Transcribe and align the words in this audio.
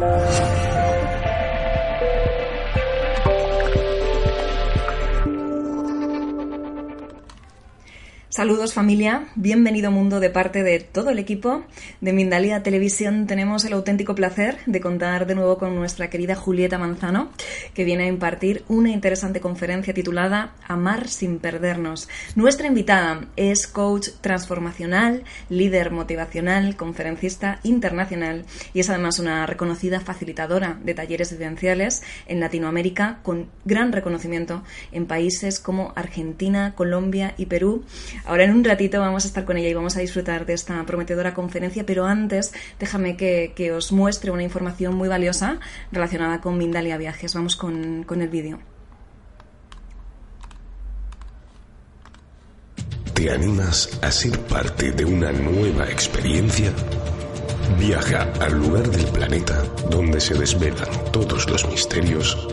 Thank 0.00 0.52
you. 0.52 0.57
Saludos 8.38 8.72
familia, 8.72 9.26
bienvenido 9.34 9.90
mundo 9.90 10.20
de 10.20 10.30
parte 10.30 10.62
de 10.62 10.78
todo 10.78 11.10
el 11.10 11.18
equipo 11.18 11.64
de 12.00 12.12
Mindalia 12.12 12.62
Televisión. 12.62 13.26
Tenemos 13.26 13.64
el 13.64 13.72
auténtico 13.72 14.14
placer 14.14 14.58
de 14.64 14.80
contar 14.80 15.26
de 15.26 15.34
nuevo 15.34 15.58
con 15.58 15.74
nuestra 15.74 16.08
querida 16.08 16.36
Julieta 16.36 16.78
Manzano, 16.78 17.32
que 17.74 17.82
viene 17.82 18.04
a 18.04 18.06
impartir 18.06 18.62
una 18.68 18.90
interesante 18.90 19.40
conferencia 19.40 19.92
titulada 19.92 20.54
Amar 20.68 21.08
sin 21.08 21.40
perdernos. 21.40 22.08
Nuestra 22.36 22.68
invitada 22.68 23.26
es 23.34 23.66
coach 23.66 24.10
transformacional, 24.20 25.24
líder 25.48 25.90
motivacional, 25.90 26.76
conferencista 26.76 27.58
internacional 27.64 28.44
y 28.72 28.78
es 28.78 28.88
además 28.88 29.18
una 29.18 29.46
reconocida 29.46 29.98
facilitadora 29.98 30.78
de 30.84 30.94
talleres 30.94 31.32
esenciales 31.32 32.04
en 32.28 32.38
Latinoamérica 32.38 33.18
con 33.24 33.48
gran 33.64 33.90
reconocimiento 33.90 34.62
en 34.92 35.06
países 35.06 35.58
como 35.58 35.92
Argentina, 35.96 36.76
Colombia 36.76 37.34
y 37.36 37.46
Perú 37.46 37.84
Ahora 38.28 38.44
en 38.44 38.50
un 38.50 38.62
ratito 38.62 39.00
vamos 39.00 39.24
a 39.24 39.28
estar 39.28 39.46
con 39.46 39.56
ella 39.56 39.70
y 39.70 39.74
vamos 39.74 39.96
a 39.96 40.00
disfrutar 40.00 40.44
de 40.44 40.52
esta 40.52 40.84
prometedora 40.84 41.32
conferencia, 41.32 41.86
pero 41.86 42.04
antes 42.04 42.52
déjame 42.78 43.16
que, 43.16 43.72
os 43.72 43.90
muestre 43.90 44.30
una 44.30 44.42
información 44.42 44.94
muy 44.94 45.08
valiosa 45.08 45.60
relacionada 45.90 46.42
con 46.42 46.58
Mindalia 46.58 46.98
Viajes. 46.98 47.32
Vamos 47.32 47.56
con, 47.56 48.04
con 48.04 48.20
el 48.20 48.28
vídeo. 48.28 48.58
¿Te 53.14 53.30
animas 53.30 53.98
a 54.02 54.10
ser 54.10 54.38
parte 54.40 54.92
de 54.92 55.06
una 55.06 55.32
nueva 55.32 55.86
experiencia? 55.86 56.70
Viaja 57.78 58.30
al 58.42 58.58
lugar 58.58 58.90
del 58.90 59.06
planeta 59.06 59.62
donde 59.88 60.20
se 60.20 60.34
desvelan 60.34 60.90
todos 61.12 61.48
los 61.48 61.66
misterios 61.66 62.46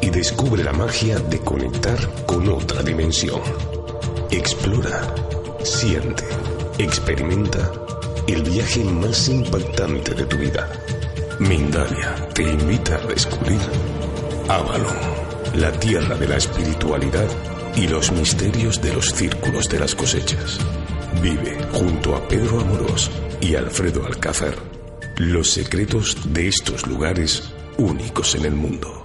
y 0.00 0.08
descubre 0.08 0.62
la 0.62 0.72
magia 0.72 1.18
de 1.18 1.40
conectar 1.40 1.98
con 2.26 2.48
otra 2.48 2.80
dimensión. 2.84 3.40
Explora, 4.30 5.14
siente, 5.64 6.24
experimenta 6.78 7.70
el 8.26 8.42
viaje 8.42 8.84
más 8.84 9.28
impactante 9.28 10.14
de 10.14 10.24
tu 10.24 10.36
vida. 10.36 10.70
Mindalia 11.38 12.28
te 12.34 12.42
invita 12.42 12.96
a 12.96 13.06
descubrir 13.06 13.60
Avalon, 14.48 14.96
la 15.54 15.72
tierra 15.72 16.16
de 16.16 16.28
la 16.28 16.36
espiritualidad 16.36 17.28
y 17.76 17.88
los 17.88 18.12
misterios 18.12 18.80
de 18.80 18.92
los 18.92 19.06
círculos 19.12 19.68
de 19.68 19.80
las 19.80 19.94
cosechas. 19.94 20.58
Vive 21.22 21.58
junto 21.72 22.14
a 22.14 22.28
Pedro 22.28 22.60
Amorós 22.60 23.10
y 23.40 23.54
Alfredo 23.54 24.06
Alcázar 24.06 24.54
los 25.20 25.50
secretos 25.50 26.16
de 26.32 26.48
estos 26.48 26.86
lugares 26.86 27.52
únicos 27.76 28.34
en 28.36 28.46
el 28.46 28.54
mundo. 28.54 28.99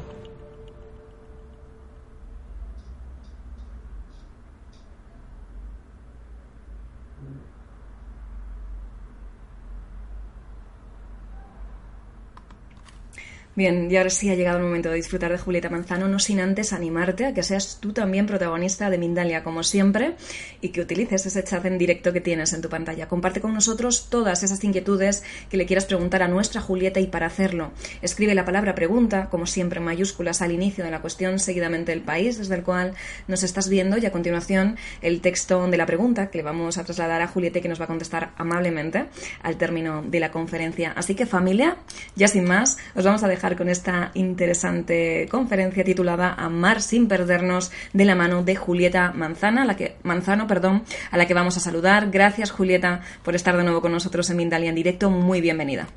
Bien, 13.56 13.90
y 13.90 13.96
ahora 13.96 14.10
sí 14.10 14.30
ha 14.30 14.36
llegado 14.36 14.58
el 14.58 14.66
momento 14.66 14.90
de 14.90 14.96
disfrutar 14.96 15.32
de 15.32 15.38
Julieta 15.38 15.70
Manzano, 15.70 16.10
no 16.10 16.20
sin 16.20 16.42
antes 16.42 16.74
animarte 16.74 17.26
a 17.26 17.34
que 17.34 17.42
seas 17.42 17.78
tú 17.80 17.94
también 17.94 18.26
protagonista 18.26 18.90
de 18.90 18.98
Mindalia, 18.98 19.46
como 19.46 19.64
siempre, 19.64 20.16
y 20.60 20.70
que 20.70 20.82
utilices 20.82 21.26
ese 21.26 21.42
chat 21.42 21.64
en 21.64 21.78
directo 21.78 22.12
que 22.12 22.20
tienes 22.20 22.52
en 22.52 22.62
tu 22.62 22.68
pantalla. 22.68 23.08
Comparte 23.08 23.40
con 23.40 23.54
nosotros 23.54 24.08
todas 24.10 24.44
esas 24.44 24.62
inquietudes 24.66 25.24
que 25.50 25.56
le 25.56 25.66
quieras 25.66 25.86
preguntar 25.86 26.22
a 26.22 26.28
nuestra 26.28 26.60
Julieta 26.60 27.00
y 27.00 27.08
para 27.08 27.28
hacerlo, 27.28 27.72
escribe 28.02 28.36
la 28.36 28.44
palabra 28.44 28.76
pregunta, 28.76 29.30
como 29.30 29.46
siempre 29.46 29.80
en 29.80 29.86
mayúsculas, 29.86 30.42
al 30.42 30.52
inicio 30.52 30.84
de 30.84 30.92
la 30.92 31.00
cuestión, 31.00 31.40
seguidamente 31.40 31.94
el 31.94 32.02
país 32.02 32.38
desde 32.38 32.56
el 32.56 32.64
cual 32.64 32.94
nos 33.30 33.44
estás 33.44 33.70
viendo 33.70 33.98
y 33.98 34.06
a 34.06 34.12
continuación 34.12 34.76
el 35.02 35.22
texto 35.22 35.66
de 35.66 35.78
la 35.78 35.86
pregunta 35.86 36.30
que 36.30 36.40
le 36.40 36.44
vamos 36.44 36.78
a 36.78 36.84
trasladar 36.84 37.22
a 37.22 37.28
Julieta 37.28 37.60
y 37.60 37.62
que 37.62 37.70
nos 37.70 37.80
va 37.80 37.86
a 37.86 37.88
contestar 37.88 38.34
amablemente 38.36 39.06
al 39.44 39.56
término 39.56 40.04
de 40.06 40.20
la 40.20 40.32
conferencia. 40.32 40.92
Así 40.98 41.16
que 41.16 41.26
familia, 41.26 41.78
ya 42.18 42.28
sin 42.28 42.44
más, 42.44 42.78
os 42.96 43.06
vamos 43.06 43.24
a 43.24 43.30
dejar 43.30 43.45
con 43.54 43.70
esta 43.70 44.10
interesante 44.16 45.28
conferencia 45.30 45.84
titulada 45.84 46.34
Amar 46.34 46.82
sin 46.82 47.08
perdernos 47.08 47.72
de 47.94 48.06
la 48.06 48.16
mano 48.16 48.42
de 48.42 48.56
Julieta 48.56 49.12
Manzana, 49.14 49.66
la 49.66 49.76
que, 49.76 49.98
Manzano, 50.02 50.48
perdón, 50.48 50.84
a 51.12 51.18
la 51.18 51.28
que 51.28 51.36
vamos 51.36 51.56
a 51.58 51.60
saludar. 51.60 52.10
Gracias 52.10 52.50
Julieta 52.50 53.02
por 53.24 53.36
estar 53.36 53.56
de 53.56 53.64
nuevo 53.64 53.82
con 53.82 53.92
nosotros 53.92 54.28
en 54.32 54.38
Mindalia 54.38 54.70
en 54.70 54.76
directo. 54.76 55.12
Muy 55.12 55.42
bienvenida. 55.42 55.88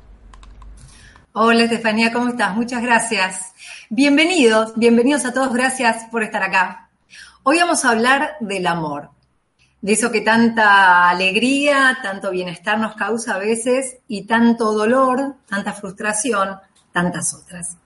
Hola 1.33 1.63
Estefanía, 1.63 2.13
¿cómo 2.13 2.29
estás? 2.29 2.55
Muchas 2.55 2.83
gracias. 2.83 3.53
Bienvenidos, 3.89 4.73
bienvenidos 4.75 5.25
a 5.25 5.33
todos, 5.33 5.51
gracias 5.51 6.05
por 6.11 6.21
estar 6.21 6.43
acá. 6.43 6.89
Hoy 7.41 7.57
vamos 7.57 7.83
a 7.83 7.91
hablar 7.91 8.35
del 8.41 8.67
amor 8.67 9.09
de 9.81 9.93
eso 9.93 10.11
que 10.11 10.21
tanta 10.21 11.09
alegría, 11.09 11.99
tanto 12.03 12.31
bienestar 12.31 12.79
nos 12.79 12.95
causa 12.95 13.35
a 13.35 13.39
veces 13.39 13.97
y 14.07 14.23
tanto 14.23 14.73
dolor, 14.73 15.35
tanta 15.47 15.73
frustración 15.73 16.57
tantas 16.91 17.33
otras. 17.33 17.77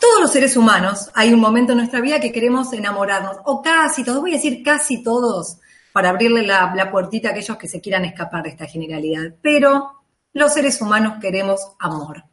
Todos 0.00 0.20
los 0.20 0.32
seres 0.32 0.56
humanos, 0.56 1.10
hay 1.14 1.32
un 1.32 1.40
momento 1.40 1.72
en 1.72 1.78
nuestra 1.78 2.00
vida 2.00 2.20
que 2.20 2.32
queremos 2.32 2.72
enamorarnos, 2.72 3.38
o 3.44 3.62
casi 3.62 4.04
todos, 4.04 4.20
voy 4.20 4.32
a 4.32 4.36
decir 4.36 4.62
casi 4.62 5.02
todos, 5.02 5.58
para 5.92 6.10
abrirle 6.10 6.42
la, 6.42 6.90
puertita 6.90 7.28
a 7.28 7.30
aquellos 7.30 7.56
que 7.56 7.68
se 7.68 7.80
quieran 7.80 8.04
escapar 8.04 8.42
de 8.42 8.50
esta 8.50 8.66
generalidad, 8.66 9.32
pero 9.40 10.02
los 10.32 10.52
seres 10.52 10.80
humanos 10.82 11.18
queremos 11.20 11.60
amor, 11.78 12.24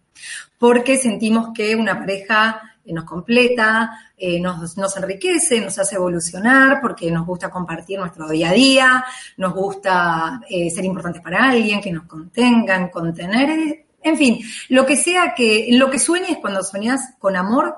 porque 0.57 0.97
sentimos 0.97 1.49
que 1.53 1.75
una 1.75 1.99
pareja 1.99 2.59
eh, 2.83 2.91
nos 2.91 3.05
completa, 3.05 3.91
eh, 4.17 4.39
nos, 4.39 4.97
enriquece, 4.97 5.61
nos 5.61 5.77
hace 5.77 5.95
evolucionar, 5.95 6.81
porque 6.81 7.11
nos 7.11 7.25
gusta 7.25 7.51
compartir 7.51 7.99
nuestro 7.99 8.27
día 8.27 8.49
a 8.49 8.53
día, 8.53 9.05
nos 9.37 9.53
gusta 9.53 10.41
eh, 10.49 10.71
ser 10.71 10.83
importantes 10.83 11.21
para 11.21 11.51
alguien, 11.51 11.79
que 11.79 11.91
nos 11.91 12.05
contengan, 12.05 12.89
contener, 12.89 13.85
en 14.03 14.17
fin, 14.17 14.39
lo 14.69 14.85
que 14.85 14.95
sea 14.95 15.33
que, 15.35 15.67
lo 15.71 15.89
que 15.89 15.99
sueñes 15.99 16.37
cuando 16.39 16.63
sueñas 16.63 17.13
con 17.19 17.35
amor, 17.35 17.75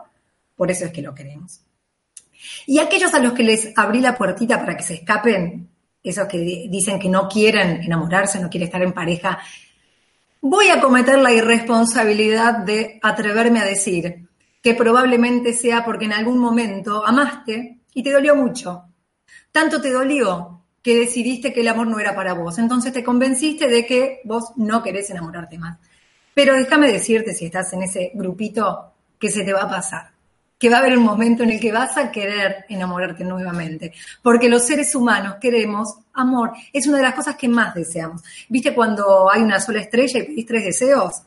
por 0.55 0.71
eso 0.71 0.85
es 0.85 0.91
que 0.91 1.01
lo 1.01 1.13
queremos. 1.13 1.61
Y 2.65 2.79
aquellos 2.79 3.13
a 3.13 3.19
los 3.19 3.33
que 3.33 3.43
les 3.43 3.77
abrí 3.77 3.99
la 3.99 4.17
puertita 4.17 4.59
para 4.59 4.77
que 4.77 4.83
se 4.83 4.95
escapen, 4.95 5.69
esos 6.01 6.27
que 6.27 6.37
dicen 6.69 6.99
que 6.99 7.09
no 7.09 7.27
quieren 7.27 7.81
enamorarse, 7.83 8.39
no 8.39 8.49
quieren 8.49 8.67
estar 8.67 8.81
en 8.81 8.93
pareja, 8.93 9.39
voy 10.41 10.67
a 10.67 10.81
cometer 10.81 11.19
la 11.19 11.31
irresponsabilidad 11.31 12.59
de 12.59 12.99
atreverme 13.01 13.59
a 13.59 13.65
decir 13.65 14.27
que 14.61 14.73
probablemente 14.73 15.53
sea 15.53 15.85
porque 15.85 16.05
en 16.05 16.13
algún 16.13 16.37
momento 16.37 17.05
amaste 17.05 17.79
y 17.93 18.03
te 18.03 18.11
dolió 18.11 18.35
mucho. 18.35 18.83
Tanto 19.51 19.81
te 19.81 19.91
dolió 19.91 20.63
que 20.81 20.97
decidiste 20.97 21.53
que 21.53 21.61
el 21.61 21.69
amor 21.69 21.87
no 21.87 21.99
era 21.99 22.13
para 22.15 22.33
vos. 22.33 22.57
Entonces 22.59 22.91
te 22.91 23.03
convenciste 23.03 23.67
de 23.67 23.85
que 23.85 24.21
vos 24.25 24.51
no 24.57 24.83
querés 24.83 25.09
enamorarte 25.09 25.57
más. 25.57 25.79
Pero 26.33 26.55
déjame 26.55 26.91
decirte, 26.91 27.33
si 27.33 27.45
estás 27.45 27.71
en 27.73 27.83
ese 27.83 28.11
grupito, 28.13 28.93
que 29.19 29.29
se 29.29 29.43
te 29.43 29.53
va 29.53 29.63
a 29.63 29.69
pasar. 29.69 30.11
Que 30.59 30.69
va 30.69 30.77
a 30.77 30.79
haber 30.79 30.97
un 30.97 31.03
momento 31.03 31.43
en 31.43 31.51
el 31.51 31.59
que 31.59 31.71
vas 31.71 31.97
a 31.97 32.11
querer 32.11 32.65
enamorarte 32.69 33.23
nuevamente. 33.23 33.93
Porque 34.21 34.49
los 34.49 34.65
seres 34.65 34.93
humanos 34.95 35.35
queremos 35.39 35.95
amor. 36.13 36.53
Es 36.71 36.87
una 36.87 36.97
de 36.97 37.03
las 37.03 37.15
cosas 37.15 37.35
que 37.35 37.47
más 37.47 37.73
deseamos. 37.73 38.21
¿Viste 38.49 38.73
cuando 38.73 39.31
hay 39.31 39.41
una 39.41 39.59
sola 39.59 39.81
estrella 39.81 40.19
y 40.19 40.23
pedís 40.23 40.45
tres 40.45 40.65
deseos? 40.65 41.21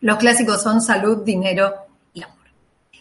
Los 0.00 0.16
clásicos 0.18 0.62
son 0.62 0.80
salud, 0.80 1.24
dinero 1.24 1.74
y 2.12 2.22
amor. 2.22 2.46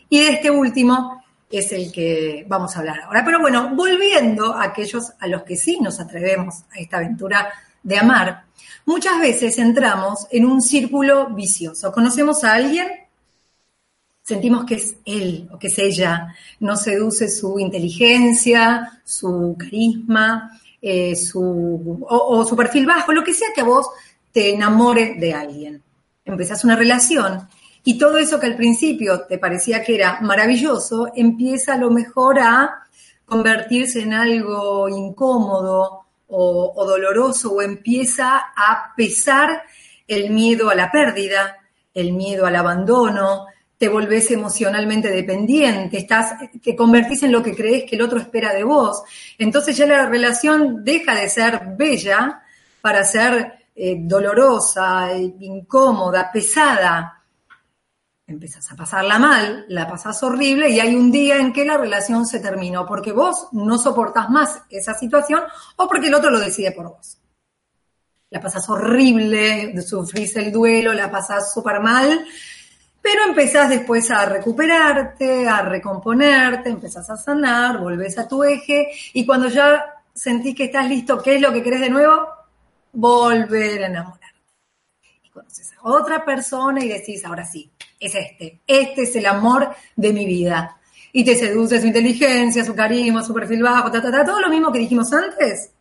Y 0.10 0.22
de 0.22 0.30
este 0.30 0.52
último 0.52 1.24
es 1.50 1.72
el 1.72 1.92
que 1.92 2.46
vamos 2.48 2.75
a 2.75 2.80
hablar 2.80 3.02
ahora. 3.02 3.24
Pero 3.25 3.40
bueno, 3.40 3.75
volviendo 3.75 4.54
a 4.54 4.63
aquellos 4.66 5.12
a 5.19 5.28
los 5.28 5.44
que 5.44 5.58
sí 5.58 5.80
nos 5.81 6.00
atrevemos 6.00 6.63
a 6.75 6.80
esta 6.80 6.98
aventura 6.98 7.50
de 7.84 7.98
amar, 7.98 8.46
muchas 8.86 9.19
veces 9.19 9.57
entramos 9.57 10.28
en 10.31 10.45
un 10.45 10.62
círculo 10.62 11.30
vicioso. 11.30 11.92
Conocemos 11.92 12.44
a 12.44 12.54
alguien, 12.54 12.88
sentimos 14.24 14.66
que 14.66 14.75
es 14.75 14.95
él 15.06 15.50
o 15.51 15.60
que 15.60 15.68
es 15.68 15.78
ella, 15.80 16.36
nos 16.60 16.81
seduce 16.83 17.30
su 17.30 17.60
inteligencia, 17.60 19.01
su 19.04 19.56
carisma, 19.57 20.60
eh, 20.81 21.16
su, 21.16 22.06
o, 22.10 22.45
su 22.45 22.56
perfil 22.56 22.86
bajo, 22.86 23.12
lo 23.12 23.24
que 23.24 23.33
sea 23.33 23.50
que 23.54 23.62
a 23.62 23.66
vos 23.66 23.88
te 24.31 24.54
enamore 24.54 25.16
de 25.19 25.34
alguien. 25.34 25.84
Empezás 26.25 26.63
una 26.63 26.75
relación 26.75 27.48
y 27.84 27.98
todo 27.98 28.18
eso 28.18 28.39
que 28.39 28.48
al 28.48 28.56
principio 28.56 29.22
te 29.22 29.38
parecía 29.38 29.84
que 29.84 29.95
era 29.95 30.22
maravilloso, 30.22 31.12
empieza 31.16 31.74
a 31.74 31.77
lo 31.77 31.89
mejor 31.89 32.39
a 32.39 32.84
convertirse 33.25 34.01
en 34.01 34.13
algo 34.13 34.89
incómodo, 34.89 36.00
o, 36.31 36.86
doloroso 36.86 37.54
o 37.54 37.62
empieza 37.62 38.38
a 38.56 38.94
pesar 38.95 39.63
el 40.07 40.30
miedo 40.30 40.69
a 40.69 40.75
la 40.75 40.89
pérdida, 40.89 41.57
el 41.94 42.13
miedo 42.13 42.45
al 42.45 42.56
abandono, 42.56 43.48
te 43.78 43.89
volvés 43.89 44.31
emocionalmente 44.31 45.10
dependiente, 45.10 45.98
estás, 45.98 46.33
te 46.62 46.75
convertís 46.75 47.24
en 47.24 47.31
lo 47.31 47.42
que 47.42 47.56
crees 47.56 47.83
que 47.89 47.95
el 47.95 48.04
otro 48.04 48.19
espera 48.19 48.54
de 48.54 48.63
vos. 48.63 49.04
Entonces 49.38 49.75
ya 49.75 49.86
la 49.88 50.06
relación 50.06 50.83
deja 50.83 51.16
de 51.16 51.28
ser 51.28 51.62
bella 51.78 52.44
para 52.80 53.04
ser 53.04 53.66
eh, 53.75 53.95
dolorosa, 54.00 55.10
incómoda, 55.18 56.31
pesada. 56.31 57.21
Empezás 58.31 58.72
a 58.72 58.75
pasarla 58.75 59.19
mal, 59.19 59.66
la 59.69 59.88
pasás 59.88 60.22
horrible 60.24 60.69
y 60.69 60.80
hay 60.80 60.95
un 60.95 61.12
día 61.12 61.38
en 61.38 61.54
que 61.54 61.66
la 61.66 61.78
relación 61.78 62.25
se 62.25 62.39
terminó 62.39 62.86
porque 62.86 63.12
vos 63.12 63.48
no 63.51 63.78
soportás 63.78 64.30
más 64.30 64.62
esa 64.69 64.94
situación 64.94 65.42
o 65.75 65.88
porque 65.88 66.07
el 66.07 66.16
otro 66.16 66.31
lo 66.31 66.39
decide 66.39 66.72
por 66.72 66.89
vos. 66.89 67.18
La 68.30 68.39
pasás 68.39 68.68
horrible, 68.69 69.80
sufrís 69.81 70.36
el 70.38 70.51
duelo, 70.51 70.94
la 70.94 71.12
pasás 71.12 71.54
súper 71.54 71.81
mal, 71.81 72.25
pero 73.01 73.24
empezás 73.28 73.69
después 73.69 74.10
a 74.12 74.25
recuperarte, 74.25 75.48
a 75.48 75.62
recomponerte, 75.63 76.69
empezás 76.69 77.10
a 77.10 77.18
sanar, 77.18 77.80
volvés 77.80 78.18
a 78.18 78.27
tu 78.27 78.44
eje 78.44 78.89
y 79.13 79.25
cuando 79.25 79.50
ya 79.50 80.01
sentís 80.13 80.56
que 80.56 80.66
estás 80.66 80.88
listo, 80.88 81.22
¿qué 81.22 81.36
es 81.36 81.42
lo 81.42 81.51
que 81.51 81.63
querés 81.63 81.81
de 81.81 81.89
nuevo? 81.89 82.27
Volver 82.94 83.84
a 83.84 83.88
enamorarte. 83.88 84.22
Y 85.24 85.30
conoces 85.30 85.74
a 85.74 85.89
otra 85.89 86.24
persona 86.24 86.84
y 86.84 86.89
decís, 86.89 87.25
ahora 87.25 87.45
sí, 87.45 87.72
es 88.01 88.15
este. 88.15 88.59
Este 88.68 89.03
es 89.03 89.15
el 89.15 89.27
amor 89.27 89.69
de 89.95 90.12
mi 90.12 90.25
vida. 90.25 90.77
Y 91.13 91.24
te 91.24 91.36
seduce 91.36 91.80
su 91.80 91.88
inteligencia, 91.88 92.65
su 92.65 92.74
carisma, 92.74 93.24
su 93.24 93.33
perfil 93.33 93.62
bajo, 93.63 93.92
ta, 93.92 94.01
ta, 94.01 94.12
ta, 94.12 94.25
todo 94.25 94.42
lo 94.42 94.50
mismo 94.50 94.71
que 94.71 94.80
dijimos 94.80 95.13
antes. 95.13 95.71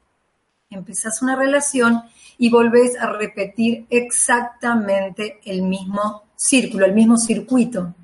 Empezás 0.69 1.23
una 1.23 1.35
relación 1.35 2.03
y 2.39 2.51
volvés 2.51 2.97
a 2.99 3.07
repetir 3.07 3.87
exactamente 3.91 5.41
el 5.45 5.63
mismo 5.63 6.25
círculo, 6.37 6.87
el 6.87 6.95
mismo 6.95 7.17
circuito. 7.17 7.95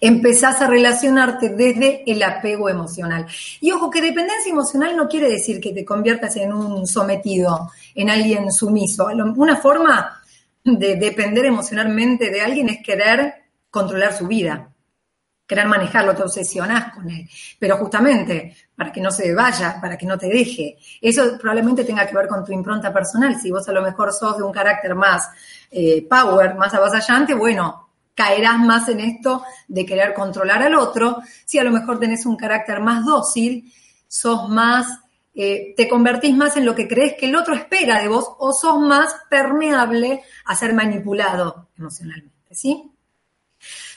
Empezás 0.00 0.60
a 0.60 0.66
relacionarte 0.66 1.50
desde 1.50 2.10
el 2.10 2.22
apego 2.22 2.68
emocional. 2.68 3.26
Y 3.60 3.70
ojo, 3.70 3.90
que 3.90 4.00
dependencia 4.00 4.50
emocional 4.50 4.96
no 4.96 5.08
quiere 5.08 5.28
decir 5.28 5.60
que 5.60 5.72
te 5.72 5.84
conviertas 5.84 6.36
en 6.36 6.52
un 6.52 6.86
sometido, 6.86 7.70
en 7.94 8.10
alguien 8.10 8.50
sumiso. 8.50 9.06
Una 9.06 9.56
forma 9.56 10.17
de 10.76 10.96
depender 10.96 11.46
emocionalmente 11.46 12.30
de 12.30 12.40
alguien 12.40 12.68
es 12.68 12.82
querer 12.82 13.34
controlar 13.70 14.12
su 14.12 14.26
vida, 14.26 14.72
querer 15.46 15.66
manejarlo, 15.66 16.14
te 16.14 16.22
obsesionás 16.22 16.92
con 16.92 17.08
él. 17.10 17.28
Pero 17.58 17.76
justamente 17.78 18.56
para 18.76 18.92
que 18.92 19.00
no 19.00 19.10
se 19.10 19.34
vaya, 19.34 19.78
para 19.80 19.96
que 19.96 20.06
no 20.06 20.18
te 20.18 20.28
deje. 20.28 20.76
Eso 21.00 21.38
probablemente 21.38 21.84
tenga 21.84 22.06
que 22.06 22.14
ver 22.14 22.28
con 22.28 22.44
tu 22.44 22.52
impronta 22.52 22.92
personal. 22.92 23.40
Si 23.40 23.50
vos 23.50 23.68
a 23.68 23.72
lo 23.72 23.82
mejor 23.82 24.12
sos 24.12 24.36
de 24.36 24.42
un 24.42 24.52
carácter 24.52 24.94
más 24.94 25.28
eh, 25.70 26.06
power, 26.08 26.54
más 26.54 26.74
avasallante, 26.74 27.34
bueno, 27.34 27.88
caerás 28.14 28.58
más 28.58 28.88
en 28.88 29.00
esto 29.00 29.44
de 29.68 29.86
querer 29.86 30.12
controlar 30.12 30.62
al 30.62 30.74
otro. 30.74 31.18
Si 31.44 31.58
a 31.58 31.64
lo 31.64 31.70
mejor 31.70 31.98
tenés 31.98 32.26
un 32.26 32.36
carácter 32.36 32.80
más 32.80 33.04
dócil, 33.04 33.72
sos 34.06 34.48
más 34.48 34.86
eh, 35.40 35.72
te 35.76 35.88
convertís 35.88 36.34
más 36.36 36.56
en 36.56 36.64
lo 36.64 36.74
que 36.74 36.88
crees 36.88 37.14
que 37.14 37.26
el 37.26 37.36
otro 37.36 37.54
espera 37.54 38.00
de 38.02 38.08
vos 38.08 38.28
o 38.38 38.52
sos 38.52 38.80
más 38.80 39.14
permeable 39.30 40.24
a 40.44 40.56
ser 40.56 40.74
manipulado 40.74 41.68
emocionalmente, 41.78 42.56
¿sí? 42.56 42.90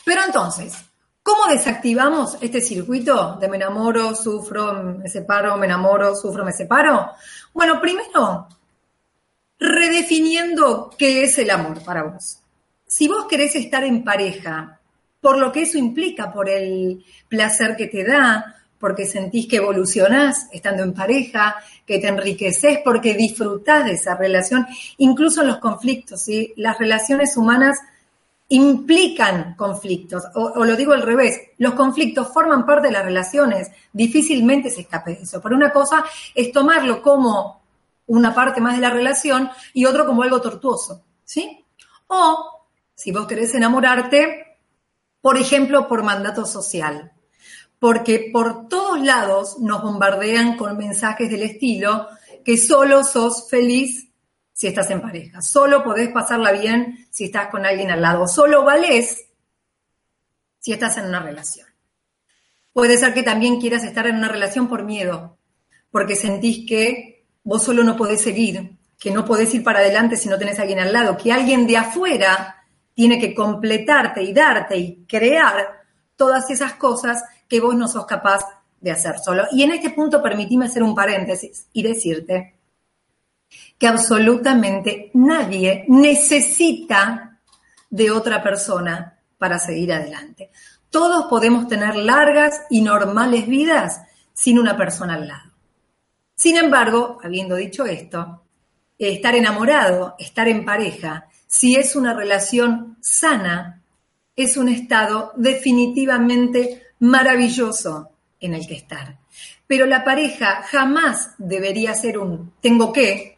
Pero 0.06 0.22
entonces, 0.24 0.76
¿cómo 1.24 1.48
desactivamos 1.48 2.38
este 2.42 2.62
circuito 2.62 3.38
de 3.42 3.48
me 3.48 3.58
enamoro, 3.58 4.14
sufro, 4.14 5.00
me 5.00 5.10
separo, 5.10 5.58
me 5.58 5.66
enamoro, 5.66 6.16
sufro, 6.16 6.46
me 6.46 6.54
separo? 6.54 7.10
Bueno, 7.54 7.82
primero, 7.82 8.48
redefiniendo 9.58 10.92
qué 10.96 11.24
es 11.24 11.40
el 11.40 11.50
amor 11.50 11.84
para 11.84 12.04
vos. 12.04 12.38
Si 12.86 13.08
vos 13.08 13.26
querés 13.28 13.56
estar 13.56 13.84
en 13.84 14.04
pareja, 14.04 14.80
por 15.20 15.40
lo 15.40 15.52
que 15.52 15.64
eso 15.64 15.80
implica, 15.80 16.32
por 16.32 16.48
el 16.50 17.04
placer 17.28 17.76
que 17.76 17.88
te 17.88 18.04
da, 18.04 18.61
porque 18.82 19.06
sentís 19.06 19.48
que 19.48 19.58
evolucionás 19.58 20.48
estando 20.52 20.84
en 20.84 20.94
pareja, 20.94 21.56
que 21.86 22.00
te 22.00 22.08
enriqueces 22.08 22.80
porque 22.84 23.14
disfrutás 23.14 23.86
de 23.86 23.94
esa 23.94 24.16
relación, 24.16 24.66
incluso 24.98 25.42
en 25.42 25.48
los 25.48 25.60
conflictos, 25.60 26.22
¿sí? 26.24 26.54
Las 26.58 26.78
relaciones 26.80 27.38
humanas 27.38 27.78
implican 28.50 29.56
conflictos, 29.56 30.24
o, 30.36 30.66
lo 30.66 30.76
digo 30.76 30.92
al 30.92 31.04
revés, 31.04 31.40
los 31.58 31.74
conflictos 31.74 32.34
forman 32.34 32.66
parte 32.66 32.88
de 32.88 32.94
las 32.94 33.06
relaciones, 33.06 33.72
difícilmente 33.94 34.70
se 34.70 34.82
escape 34.82 35.20
eso. 35.22 35.40
Pero 35.42 35.56
una 35.56 35.72
cosa 35.72 36.04
es 36.36 36.52
tomarlo 36.52 37.02
como 37.02 37.62
una 38.08 38.36
parte 38.36 38.60
más 38.60 38.76
de 38.76 38.82
la 38.82 38.90
relación 38.90 39.50
y 39.74 39.86
otro 39.86 40.06
como 40.06 40.24
algo 40.24 40.42
tortuoso, 40.42 41.02
¿sí? 41.24 41.64
O, 42.08 42.68
si 42.94 43.14
vos 43.14 43.26
querés 43.26 43.56
enamorarte, 43.56 44.58
por 45.22 45.38
ejemplo, 45.38 45.88
por 45.88 46.04
mandato 46.04 46.46
social 46.46 47.14
porque 47.82 48.30
por 48.32 48.68
todos 48.68 49.02
lados 49.02 49.58
nos 49.58 49.82
bombardean 49.82 50.56
con 50.56 50.78
mensajes 50.78 51.32
del 51.32 51.42
estilo 51.42 52.08
que 52.46 52.56
solo 52.56 53.04
sos 53.04 53.50
feliz 53.50 54.08
si 54.54 54.68
estás 54.68 54.92
en 54.92 55.02
pareja, 55.02 55.42
solo 55.42 55.84
podés 55.84 56.10
pasarla 56.10 56.52
bien 56.52 57.08
si 57.10 57.26
estás 57.26 57.48
con 57.48 57.66
alguien 57.66 57.90
al 57.90 58.04
lado, 58.04 58.28
solo 58.28 58.64
valés 58.64 59.26
si 60.60 60.74
estás 60.74 60.96
en 60.98 61.06
una 61.06 61.22
relación. 61.22 61.68
Puede 62.72 63.00
ser 63.00 63.16
que 63.16 63.24
también 63.24 63.60
quieras 63.60 63.84
estar 63.84 64.06
en 64.06 64.18
una 64.18 64.28
relación 64.28 64.68
por 64.68 64.84
miedo, 64.84 65.40
porque 65.90 66.16
sentís 66.16 66.68
que 66.68 67.26
vos 67.44 67.64
solo 67.64 67.84
no 67.84 67.98
podés 67.98 68.22
seguir, 68.22 68.78
que 69.00 69.10
no 69.10 69.26
podés 69.26 69.56
ir 69.56 69.64
para 69.64 69.80
adelante 69.80 70.18
si 70.18 70.30
no 70.30 70.38
tenés 70.38 70.60
a 70.60 70.62
alguien 70.62 70.82
al 70.82 70.94
lado, 70.94 71.18
que 71.18 71.34
alguien 71.34 71.66
de 71.66 71.78
afuera 71.78 72.64
tiene 72.94 73.20
que 73.20 73.34
completarte 73.34 74.22
y 74.22 74.34
darte 74.34 74.78
y 74.78 75.04
crear 75.08 75.82
todas 76.16 76.48
esas 76.52 76.74
cosas 76.74 77.24
que 77.52 77.60
vos 77.60 77.76
no 77.76 77.90
sos 77.90 78.06
capaz 78.06 78.46
de 78.80 78.92
hacer 78.92 79.20
solo. 79.20 79.44
Y 79.52 79.64
en 79.64 79.74
este 79.74 79.90
punto 79.90 80.24
permitime 80.24 80.68
hacer 80.68 80.84
un 80.84 80.96
paréntesis 80.96 81.68
y 81.74 81.84
decirte 81.84 82.56
que 83.78 83.88
absolutamente 83.88 85.12
nadie 85.16 85.84
necesita 85.90 87.42
de 87.90 88.10
otra 88.10 88.42
persona 88.42 89.20
para 89.38 89.60
seguir 89.60 89.92
adelante. 89.92 90.50
Todos 90.90 91.26
podemos 91.26 91.68
tener 91.68 91.98
largas 91.98 92.62
y 92.70 92.80
normales 92.80 93.46
vidas 93.48 94.00
sin 94.32 94.58
una 94.58 94.78
persona 94.78 95.16
al 95.16 95.28
lado. 95.28 95.52
Sin 96.34 96.56
embargo, 96.56 97.18
habiendo 97.22 97.58
dicho 97.58 97.86
esto, 97.86 98.44
estar 98.98 99.36
enamorado, 99.36 100.16
estar 100.18 100.48
en 100.48 100.64
pareja, 100.64 101.28
si 101.48 101.76
es 101.76 101.98
una 101.98 102.14
relación 102.14 102.98
sana, 103.02 103.84
es 104.38 104.56
un 104.56 104.70
estado 104.70 105.34
definitivamente 105.36 106.91
maravilloso 107.02 108.10
en 108.40 108.54
el 108.54 108.66
que 108.66 108.76
estar. 108.76 109.18
Pero 109.68 109.86
la 109.86 110.04
pareja 110.04 110.64
jamás 110.64 111.32
debería 111.38 111.94
ser 111.94 112.18
un 112.18 112.54
tengo 112.62 112.92
que, 112.92 113.38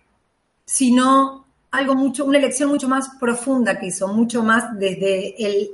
sino 0.65 1.45
algo 1.71 1.95
mucho, 1.95 2.25
una 2.25 2.37
elección 2.37 2.69
mucho 2.69 2.87
más 2.87 3.09
profunda 3.19 3.79
que 3.79 3.87
hizo, 3.87 4.07
mucho 4.07 4.43
más 4.43 4.77
desde 4.77 5.35
el, 5.43 5.71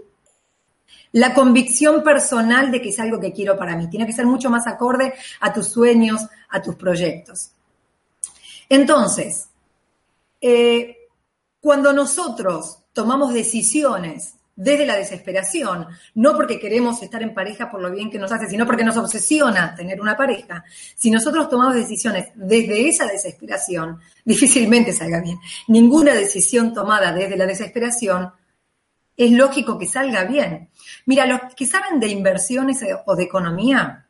la 1.12 1.34
convicción 1.34 2.04
personal 2.04 2.72
de 2.72 2.82
que 2.82 2.90
es 2.90 3.00
algo 3.00 3.20
que 3.20 3.34
quiero 3.34 3.58
para 3.58 3.76
mí. 3.76 3.90
Tiene 3.90 4.06
que 4.06 4.14
ser 4.14 4.26
mucho 4.26 4.50
más 4.50 4.68
acorde 4.68 5.14
a 5.42 5.52
tus 5.52 5.68
sueños, 5.68 6.22
a 6.50 6.62
tus 6.62 6.76
proyectos. 6.76 7.52
Entonces, 8.70 9.50
eh, 10.40 10.96
cuando 11.60 11.92
nosotros 11.92 12.80
tomamos 12.94 13.34
decisiones 13.34 14.36
desde 14.60 14.86
la 14.86 14.98
desesperación, 14.98 15.88
no 16.16 16.36
porque 16.36 16.60
queremos 16.60 17.02
estar 17.02 17.24
en 17.24 17.34
pareja 17.34 17.72
por 17.72 17.82
lo 17.82 17.90
bien 17.90 18.12
que 18.12 18.20
nos 18.20 18.30
hace, 18.30 18.50
sino 18.50 18.66
porque 18.66 18.84
nos 18.84 18.98
obsesiona 18.98 19.74
tener 19.74 20.02
una 20.02 20.18
pareja. 20.18 20.66
Si 20.98 21.10
nosotros 21.10 21.48
tomamos 21.48 21.76
decisiones 21.76 22.28
desde 22.36 22.90
esa 22.90 23.06
desesperación, 23.06 24.02
difícilmente 24.26 24.92
salga 24.92 25.22
bien. 25.22 25.40
Ninguna 25.70 26.14
decisión 26.14 26.74
tomada 26.74 27.14
desde 27.14 27.38
la 27.38 27.46
desesperación 27.46 28.34
es 29.16 29.32
lógico 29.32 29.80
que 29.80 29.88
salga 29.88 30.26
bien. 30.26 30.70
Mira, 31.06 31.26
los 31.26 31.40
que 31.56 31.66
saben 31.66 31.98
de 32.02 32.10
inversiones 32.10 32.80
o 33.06 33.16
de 33.16 33.24
economía 33.24 34.08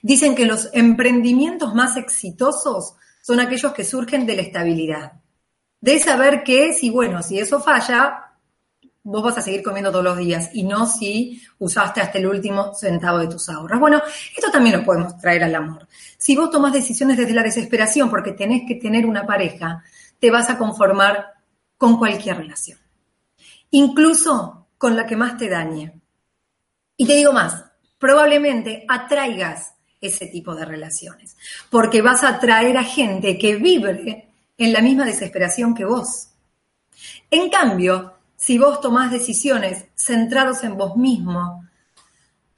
dicen 0.00 0.34
que 0.34 0.46
los 0.46 0.70
emprendimientos 0.72 1.74
más 1.74 1.98
exitosos 1.98 2.94
son 3.20 3.40
aquellos 3.40 3.74
que 3.74 3.84
surgen 3.84 4.24
de 4.24 4.36
la 4.36 4.42
estabilidad. 4.42 5.12
De 5.82 5.98
saber 5.98 6.44
que 6.44 6.72
si, 6.72 6.88
bueno, 6.88 7.22
si 7.22 7.38
eso 7.38 7.60
falla, 7.60 8.29
vos 9.02 9.22
vas 9.22 9.38
a 9.38 9.42
seguir 9.42 9.62
comiendo 9.62 9.90
todos 9.90 10.04
los 10.04 10.18
días 10.18 10.50
y 10.52 10.62
no 10.62 10.86
si 10.86 11.42
usaste 11.58 12.00
hasta 12.00 12.18
el 12.18 12.26
último 12.26 12.74
centavo 12.74 13.18
de 13.18 13.28
tus 13.28 13.48
ahorros. 13.48 13.80
Bueno, 13.80 14.02
esto 14.36 14.50
también 14.50 14.78
lo 14.78 14.84
podemos 14.84 15.16
traer 15.18 15.44
al 15.44 15.54
amor. 15.54 15.88
Si 16.18 16.36
vos 16.36 16.50
tomás 16.50 16.72
decisiones 16.72 17.16
desde 17.16 17.34
la 17.34 17.42
desesperación 17.42 18.10
porque 18.10 18.32
tenés 18.32 18.62
que 18.66 18.74
tener 18.74 19.06
una 19.06 19.26
pareja, 19.26 19.82
te 20.18 20.30
vas 20.30 20.50
a 20.50 20.58
conformar 20.58 21.34
con 21.78 21.98
cualquier 21.98 22.36
relación, 22.36 22.78
incluso 23.70 24.66
con 24.76 24.96
la 24.96 25.06
que 25.06 25.16
más 25.16 25.38
te 25.38 25.48
dañe. 25.48 25.98
Y 26.96 27.06
te 27.06 27.14
digo 27.14 27.32
más, 27.32 27.64
probablemente 27.98 28.84
atraigas 28.86 29.74
ese 29.98 30.26
tipo 30.26 30.54
de 30.54 30.66
relaciones, 30.66 31.36
porque 31.70 32.02
vas 32.02 32.22
a 32.22 32.28
atraer 32.28 32.76
a 32.76 32.84
gente 32.84 33.38
que 33.38 33.56
vibre 33.56 34.28
en 34.58 34.72
la 34.72 34.82
misma 34.82 35.06
desesperación 35.06 35.74
que 35.74 35.86
vos. 35.86 36.28
En 37.30 37.48
cambio, 37.48 38.19
si 38.40 38.56
vos 38.56 38.80
tomás 38.80 39.10
decisiones 39.10 39.84
centrados 39.94 40.64
en 40.64 40.78
vos 40.78 40.96
mismo, 40.96 41.68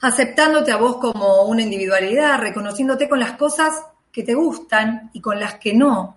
aceptándote 0.01 0.71
a 0.71 0.77
vos 0.77 0.99
como 0.99 1.43
una 1.43 1.63
individualidad, 1.63 2.39
reconociéndote 2.39 3.09
con 3.09 3.19
las 3.19 3.33
cosas 3.33 3.83
que 4.13 4.23
te 4.23 4.35
gustan 4.35 5.11
y 5.13 5.21
con 5.21 5.41
las 5.41 5.57
que 5.57 5.75
no, 5.75 6.17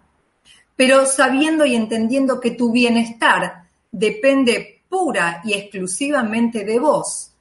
pero 0.76 1.08
sabiendo 1.08 1.66
y 1.66 1.76
entendiendo 1.76 2.40
que 2.40 2.52
tu 2.52 2.72
bienestar 2.72 3.64
depende 3.92 4.84
pura 4.88 5.42
y 5.44 5.54
exclusivamente 5.54 6.64
de 6.64 6.78
vos, 6.78 7.34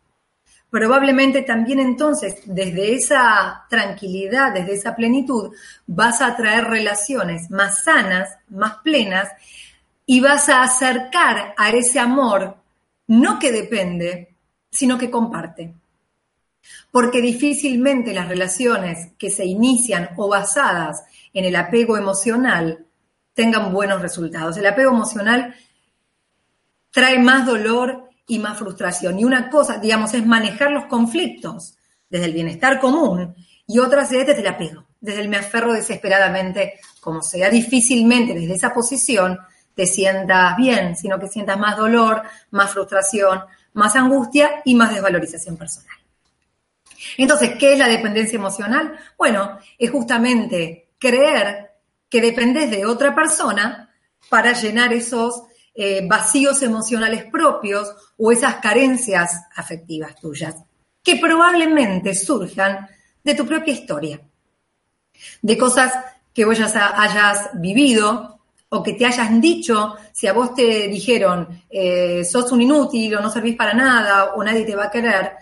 probablemente 0.70 1.42
también 1.42 1.78
entonces 1.78 2.38
desde 2.46 2.94
esa 2.94 3.66
tranquilidad, 3.68 4.54
desde 4.54 4.72
esa 4.72 4.96
plenitud, 4.96 5.52
vas 5.86 6.22
a 6.22 6.28
atraer 6.28 6.64
relaciones 6.64 7.50
más 7.50 7.84
sanas, 7.84 8.38
más 8.48 8.78
plenas 8.78 9.28
y 10.06 10.20
vas 10.20 10.48
a 10.48 10.62
acercar 10.62 11.54
a 11.56 11.70
ese 11.70 11.98
amor, 11.98 12.56
no 13.06 13.38
que 13.38 13.52
depende, 13.52 14.36
sino 14.70 14.98
que 14.98 15.10
comparte. 15.10 15.74
Porque 16.90 17.20
difícilmente 17.20 18.14
las 18.14 18.28
relaciones 18.28 19.12
que 19.18 19.30
se 19.30 19.44
inician 19.44 20.10
o 20.16 20.28
basadas 20.28 21.04
en 21.32 21.44
el 21.44 21.56
apego 21.56 21.96
emocional 21.96 22.86
tengan 23.34 23.72
buenos 23.72 24.00
resultados. 24.00 24.56
El 24.56 24.66
apego 24.66 24.90
emocional 24.92 25.54
trae 26.90 27.18
más 27.18 27.46
dolor 27.46 28.08
y 28.26 28.38
más 28.38 28.58
frustración. 28.58 29.18
Y 29.18 29.24
una 29.24 29.50
cosa, 29.50 29.78
digamos, 29.78 30.14
es 30.14 30.24
manejar 30.24 30.70
los 30.70 30.86
conflictos 30.86 31.76
desde 32.08 32.26
el 32.26 32.32
bienestar 32.32 32.80
común 32.80 33.34
y 33.66 33.78
otra 33.78 34.02
es 34.02 34.10
desde 34.10 34.40
el 34.40 34.46
apego, 34.46 34.84
desde 35.00 35.22
el 35.22 35.28
me 35.28 35.36
aferro 35.36 35.72
desesperadamente, 35.72 36.74
como 37.00 37.22
sea. 37.22 37.50
Difícilmente 37.50 38.34
desde 38.34 38.54
esa 38.54 38.72
posición 38.72 39.38
te 39.74 39.86
sientas 39.86 40.56
bien, 40.56 40.96
sino 40.96 41.18
que 41.18 41.28
sientas 41.28 41.58
más 41.58 41.76
dolor, 41.76 42.22
más 42.50 42.70
frustración, 42.70 43.40
más 43.74 43.96
angustia 43.96 44.62
y 44.64 44.74
más 44.74 44.94
desvalorización 44.94 45.56
personal. 45.56 45.96
Entonces, 47.18 47.52
¿qué 47.58 47.74
es 47.74 47.78
la 47.78 47.88
dependencia 47.88 48.36
emocional? 48.36 48.98
Bueno, 49.18 49.58
es 49.78 49.90
justamente 49.90 50.88
creer 50.98 51.72
que 52.08 52.20
dependes 52.20 52.70
de 52.70 52.86
otra 52.86 53.14
persona 53.14 53.90
para 54.28 54.52
llenar 54.52 54.92
esos 54.92 55.42
eh, 55.74 56.06
vacíos 56.06 56.62
emocionales 56.62 57.24
propios 57.24 57.94
o 58.16 58.30
esas 58.30 58.56
carencias 58.56 59.42
afectivas 59.56 60.14
tuyas, 60.16 60.54
que 61.02 61.16
probablemente 61.16 62.14
surjan 62.14 62.88
de 63.22 63.34
tu 63.34 63.46
propia 63.46 63.74
historia, 63.74 64.20
de 65.42 65.58
cosas 65.58 65.92
que 66.32 66.44
vos 66.44 66.58
ya 66.58 66.66
hayas 66.96 67.50
vivido 67.54 68.33
o 68.74 68.82
que 68.82 68.94
te 68.94 69.06
hayan 69.06 69.40
dicho, 69.40 69.94
si 70.12 70.26
a 70.26 70.32
vos 70.32 70.52
te 70.52 70.88
dijeron 70.88 71.62
eh, 71.70 72.24
sos 72.24 72.50
un 72.50 72.62
inútil 72.62 73.14
o 73.14 73.20
no 73.20 73.30
servís 73.30 73.54
para 73.54 73.72
nada 73.72 74.34
o 74.34 74.42
nadie 74.42 74.64
te 74.64 74.74
va 74.74 74.86
a 74.86 74.90
querer, 74.90 75.32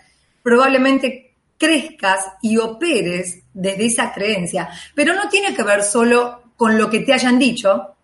probablemente 0.43 1.33
crezcas 1.57 2.27
y 2.43 2.57
operes 2.57 3.39
desde 3.51 3.85
esa 3.85 4.13
creencia. 4.13 4.69
Pero 4.93 5.15
no 5.15 5.29
tiene 5.29 5.55
que 5.55 5.63
ver 5.63 5.81
solo 5.83 6.53
con 6.55 6.77
lo 6.77 6.89
que 6.91 6.99
te 6.99 7.13
hayan 7.13 7.39
dicho, 7.39 7.95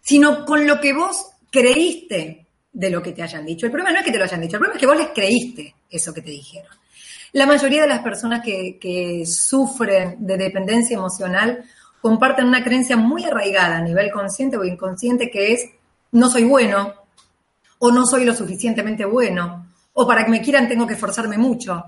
sino 0.00 0.44
con 0.44 0.66
lo 0.66 0.80
que 0.80 0.92
vos 0.92 1.26
creíste 1.52 2.46
de 2.72 2.90
lo 2.90 3.00
que 3.00 3.12
te 3.12 3.22
hayan 3.22 3.46
dicho. 3.46 3.66
El 3.66 3.72
problema 3.72 3.92
no 3.92 4.00
es 4.00 4.04
que 4.04 4.12
te 4.12 4.18
lo 4.18 4.24
hayan 4.24 4.40
dicho, 4.40 4.56
el 4.56 4.60
problema 4.60 4.76
es 4.76 4.80
que 4.80 4.86
vos 4.86 4.96
les 4.96 5.08
creíste 5.08 5.74
eso 5.88 6.12
que 6.12 6.22
te 6.22 6.30
dijeron. 6.30 6.78
La 7.32 7.46
mayoría 7.46 7.82
de 7.82 7.88
las 7.88 8.00
personas 8.00 8.42
que, 8.42 9.24
sufren 9.26 10.16
de 10.18 10.36
dependencia 10.36 10.96
emocional 10.96 11.64
comparten 12.00 12.46
una 12.46 12.62
creencia 12.62 12.96
muy 12.96 13.24
arraigada 13.24 13.78
a 13.78 13.82
nivel 13.82 14.10
consciente 14.10 14.56
o 14.56 14.64
inconsciente 14.64 15.30
que 15.30 15.52
es 15.52 15.70
no 16.12 16.30
soy 16.30 16.44
bueno 16.44 16.94
o 17.78 17.90
no 17.90 18.06
soy 18.06 18.24
lo 18.24 18.34
suficientemente 18.34 19.04
bueno 19.04 19.66
o 19.92 20.06
para 20.06 20.24
que 20.24 20.30
me 20.30 20.42
quieran 20.42 20.68
tengo 20.68 20.86
que 20.86 20.94
esforzarme 20.94 21.38
mucho. 21.38 21.84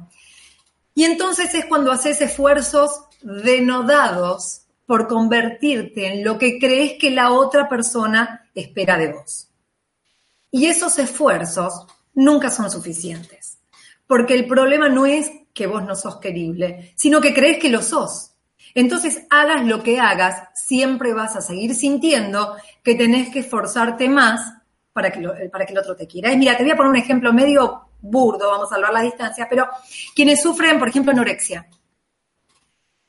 Y 0.94 1.04
entonces 1.04 1.54
es 1.54 1.66
cuando 1.66 1.92
haces 1.92 2.20
esfuerzos 2.20 3.04
denodados 3.22 4.62
por 4.84 5.06
convertirte 5.06 6.08
en 6.08 6.24
lo 6.24 6.36
que 6.36 6.58
crees 6.58 6.98
que 6.98 7.12
la 7.12 7.30
otra 7.30 7.68
persona 7.68 8.50
espera 8.54 8.98
de 8.98 9.12
vos. 9.12 9.48
Y 10.50 10.66
esos 10.66 10.98
esfuerzos 10.98 11.86
nunca 12.14 12.50
son 12.50 12.68
suficientes, 12.70 13.58
porque 14.08 14.34
el 14.34 14.48
problema 14.48 14.88
no 14.88 15.06
es 15.06 15.30
que 15.54 15.68
vos 15.68 15.84
no 15.84 15.94
sos 15.94 16.16
querible, 16.16 16.92
sino 16.96 17.20
que 17.20 17.32
crees 17.32 17.58
que 17.58 17.68
lo 17.68 17.82
sos. 17.82 18.29
Entonces, 18.74 19.26
hagas 19.30 19.64
lo 19.66 19.82
que 19.82 20.00
hagas, 20.00 20.48
siempre 20.54 21.12
vas 21.12 21.36
a 21.36 21.40
seguir 21.40 21.74
sintiendo 21.74 22.56
que 22.82 22.94
tenés 22.94 23.30
que 23.30 23.40
esforzarte 23.40 24.08
más 24.08 24.54
para 24.92 25.10
que, 25.10 25.20
para 25.50 25.66
que 25.66 25.72
el 25.72 25.78
otro 25.78 25.96
te 25.96 26.06
quiera. 26.06 26.34
mira, 26.36 26.56
te 26.56 26.62
voy 26.62 26.72
a 26.72 26.76
poner 26.76 26.90
un 26.90 26.96
ejemplo 26.96 27.32
medio 27.32 27.88
burdo, 28.00 28.50
vamos 28.50 28.70
a 28.70 28.74
salvar 28.74 28.92
la 28.92 29.02
distancia, 29.02 29.46
pero 29.48 29.68
quienes 30.14 30.42
sufren, 30.42 30.78
por 30.78 30.88
ejemplo, 30.88 31.12
anorexia, 31.12 31.66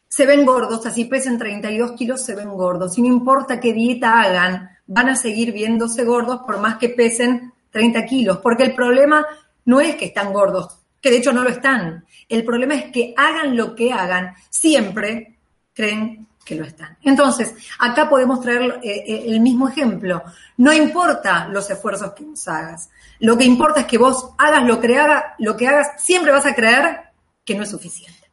se 0.07 0.25
ven 0.25 0.45
gordos, 0.45 0.85
así 0.85 1.05
pesen 1.05 1.37
32 1.37 1.93
kilos, 1.93 2.21
se 2.21 2.35
ven 2.35 2.49
gordos. 2.49 2.97
Y 2.97 3.01
no 3.01 3.07
importa 3.07 3.61
qué 3.61 3.71
dieta 3.71 4.21
hagan, 4.21 4.69
van 4.85 5.09
a 5.09 5.15
seguir 5.15 5.53
viéndose 5.53 6.03
gordos 6.03 6.41
por 6.45 6.59
más 6.59 6.77
que 6.77 6.89
pesen 6.89 7.53
30 7.69 8.05
kilos, 8.05 8.37
porque 8.39 8.63
el 8.63 8.75
problema 8.75 9.25
no 9.63 9.79
es 9.79 9.95
que 9.95 10.05
están 10.05 10.33
gordos, 10.33 10.79
que 10.99 11.09
de 11.09 11.17
hecho 11.17 11.31
no 11.31 11.43
lo 11.43 11.49
están. 11.49 12.05
El 12.27 12.43
problema 12.43 12.75
es 12.75 12.91
que 12.91 13.13
hagan 13.15 13.55
lo 13.55 13.73
que 13.73 13.93
hagan, 13.93 14.33
siempre 14.49 15.39
creen 15.73 16.27
que 16.43 16.55
lo 16.55 16.65
están. 16.65 16.97
Entonces, 17.03 17.53
acá 17.79 18.09
podemos 18.09 18.41
traer 18.41 18.79
eh, 18.83 19.03
eh, 19.07 19.23
el 19.27 19.39
mismo 19.41 19.69
ejemplo. 19.69 20.23
No 20.57 20.73
importa 20.73 21.47
los 21.47 21.69
esfuerzos 21.69 22.13
que 22.13 22.23
vos 22.23 22.47
hagas. 22.47 22.89
Lo 23.19 23.37
que 23.37 23.45
importa 23.45 23.81
es 23.81 23.85
que 23.85 23.97
vos 23.97 24.31
hagas 24.37 24.65
lo 24.65 24.79
que, 24.79 24.97
lo 25.39 25.55
que 25.55 25.67
hagas, 25.67 26.01
siempre 26.03 26.31
vas 26.31 26.45
a 26.45 26.55
creer 26.55 27.01
que 27.45 27.55
no 27.55 27.63
es 27.63 27.69
suficiente. 27.69 28.29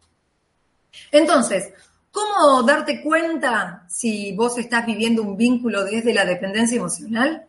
Entonces, 1.13 1.73
¿cómo 2.11 2.63
darte 2.63 3.03
cuenta 3.03 3.85
si 3.89 4.35
vos 4.35 4.57
estás 4.59 4.87
viviendo 4.87 5.23
un 5.23 5.37
vínculo 5.37 5.85
desde 5.85 6.15
la 6.15 6.25
dependencia 6.25 6.79
emocional? 6.79 7.47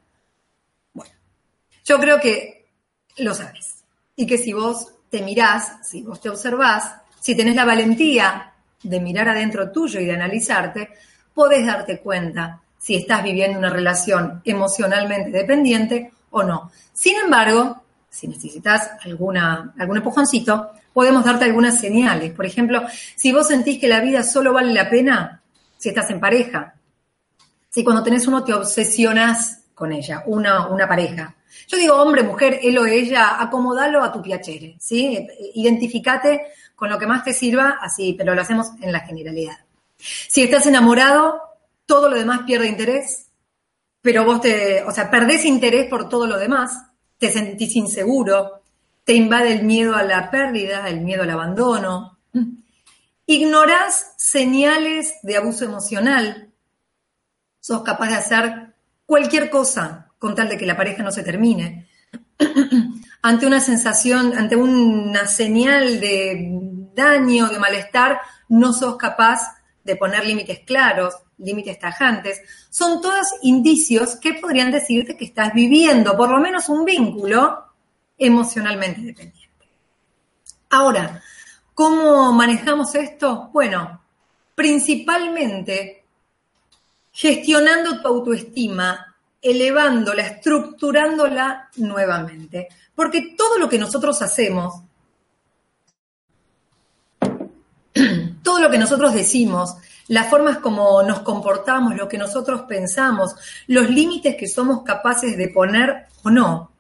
Bueno, 0.94 1.14
yo 1.86 2.00
creo 2.00 2.20
que 2.20 2.68
lo 3.18 3.34
sabes. 3.34 3.84
Y 4.16 4.28
que 4.28 4.38
si 4.38 4.52
vos 4.52 4.94
te 5.10 5.22
mirás, 5.22 5.88
si 5.88 6.02
vos 6.02 6.20
te 6.20 6.30
observás, 6.30 6.96
si 7.20 7.36
tenés 7.36 7.56
la 7.56 7.66
valentía 7.66 8.49
de 8.84 9.00
mirar 9.00 9.30
adentro 9.30 9.72
tuyo 9.72 10.00
y 10.00 10.06
de 10.06 10.14
analizarte, 10.14 10.90
podés 11.34 11.66
darte 11.66 12.00
cuenta 12.00 12.62
si 12.78 12.96
estás 12.96 13.24
viviendo 13.24 13.60
una 13.60 13.70
relación 13.70 14.42
emocionalmente 14.46 15.32
dependiente 15.32 16.12
o 16.32 16.44
no. 16.44 16.72
Sin 16.94 17.18
embargo, 17.18 17.84
si 18.10 18.28
necesitas 18.28 18.92
alguna, 19.04 19.74
algún 19.78 19.98
empujoncito, 19.98 20.72
podemos 20.94 21.24
darte 21.24 21.46
algunas 21.46 21.80
señales. 21.80 22.32
Por 22.32 22.46
ejemplo, 22.46 22.84
si 23.16 23.32
vos 23.32 23.48
sentís 23.48 23.80
que 23.80 23.88
la 23.88 24.00
vida 24.00 24.24
solo 24.24 24.54
vale 24.54 24.74
la 24.74 24.90
pena 24.90 25.42
si 25.78 25.90
estás 25.90 26.10
en 26.10 26.20
pareja, 26.20 26.74
si 27.70 27.84
cuando 27.84 28.04
tenés 28.04 28.28
uno 28.28 28.44
te 28.44 28.54
obsesionás 28.54 29.62
con 29.74 29.94
ella, 29.94 30.24
una, 30.26 30.68
una 30.68 30.88
pareja. 30.88 31.36
Yo 31.68 31.78
digo 31.78 31.96
hombre, 31.96 32.24
mujer, 32.24 32.60
él 32.64 32.78
o 32.78 32.86
ella, 32.86 33.42
acomodalo 33.42 34.04
a 34.04 34.12
tu 34.12 34.22
piacere, 34.22 34.76
¿sí? 34.80 35.28
Identificate 35.54 36.42
con 36.80 36.90
lo 36.90 36.98
que 36.98 37.06
más 37.06 37.26
te 37.26 37.34
sirva, 37.34 37.78
así, 37.82 38.16
pero 38.18 38.34
lo 38.34 38.42
hacemos 38.42 38.72
en 38.82 38.94
la 38.94 39.02
generalidad. 39.02 39.58
Si 39.98 40.42
estás 40.42 40.66
enamorado, 40.66 41.42
todo 41.86 42.10
lo 42.10 42.16
demás 42.16 42.42
pierde 42.48 42.70
interés, 42.70 43.28
pero 44.02 44.24
vos 44.24 44.40
te, 44.40 44.82
o 44.84 44.92
sea, 44.92 45.12
perdés 45.12 45.44
interés 45.44 45.90
por 45.90 46.08
todo 46.08 46.26
lo 46.26 46.38
demás, 46.38 46.72
te 47.18 47.30
sentís 47.30 47.76
inseguro, 47.76 48.62
te 49.04 49.14
invade 49.14 49.52
el 49.52 49.64
miedo 49.64 49.94
a 49.94 50.04
la 50.04 50.32
pérdida, 50.32 50.88
el 50.88 51.02
miedo 51.02 51.24
al 51.24 51.32
abandono. 51.32 52.18
Ignorás 53.26 54.14
señales 54.16 55.16
de 55.22 55.36
abuso 55.36 55.66
emocional. 55.66 56.50
Sos 57.60 57.84
capaz 57.84 58.08
de 58.08 58.16
hacer 58.16 58.74
cualquier 59.06 59.50
cosa 59.50 60.08
con 60.18 60.34
tal 60.34 60.48
de 60.48 60.58
que 60.58 60.66
la 60.66 60.78
pareja 60.78 61.04
no 61.04 61.12
se 61.12 61.24
termine. 61.24 61.90
ante 63.22 63.46
una 63.46 63.60
sensación, 63.60 64.34
ante 64.38 64.56
una 64.56 65.28
señal 65.28 66.00
de 66.00 66.50
daño, 67.00 67.48
de 67.48 67.60
malestar, 67.60 68.22
no 68.48 68.74
sos 68.74 68.96
capaz 68.98 69.40
de 69.84 69.96
poner 69.96 70.26
límites 70.26 70.60
claros, 70.66 71.16
límites 71.38 71.80
tajantes, 71.80 72.42
son 72.70 73.02
todos 73.02 73.26
indicios 73.42 74.18
que 74.18 74.34
podrían 74.36 74.72
decirte 74.72 75.18
que 75.18 75.26
estás 75.26 75.54
viviendo 75.54 76.16
por 76.16 76.30
lo 76.30 76.40
menos 76.40 76.70
un 76.70 76.86
vínculo 76.86 77.66
emocionalmente 78.18 79.02
dependiente. 79.02 79.68
Ahora, 80.70 81.22
¿cómo 81.74 82.32
manejamos 82.34 82.94
esto? 82.96 83.50
Bueno, 83.54 84.02
principalmente 84.54 86.04
gestionando 87.12 88.02
tu 88.02 88.08
autoestima, 88.08 89.16
elevándola, 89.42 90.22
estructurándola 90.22 91.70
nuevamente. 91.78 92.68
Porque 92.94 93.36
todo 93.38 93.58
lo 93.58 93.70
que 93.70 93.80
nosotros 93.80 94.22
hacemos, 94.22 94.84
todo 98.44 98.60
lo 98.60 98.70
que 98.70 98.78
nosotros 98.78 99.14
decimos, 99.14 99.76
las 100.08 100.28
formas 100.28 100.58
como 100.58 101.04
nos 101.04 101.20
comportamos, 101.20 101.96
lo 101.96 102.08
que 102.08 102.18
nosotros 102.18 102.64
pensamos, 102.64 103.36
los 103.68 103.90
límites 103.90 104.36
que 104.36 104.48
somos 104.48 104.84
capaces 104.84 105.38
de 105.38 105.50
poner 105.50 106.08
o 106.24 106.30
no, 106.30 106.72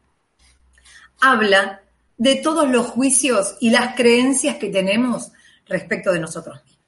habla 1.21 1.81
de 2.17 2.35
todos 2.35 2.69
los 2.69 2.87
juicios 2.87 3.55
y 3.59 3.69
las 3.69 3.95
creencias 3.95 4.57
que 4.57 4.69
tenemos 4.69 5.31
respecto 5.67 6.11
de 6.11 6.19
nosotros 6.19 6.55
mismos. 6.63 6.79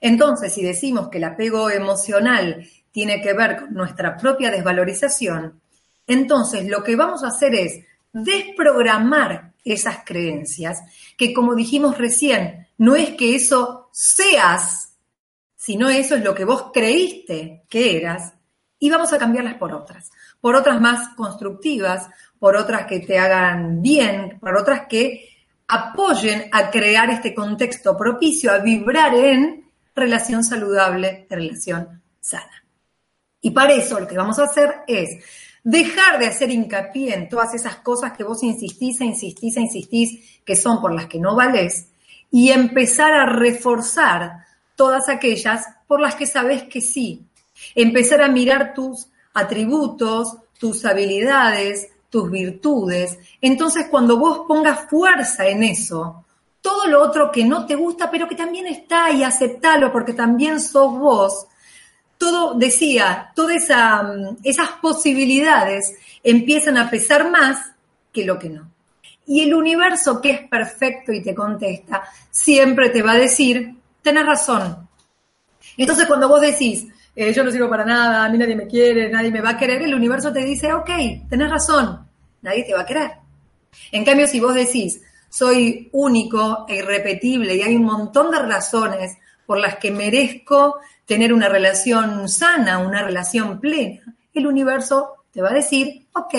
Entonces, 0.00 0.52
si 0.52 0.62
decimos 0.62 1.08
que 1.08 1.18
el 1.18 1.24
apego 1.24 1.70
emocional 1.70 2.68
tiene 2.92 3.22
que 3.22 3.32
ver 3.32 3.56
con 3.56 3.74
nuestra 3.74 4.16
propia 4.16 4.50
desvalorización, 4.50 5.60
Entonces, 6.06 6.68
lo 6.68 6.84
que 6.84 6.96
vamos 6.96 7.24
a 7.24 7.28
hacer 7.28 7.54
es 7.54 7.82
desprogramar 8.12 9.53
esas 9.64 9.98
creencias, 10.04 10.82
que 11.16 11.32
como 11.32 11.54
dijimos 11.54 11.98
recién, 11.98 12.68
no 12.76 12.94
es 12.96 13.10
que 13.10 13.34
eso 13.34 13.88
seas, 13.92 14.96
sino 15.56 15.88
eso 15.88 16.16
es 16.16 16.22
lo 16.22 16.34
que 16.34 16.44
vos 16.44 16.70
creíste 16.72 17.64
que 17.68 17.96
eras, 17.96 18.34
y 18.78 18.90
vamos 18.90 19.12
a 19.12 19.18
cambiarlas 19.18 19.54
por 19.54 19.72
otras, 19.72 20.10
por 20.40 20.54
otras 20.56 20.80
más 20.80 21.14
constructivas, 21.14 22.08
por 22.38 22.56
otras 22.56 22.86
que 22.86 23.00
te 23.00 23.18
hagan 23.18 23.80
bien, 23.80 24.38
por 24.40 24.56
otras 24.56 24.86
que 24.86 25.30
apoyen 25.66 26.50
a 26.52 26.70
crear 26.70 27.08
este 27.08 27.34
contexto 27.34 27.96
propicio, 27.96 28.52
a 28.52 28.58
vibrar 28.58 29.14
en 29.14 29.70
relación 29.94 30.44
saludable, 30.44 31.26
relación 31.30 32.02
sana. 32.20 32.64
Y 33.40 33.50
para 33.52 33.72
eso 33.72 33.98
lo 33.98 34.06
que 34.06 34.16
vamos 34.16 34.38
a 34.38 34.44
hacer 34.44 34.82
es 34.86 35.24
dejar 35.64 36.18
de 36.18 36.26
hacer 36.26 36.50
hincapié 36.50 37.14
en 37.14 37.28
todas 37.28 37.54
esas 37.54 37.76
cosas 37.76 38.12
que 38.12 38.22
vos 38.22 38.42
insistís 38.42 39.00
e 39.00 39.06
insistís 39.06 39.56
e 39.56 39.62
insistís 39.62 40.40
que 40.44 40.54
son 40.54 40.80
por 40.80 40.94
las 40.94 41.06
que 41.06 41.18
no 41.18 41.34
valés 41.34 41.88
y 42.30 42.50
empezar 42.50 43.12
a 43.12 43.26
reforzar 43.26 44.44
todas 44.76 45.08
aquellas 45.08 45.66
por 45.86 46.00
las 46.00 46.14
que 46.14 46.26
sabés 46.26 46.64
que 46.64 46.80
sí. 46.80 47.22
Empezar 47.74 48.22
a 48.22 48.28
mirar 48.28 48.74
tus 48.74 49.08
atributos, 49.32 50.36
tus 50.58 50.84
habilidades, 50.84 51.88
tus 52.10 52.30
virtudes. 52.30 53.18
Entonces, 53.40 53.86
cuando 53.90 54.18
vos 54.18 54.42
pongas 54.46 54.88
fuerza 54.90 55.46
en 55.46 55.62
eso, 55.62 56.24
todo 56.60 56.86
lo 56.86 57.02
otro 57.02 57.30
que 57.30 57.44
no 57.44 57.66
te 57.66 57.74
gusta, 57.74 58.10
pero 58.10 58.28
que 58.28 58.34
también 58.34 58.66
está 58.66 59.10
y 59.10 59.22
aceptalo 59.22 59.92
porque 59.92 60.12
también 60.12 60.60
sos 60.60 60.98
vos, 60.98 61.46
todo, 62.24 62.54
decía, 62.54 63.32
todas 63.34 63.68
mm, 63.68 64.36
esas 64.42 64.70
posibilidades 64.80 65.94
empiezan 66.22 66.78
a 66.78 66.88
pesar 66.88 67.30
más 67.30 67.72
que 68.10 68.24
lo 68.24 68.38
que 68.38 68.48
no. 68.48 68.70
Y 69.26 69.42
el 69.42 69.52
universo 69.52 70.22
que 70.22 70.30
es 70.30 70.48
perfecto 70.48 71.12
y 71.12 71.22
te 71.22 71.34
contesta, 71.34 72.02
siempre 72.30 72.88
te 72.88 73.02
va 73.02 73.12
a 73.12 73.18
decir, 73.18 73.74
tenés 74.00 74.24
razón. 74.24 74.88
Entonces 75.76 76.06
cuando 76.06 76.28
vos 76.28 76.40
decís, 76.40 76.86
eh, 77.14 77.30
yo 77.34 77.44
no 77.44 77.50
sirvo 77.50 77.68
para 77.68 77.84
nada, 77.84 78.24
a 78.24 78.28
mí 78.30 78.38
nadie 78.38 78.56
me 78.56 78.66
quiere, 78.66 79.10
nadie 79.10 79.30
me 79.30 79.42
va 79.42 79.50
a 79.50 79.58
querer, 79.58 79.82
el 79.82 79.94
universo 79.94 80.32
te 80.32 80.40
dice, 80.40 80.72
ok, 80.72 80.90
tenés 81.28 81.50
razón, 81.50 82.08
nadie 82.40 82.64
te 82.64 82.72
va 82.72 82.80
a 82.80 82.86
querer. 82.86 83.10
En 83.92 84.02
cambio, 84.02 84.26
si 84.26 84.40
vos 84.40 84.54
decís, 84.54 85.02
soy 85.28 85.90
único 85.92 86.64
e 86.70 86.76
irrepetible 86.76 87.54
y 87.54 87.60
hay 87.60 87.76
un 87.76 87.84
montón 87.84 88.30
de 88.30 88.38
razones 88.38 89.18
por 89.44 89.58
las 89.58 89.76
que 89.76 89.90
merezco 89.90 90.76
tener 91.06 91.32
una 91.32 91.48
relación 91.48 92.28
sana, 92.28 92.78
una 92.78 93.02
relación 93.02 93.60
plena, 93.60 94.00
el 94.32 94.46
universo 94.46 95.24
te 95.32 95.42
va 95.42 95.50
a 95.50 95.54
decir, 95.54 96.06
ok, 96.12 96.34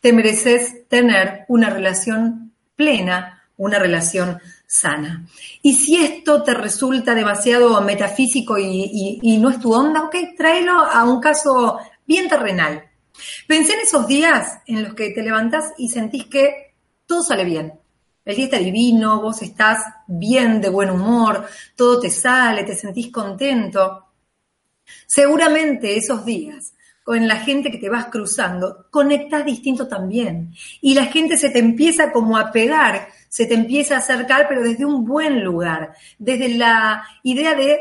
te 0.00 0.12
mereces 0.12 0.88
tener 0.88 1.44
una 1.48 1.70
relación 1.70 2.52
plena, 2.76 3.42
una 3.56 3.78
relación 3.78 4.38
sana. 4.66 5.26
Y 5.62 5.74
si 5.74 5.96
esto 5.96 6.42
te 6.42 6.54
resulta 6.54 7.14
demasiado 7.14 7.80
metafísico 7.80 8.56
y, 8.58 9.38
no 9.40 9.50
es 9.50 9.58
tu 9.60 9.72
onda, 9.72 10.04
ok, 10.04 10.14
tráelo 10.36 10.72
a 10.72 11.04
un 11.04 11.20
caso 11.20 11.78
bien 12.06 12.28
terrenal. 12.28 12.84
Pensé 13.46 13.74
en 13.74 13.80
esos 13.80 14.06
días 14.06 14.60
en 14.66 14.84
los 14.84 14.94
que 14.94 15.10
te 15.10 15.22
levantás 15.22 15.72
y 15.76 15.88
sentís 15.88 16.26
que 16.26 16.74
todo 17.06 17.22
sale 17.22 17.44
bien. 17.44 17.72
El 18.28 18.36
día 18.36 18.44
está 18.44 18.58
divino, 18.58 19.22
vos 19.22 19.40
estás 19.40 19.78
bien, 20.06 20.60
de 20.60 20.68
buen 20.68 20.90
humor, 20.90 21.46
todo 21.74 21.98
te 21.98 22.10
sale, 22.10 22.62
te 22.62 22.76
sentís 22.76 23.10
contento. 23.10 24.04
Seguramente 25.06 25.96
esos 25.96 26.26
días 26.26 26.74
con 27.02 27.26
la 27.26 27.36
gente 27.36 27.70
que 27.70 27.78
te 27.78 27.88
vas 27.88 28.08
cruzando, 28.08 28.84
conectas 28.90 29.46
distinto 29.46 29.88
también. 29.88 30.52
Y 30.82 30.92
la 30.92 31.06
gente 31.06 31.38
se 31.38 31.48
te 31.48 31.58
empieza 31.58 32.12
como 32.12 32.36
a 32.36 32.52
pegar, 32.52 33.08
se 33.30 33.46
te 33.46 33.54
empieza 33.54 33.94
a 33.94 34.00
acercar, 34.00 34.44
pero 34.46 34.62
desde 34.62 34.84
un 34.84 35.06
buen 35.06 35.42
lugar, 35.42 35.94
desde 36.18 36.50
la 36.50 37.08
idea 37.22 37.54
de, 37.54 37.78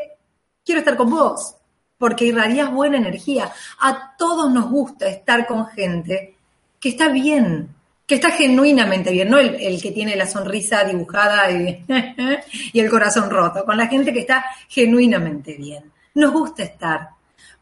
quiero 0.63 0.79
estar 0.79 0.95
con 0.95 1.09
vos, 1.09 1.57
porque 1.97 2.23
irradias 2.23 2.71
buena 2.71 2.95
energía. 2.95 3.51
A 3.81 4.15
todos 4.17 4.49
nos 4.49 4.69
gusta 4.71 5.09
estar 5.09 5.45
con 5.45 5.67
gente 5.67 6.37
que 6.79 6.87
está 6.87 7.09
bien, 7.09 7.75
que 8.07 8.15
está 8.15 8.31
genuinamente 8.31 9.11
bien, 9.11 9.29
no 9.29 9.37
el, 9.37 9.81
que 9.81 9.91
tiene 9.91 10.15
la 10.15 10.25
sonrisa 10.25 10.83
dibujada 10.85 11.51
y, 11.51 11.85
y 12.73 12.79
el 12.79 12.89
corazón 12.89 13.29
roto, 13.29 13.65
con 13.65 13.77
la 13.77 13.87
gente 13.87 14.11
que 14.11 14.21
está 14.21 14.45
genuinamente 14.69 15.55
bien. 15.55 15.91
Nos 16.15 16.31
gusta 16.31 16.63
estar 16.63 17.09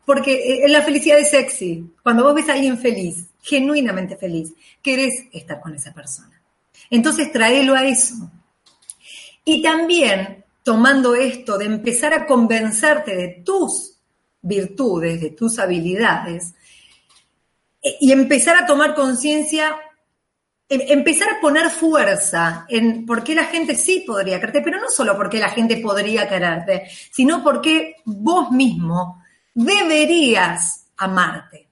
porque 0.06 0.64
eh, 0.64 0.70
la 0.70 0.84
felicidad 0.84 1.20
es 1.20 1.32
sexy. 1.32 1.94
Cuando 2.02 2.24
vos 2.24 2.36
ves 2.36 2.48
a 2.50 2.54
alguien 2.54 2.78
feliz, 2.78 3.28
genuinamente 3.42 4.16
feliz, 4.16 4.54
querés 4.82 5.26
estar 5.34 5.60
con 5.60 5.74
esa 5.76 5.94
persona. 5.94 6.40
Entonces 6.90 7.32
tráelo 7.32 7.74
a 7.74 7.86
eso. 7.86 8.14
Y 9.44 9.62
también 9.62 10.46
tomando 10.64 11.16
esto 11.16 11.58
de 11.58 11.66
empezar 11.66 12.14
a 12.14 12.26
convencerte 12.26 13.16
de 13.16 13.28
tus 13.44 13.98
virtudes, 14.42 15.22
de 15.22 15.32
tus 15.32 15.58
habilidades, 15.60 16.54
e, 17.82 17.98
y 18.00 18.12
empezar 18.12 18.58
a 18.58 18.66
tomar 18.66 18.94
conciencia, 18.94 19.76
empezar 20.68 21.30
a 21.30 21.42
poner 21.42 21.70
fuerza 21.70 22.66
en 22.68 23.06
por 23.06 23.24
qué 23.24 23.36
la 23.36 23.46
gente 23.46 23.76
sí 23.76 24.04
podría 24.06 24.40
quererte, 24.40 24.62
pero 24.62 24.80
no 24.80 24.90
solo 24.90 25.16
porque 25.16 25.40
la 25.40 25.50
gente 25.50 25.78
podría 25.78 26.28
quererte, 26.28 26.88
sino 27.12 27.44
porque 27.44 27.98
vos 28.06 28.52
mismo 28.52 29.24
deberías 29.54 30.88
amarte. 30.98 31.68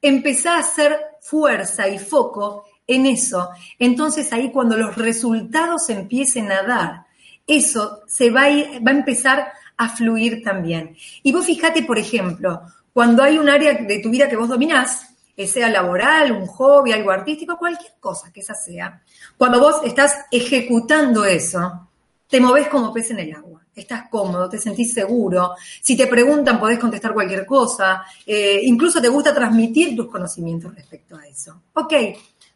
Empezá 0.00 0.56
a 0.56 0.60
hacer 0.60 0.98
fuerza 1.20 1.88
y 1.88 1.98
foco 1.98 2.64
en 2.86 3.06
eso. 3.06 3.50
Entonces 3.78 4.32
ahí 4.32 4.50
cuando 4.50 4.76
los 4.76 4.96
resultados 4.96 5.90
empiecen 5.90 6.50
a 6.50 6.62
dar, 6.62 7.06
eso 7.46 8.02
se 8.06 8.30
va 8.30 8.44
a, 8.44 8.50
va 8.80 8.90
a 8.90 8.98
empezar 8.98 9.52
a 9.76 9.88
fluir 9.90 10.42
también. 10.42 10.96
Y 11.22 11.32
vos 11.32 11.44
fíjate, 11.44 11.82
por 11.82 11.98
ejemplo, 11.98 12.62
cuando 12.92 13.22
hay 13.22 13.38
un 13.38 13.48
área 13.48 13.74
de 13.74 14.00
tu 14.00 14.10
vida 14.10 14.28
que 14.28 14.36
vos 14.36 14.48
dominás, 14.48 15.07
sea 15.46 15.68
laboral, 15.68 16.32
un 16.32 16.46
hobby, 16.46 16.92
algo 16.92 17.10
artístico, 17.10 17.56
cualquier 17.56 17.92
cosa 18.00 18.32
que 18.32 18.40
esa 18.40 18.54
sea, 18.54 19.02
cuando 19.36 19.60
vos 19.60 19.76
estás 19.84 20.26
ejecutando 20.30 21.24
eso, 21.24 21.88
te 22.28 22.40
moves 22.40 22.68
como 22.68 22.92
pez 22.92 23.10
en 23.10 23.20
el 23.20 23.34
agua 23.34 23.58
estás 23.80 24.08
cómodo, 24.08 24.48
te 24.48 24.58
sentís 24.58 24.92
seguro. 24.92 25.54
Si 25.80 25.96
te 25.96 26.06
preguntan, 26.06 26.58
podés 26.58 26.78
contestar 26.78 27.14
cualquier 27.14 27.46
cosa. 27.46 28.04
Eh, 28.26 28.60
incluso 28.64 29.00
te 29.00 29.08
gusta 29.08 29.34
transmitir 29.34 29.96
tus 29.96 30.08
conocimientos 30.08 30.74
respecto 30.74 31.16
a 31.16 31.26
eso. 31.26 31.62
Ok, 31.74 31.92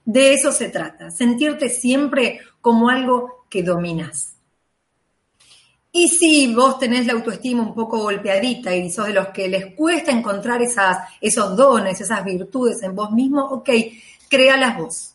de 0.05 0.35
eso 0.35 0.51
se 0.53 0.68
trata, 0.68 1.11
sentirte 1.11 1.68
siempre 1.68 2.40
como 2.61 2.88
algo 2.88 3.47
que 3.49 3.62
dominas. 3.62 4.32
Y 5.95 6.09
si 6.09 6.55
vos 6.55 6.79
tenés 6.79 7.07
la 7.07 7.13
autoestima 7.13 7.63
un 7.63 7.75
poco 7.75 7.99
golpeadita 7.99 8.75
y 8.75 8.91
sos 8.91 9.09
de 9.09 9.13
los 9.13 9.29
que 9.29 9.47
les 9.47 9.75
cuesta 9.75 10.11
encontrar 10.11 10.63
esas, 10.63 11.07
esos 11.21 11.55
dones, 11.55 12.01
esas 12.01 12.25
virtudes 12.25 12.83
en 12.83 12.95
vos 12.95 13.11
mismo, 13.11 13.45
ok, 13.45 13.69
créalas 14.31 14.79
vos, 14.79 15.15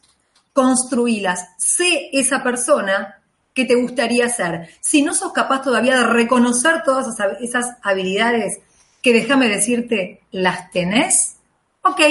construílas, 0.54 1.50
sé 1.58 2.10
esa 2.14 2.44
persona 2.44 3.20
que 3.56 3.66
te 3.66 3.74
gustaría 3.74 4.30
ser. 4.30 4.70
Si 4.80 5.02
no 5.02 5.16
sos 5.16 5.34
capaz 5.34 5.64
todavía 5.64 5.98
de 5.98 6.04
reconocer 6.04 6.84
todas 6.84 7.08
esas 7.42 7.76
habilidades 7.82 8.60
que 9.02 9.14
déjame 9.14 9.50
decirte, 9.50 10.22
las 10.32 10.70
tenés, 10.70 11.38
ok, 11.82 12.02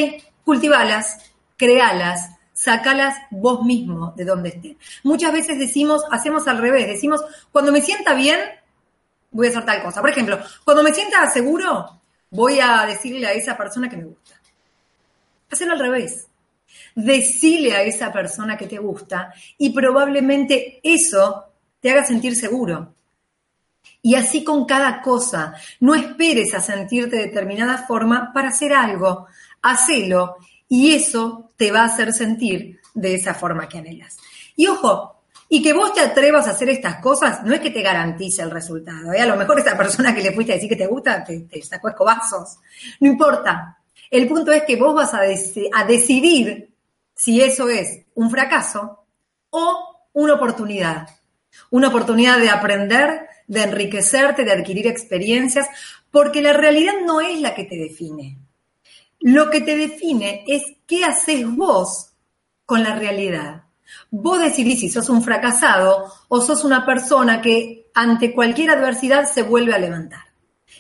cultivalas, 0.45 1.19
créalas, 1.57 2.31
sacalas 2.57 3.19
vos 3.31 3.65
mismo 3.65 4.15
de 4.17 4.25
donde 4.25 4.49
estén. 4.49 4.79
Muchas 5.05 5.33
veces 5.33 5.59
decimos, 5.59 6.03
hacemos 6.11 6.49
al 6.49 6.59
revés, 6.59 6.87
decimos, 6.87 7.23
cuando 7.53 7.71
me 7.71 7.83
sienta 7.83 8.15
bien, 8.15 8.41
voy 9.31 9.47
a 9.47 9.51
hacer 9.51 9.67
tal 9.67 9.83
cosa. 9.83 10.01
Por 10.01 10.11
ejemplo, 10.11 10.39
cuando 10.65 10.83
me 10.83 10.95
sienta 10.95 11.29
seguro, 11.31 12.01
voy 12.31 12.59
a 12.61 12.87
decirle 12.87 13.27
a 13.27 13.33
esa 13.33 13.57
persona 13.57 13.91
que 13.91 13.99
me 13.99 14.05
gusta. 14.05 14.41
Hacerlo 15.51 15.75
al 15.75 15.81
revés 15.81 16.29
decile 16.95 17.77
a 17.77 17.83
esa 17.83 18.11
persona 18.11 18.57
que 18.57 18.67
te 18.67 18.79
gusta 18.79 19.33
y 19.59 19.71
probablemente 19.71 20.81
eso 20.83 21.45
te 21.81 21.91
haga 21.91 22.05
sentir 22.05 22.35
seguro. 22.35 22.95
Y 24.03 24.15
así 24.15 24.43
con 24.43 24.65
cada 24.65 25.03
cosa, 25.03 25.55
no 25.81 25.95
esperes 25.95 26.55
a 26.55 26.61
sentirte 26.61 27.17
de 27.17 27.27
determinada 27.27 27.87
forma 27.87 28.33
para 28.33 28.49
hacer 28.49 28.73
algo, 28.73 29.27
hacelo 29.63 30.37
y 30.69 30.95
eso 30.95 31.53
te 31.57 31.71
va 31.71 31.83
a 31.83 31.87
hacer 31.87 32.13
sentir 32.13 32.81
de 32.95 33.15
esa 33.15 33.35
forma 33.35 33.69
que 33.69 33.79
anhelas. 33.79 34.17
Y 34.57 34.67
ojo, 34.67 35.17
y 35.49 35.63
que 35.63 35.73
vos 35.73 35.93
te 35.95 36.01
atrevas 36.01 36.47
a 36.47 36.51
hacer 36.51 36.69
estas 36.71 36.97
cosas 36.97 37.45
no 37.45 37.55
es 37.55 37.61
que 37.61 37.71
te 37.71 37.83
garantice 37.83 38.43
el 38.43 38.51
resultado. 38.51 39.13
¿eh? 39.13 39.21
A 39.21 39.27
lo 39.27 39.37
mejor 39.37 39.61
esa 39.61 39.77
persona 39.77 40.15
que 40.15 40.23
le 40.23 40.33
fuiste 40.33 40.53
a 40.53 40.57
decir 40.57 40.69
que 40.69 40.77
te 40.77 40.87
gusta 40.87 41.23
te, 41.23 41.63
sacó 41.63 41.89
escobazos. 41.89 42.59
No 43.01 43.09
importa. 43.09 43.79
El 44.11 44.27
punto 44.29 44.53
es 44.53 44.65
que 44.65 44.77
vos 44.77 44.95
vas 44.95 45.15
a, 45.15 45.21
a 45.21 45.85
decidir 45.85 46.75
si 47.15 47.41
eso 47.41 47.69
es 47.69 48.03
un 48.15 48.31
fracaso 48.31 49.05
o 49.51 50.09
una 50.15 50.35
oportunidad. 50.35 51.09
Una 51.71 51.89
oportunidad 51.89 52.39
de 52.39 52.51
aprender, 52.51 53.29
de 53.47 53.63
enriquecerte, 53.63 54.45
de 54.45 54.53
adquirir 54.53 54.87
experiencias, 54.87 55.69
porque 56.11 56.43
la 56.43 56.53
realidad 56.53 56.95
no 57.05 57.21
es 57.21 57.41
la 57.41 57.55
que 57.55 57.65
te 57.65 57.77
define. 57.77 58.39
Lo 59.27 59.51
que 59.51 59.61
te 59.61 59.77
define 59.77 60.45
es 60.47 60.63
qué 60.87 61.05
haces 61.05 61.45
vos 61.53 62.13
con 62.65 62.85
la 62.85 62.95
realidad. 62.95 63.65
Vos 64.09 64.39
decidís 64.39 64.79
si 64.79 64.89
sos 64.89 65.09
un 65.09 65.21
fracasado 65.21 66.13
o 66.29 66.41
sos 66.41 66.63
una 66.63 66.87
persona 66.87 67.43
que 67.43 67.91
ante 67.93 68.33
cualquier 68.33 68.71
adversidad 68.71 69.29
se 69.29 69.43
vuelve 69.43 69.75
a 69.75 69.81
levantar. 69.81 70.27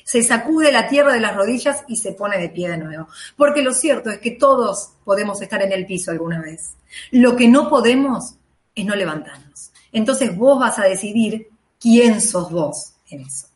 Se 0.05 0.23
sacude 0.23 0.71
la 0.71 0.87
tierra 0.87 1.13
de 1.13 1.19
las 1.19 1.35
rodillas 1.35 1.83
y 1.89 1.97
se 1.97 2.13
pone 2.13 2.39
de 2.39 2.51
pie 2.51 2.69
de 2.71 2.79
nuevo. 2.79 3.09
Porque 3.37 3.63
lo 3.63 3.75
cierto 3.75 4.11
es 4.11 4.19
que 4.19 4.31
todos 4.31 4.91
podemos 5.05 5.43
estar 5.43 5.61
en 5.63 5.73
el 5.73 5.85
piso 5.85 6.13
alguna 6.13 6.41
vez. 6.41 6.75
Lo 7.11 7.35
que 7.35 7.49
no 7.49 7.69
podemos 7.69 8.37
es 8.77 8.87
no 8.87 8.95
levantarnos. 8.95 9.73
Entonces 9.91 10.37
vos 10.37 10.61
vas 10.61 10.79
a 10.79 10.85
decidir 10.85 11.49
quién 11.81 12.21
sos 12.21 12.53
vos 12.53 12.93
en 13.11 13.23
eso. 13.23 13.49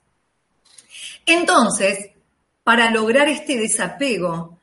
Entonces, 1.26 2.10
para 2.64 2.90
lograr 2.90 3.28
este 3.28 3.56
desapego, 3.56 4.58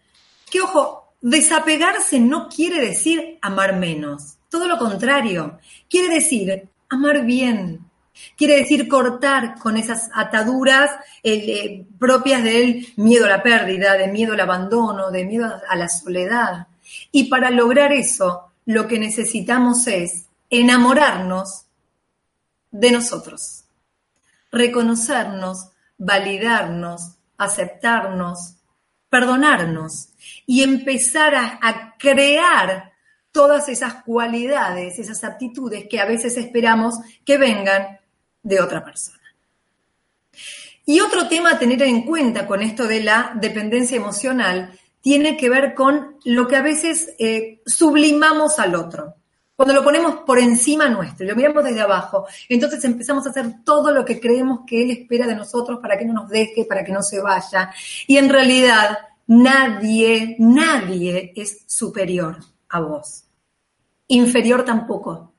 que 0.50 0.62
ojo, 0.62 1.14
desapegarse 1.22 2.20
no 2.20 2.48
quiere 2.50 2.82
decir 2.82 3.38
amar 3.42 3.76
menos, 3.78 4.38
todo 4.50 4.68
lo 4.68 4.78
contrario, 4.78 5.60
quiere 5.90 6.14
decir 6.14 6.70
amar 6.90 7.26
bien, 7.26 7.86
quiere 8.38 8.58
decir 8.58 8.88
cortar 8.88 9.60
con 9.60 9.78
esas 9.78 10.10
ataduras 10.14 10.92
eh, 11.24 11.86
propias 12.00 12.44
del 12.44 12.88
miedo 12.96 13.26
a 13.26 13.30
la 13.30 13.44
pérdida, 13.44 13.94
de 13.94 14.08
miedo 14.08 14.34
al 14.34 14.40
abandono, 14.40 15.12
de 15.12 15.26
miedo 15.26 15.52
a 15.68 15.76
la 15.76 15.90
soledad. 15.90 16.68
Y 17.12 17.26
para 17.26 17.50
lograr 17.50 17.92
eso, 17.92 18.52
lo 18.66 18.88
que 18.88 19.00
necesitamos 19.00 19.88
es 19.88 20.26
enamorarnos 20.50 21.66
de 22.72 22.92
nosotros, 22.92 23.66
reconocernos, 24.52 25.70
validarnos, 25.98 27.16
aceptarnos, 27.38 28.57
perdonarnos 29.10 30.10
y 30.46 30.64
empezar 30.64 31.36
a, 31.36 31.96
crear 31.98 32.94
todas 33.32 33.70
esas 33.70 34.04
cualidades, 34.04 35.00
esas 35.00 35.24
aptitudes 35.24 35.88
que 35.90 36.00
a 36.00 36.06
veces 36.06 36.38
esperamos 36.38 36.96
que 37.26 37.38
vengan 37.38 38.00
de 38.44 38.62
otra 38.62 38.84
persona. 38.84 39.18
Y 40.86 41.00
otro 41.02 41.28
tema 41.28 41.52
a 41.52 41.60
tener 41.60 41.82
en 41.84 42.04
cuenta 42.04 42.48
con 42.48 42.62
esto 42.62 42.88
de 42.88 43.04
la 43.04 43.34
dependencia 43.36 43.98
emocional 43.98 44.72
tiene 45.02 45.38
que 45.38 45.50
ver 45.50 45.74
con 45.74 46.18
lo 46.24 46.48
que 46.48 46.56
a 46.56 46.62
veces 46.62 47.14
eh, 47.20 47.62
sublimamos 47.66 48.60
al 48.60 48.76
otro. 48.76 49.16
Cuando 49.58 49.74
lo 49.74 49.84
ponemos 49.84 50.18
por 50.18 50.38
encima 50.38 50.88
nuestro, 50.88 51.26
lo 51.26 51.36
miramos 51.36 51.64
desde 51.64 51.82
abajo, 51.82 52.28
entonces 52.48 52.86
empezamos 52.86 53.26
a 53.26 53.32
hacer 53.32 53.64
todo 53.66 53.92
lo 53.92 54.06
que 54.06 54.20
creemos 54.20 54.60
que 54.68 54.84
Él 54.84 54.92
espera 54.92 55.26
de 55.26 55.36
nosotros 55.36 55.80
para 55.82 55.98
que 55.98 56.06
no 56.06 56.14
nos 56.14 56.30
deje, 56.30 56.66
para 56.66 56.86
que 56.86 56.92
no 56.92 57.02
se 57.02 57.20
vaya. 57.20 57.72
Y 58.06 58.18
en 58.18 58.30
realidad 58.30 59.00
nadie, 59.26 60.36
nadie 60.38 61.34
es 61.36 61.64
superior 61.66 62.38
a 62.70 62.82
vos. 62.82 63.24
Inferior 64.10 64.64
tampoco. 64.64 65.34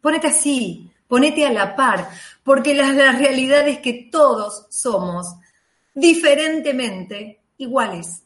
Ponete 0.00 0.26
así, 0.26 0.90
ponete 1.06 1.46
a 1.46 1.52
la 1.52 1.76
par, 1.76 2.10
porque 2.42 2.74
la, 2.74 2.92
la 2.92 3.12
realidad 3.12 3.68
es 3.68 3.78
que 3.78 4.08
todos 4.10 4.66
somos 4.68 5.36
diferentemente 5.94 7.40
iguales, 7.58 8.24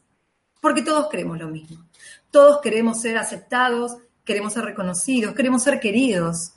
porque 0.59 0.81
todos 0.81 1.07
queremos 1.07 1.37
lo 1.37 1.49
mismo. 1.49 1.85
Todos 2.31 2.61
queremos 2.61 2.99
ser 2.99 3.19
aceptados, 3.19 3.97
queremos 4.25 4.53
ser 4.53 4.65
reconocidos, 4.65 5.33
queremos 5.33 5.63
ser 5.63 5.79
queridos. 5.79 6.53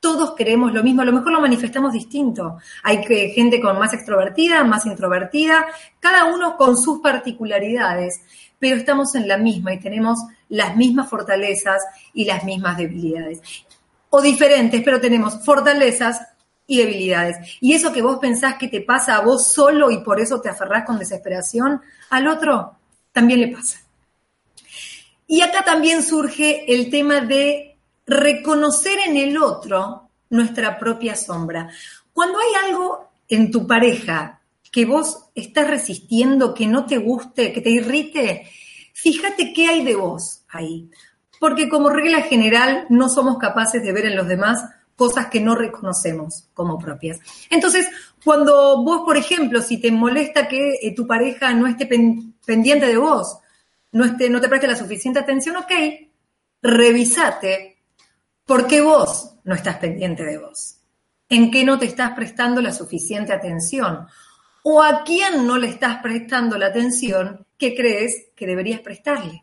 Todos 0.00 0.34
queremos 0.34 0.72
lo 0.72 0.82
mismo, 0.82 1.02
a 1.02 1.04
lo 1.04 1.12
mejor 1.12 1.30
lo 1.30 1.40
manifestamos 1.40 1.92
distinto. 1.92 2.58
Hay 2.82 3.04
gente 3.04 3.60
con 3.60 3.78
más 3.78 3.92
extrovertida, 3.92 4.64
más 4.64 4.84
introvertida, 4.86 5.64
cada 6.00 6.24
uno 6.24 6.56
con 6.56 6.76
sus 6.76 7.00
particularidades, 7.00 8.20
pero 8.58 8.76
estamos 8.76 9.14
en 9.14 9.28
la 9.28 9.36
misma 9.36 9.74
y 9.74 9.78
tenemos 9.78 10.18
las 10.48 10.76
mismas 10.76 11.08
fortalezas 11.08 11.82
y 12.12 12.24
las 12.24 12.42
mismas 12.42 12.78
debilidades. 12.78 13.40
O 14.10 14.20
diferentes, 14.20 14.82
pero 14.84 15.00
tenemos 15.00 15.44
fortalezas 15.44 16.20
y 16.66 16.78
debilidades. 16.78 17.36
Y 17.60 17.74
eso 17.74 17.92
que 17.92 18.02
vos 18.02 18.18
pensás 18.18 18.56
que 18.56 18.68
te 18.68 18.80
pasa 18.80 19.16
a 19.16 19.20
vos 19.20 19.52
solo 19.52 19.90
y 19.90 19.98
por 19.98 20.20
eso 20.20 20.40
te 20.40 20.48
aferrás 20.48 20.84
con 20.84 20.98
desesperación, 20.98 21.80
al 22.10 22.26
otro 22.26 22.76
también 23.12 23.40
le 23.40 23.48
pasa. 23.48 23.81
Y 25.32 25.40
acá 25.40 25.64
también 25.64 26.02
surge 26.02 26.70
el 26.70 26.90
tema 26.90 27.22
de 27.22 27.78
reconocer 28.06 28.98
en 29.06 29.16
el 29.16 29.38
otro 29.38 30.10
nuestra 30.28 30.78
propia 30.78 31.16
sombra. 31.16 31.70
Cuando 32.12 32.38
hay 32.38 32.68
algo 32.68 33.08
en 33.30 33.50
tu 33.50 33.66
pareja 33.66 34.42
que 34.70 34.84
vos 34.84 35.30
estás 35.34 35.70
resistiendo, 35.70 36.52
que 36.52 36.66
no 36.66 36.84
te 36.84 36.98
guste, 36.98 37.50
que 37.50 37.62
te 37.62 37.70
irrite, 37.70 38.46
fíjate 38.92 39.54
qué 39.54 39.68
hay 39.68 39.82
de 39.82 39.94
vos 39.94 40.42
ahí. 40.50 40.90
Porque 41.40 41.66
como 41.66 41.88
regla 41.88 42.20
general 42.20 42.84
no 42.90 43.08
somos 43.08 43.38
capaces 43.38 43.82
de 43.82 43.90
ver 43.90 44.04
en 44.04 44.16
los 44.16 44.28
demás 44.28 44.62
cosas 44.96 45.28
que 45.28 45.40
no 45.40 45.54
reconocemos 45.54 46.44
como 46.52 46.78
propias. 46.78 47.20
Entonces, 47.48 47.88
cuando 48.22 48.84
vos, 48.84 49.00
por 49.06 49.16
ejemplo, 49.16 49.62
si 49.62 49.78
te 49.78 49.90
molesta 49.90 50.46
que 50.46 50.74
eh, 50.82 50.94
tu 50.94 51.06
pareja 51.06 51.54
no 51.54 51.66
esté 51.66 51.88
pendiente 52.44 52.84
de 52.84 52.98
vos, 52.98 53.38
no, 53.92 54.06
no 54.06 54.40
te 54.40 54.48
preste 54.48 54.66
la 54.66 54.76
suficiente 54.76 55.20
atención, 55.20 55.56
ok, 55.56 55.72
revisate 56.62 57.82
por 58.44 58.66
qué 58.66 58.80
vos 58.80 59.36
no 59.44 59.54
estás 59.54 59.76
pendiente 59.76 60.24
de 60.24 60.38
vos. 60.38 60.78
¿En 61.28 61.50
qué 61.50 61.64
no 61.64 61.78
te 61.78 61.86
estás 61.86 62.12
prestando 62.12 62.60
la 62.60 62.72
suficiente 62.72 63.32
atención? 63.32 64.06
¿O 64.64 64.82
a 64.82 65.02
quién 65.02 65.46
no 65.46 65.56
le 65.56 65.68
estás 65.68 66.02
prestando 66.02 66.58
la 66.58 66.66
atención 66.66 67.46
que 67.56 67.74
crees 67.74 68.30
que 68.36 68.46
deberías 68.46 68.80
prestarle? 68.80 69.42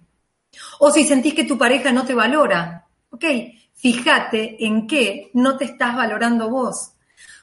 O 0.79 0.91
si 0.91 1.03
sentís 1.03 1.33
que 1.33 1.43
tu 1.43 1.57
pareja 1.57 1.91
no 1.91 2.05
te 2.05 2.13
valora, 2.13 2.87
ok, 3.09 3.25
fíjate 3.73 4.63
en 4.65 4.87
qué 4.87 5.29
no 5.33 5.57
te 5.57 5.65
estás 5.65 5.95
valorando 5.95 6.49
vos. 6.49 6.93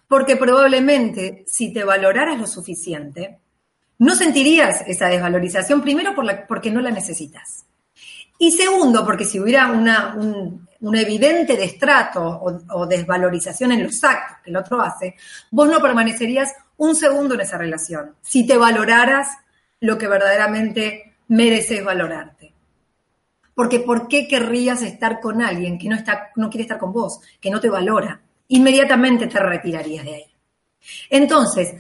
Porque 0.09 0.37
probablemente 0.37 1.45
si 1.47 1.73
te 1.73 1.85
valoraras 1.85 2.39
lo 2.39 2.47
suficiente, 2.47 3.41
no 3.99 4.15
sentirías 4.15 4.83
esa 4.87 5.09
desvalorización, 5.09 5.83
primero 5.83 6.15
porque 6.15 6.71
no 6.71 6.81
la 6.81 6.91
necesitas. 6.91 7.65
Y 8.39 8.53
segundo, 8.53 9.05
porque 9.05 9.25
si 9.25 9.41
hubiera 9.41 9.73
una, 9.73 10.15
un, 10.15 10.67
evidente 10.95 11.57
destrato 11.57 12.23
o, 12.23 12.59
o, 12.71 12.87
desvalorización 12.87 13.73
en 13.73 13.83
los 13.83 14.05
actos 14.05 14.39
que 14.45 14.51
el 14.51 14.57
otro 14.57 14.81
hace, 14.81 15.17
vos 15.51 15.69
no 15.69 15.81
permanecerías 15.81 16.55
un 16.77 16.95
segundo 16.95 17.35
en 17.35 17.41
esa 17.41 17.57
relación. 17.57 18.15
Si 18.21 18.47
te 18.47 18.59
valoraras 18.59 19.29
lo 19.81 19.97
que 19.97 20.09
verdaderamente 20.09 21.15
mereces 21.29 21.85
valorarte. 21.85 22.53
Porque 23.55 23.81
¿por 23.81 24.07
qué 24.07 24.29
querrías 24.29 24.83
estar 24.83 25.21
con 25.21 25.41
alguien 25.41 25.79
que 25.79 25.89
no, 25.89 25.97
está, 25.97 26.31
no 26.37 26.51
quiere 26.51 26.63
estar 26.63 26.79
con 26.79 26.93
vos, 26.93 27.21
que 27.41 27.51
no 27.51 27.61
te 27.61 27.71
valora? 27.71 28.21
Inmediatamente 28.49 29.27
te 29.27 29.39
retirarías 29.39 30.05
de 30.05 30.15
ahí. 30.15 30.27
Entonces, 31.09 31.75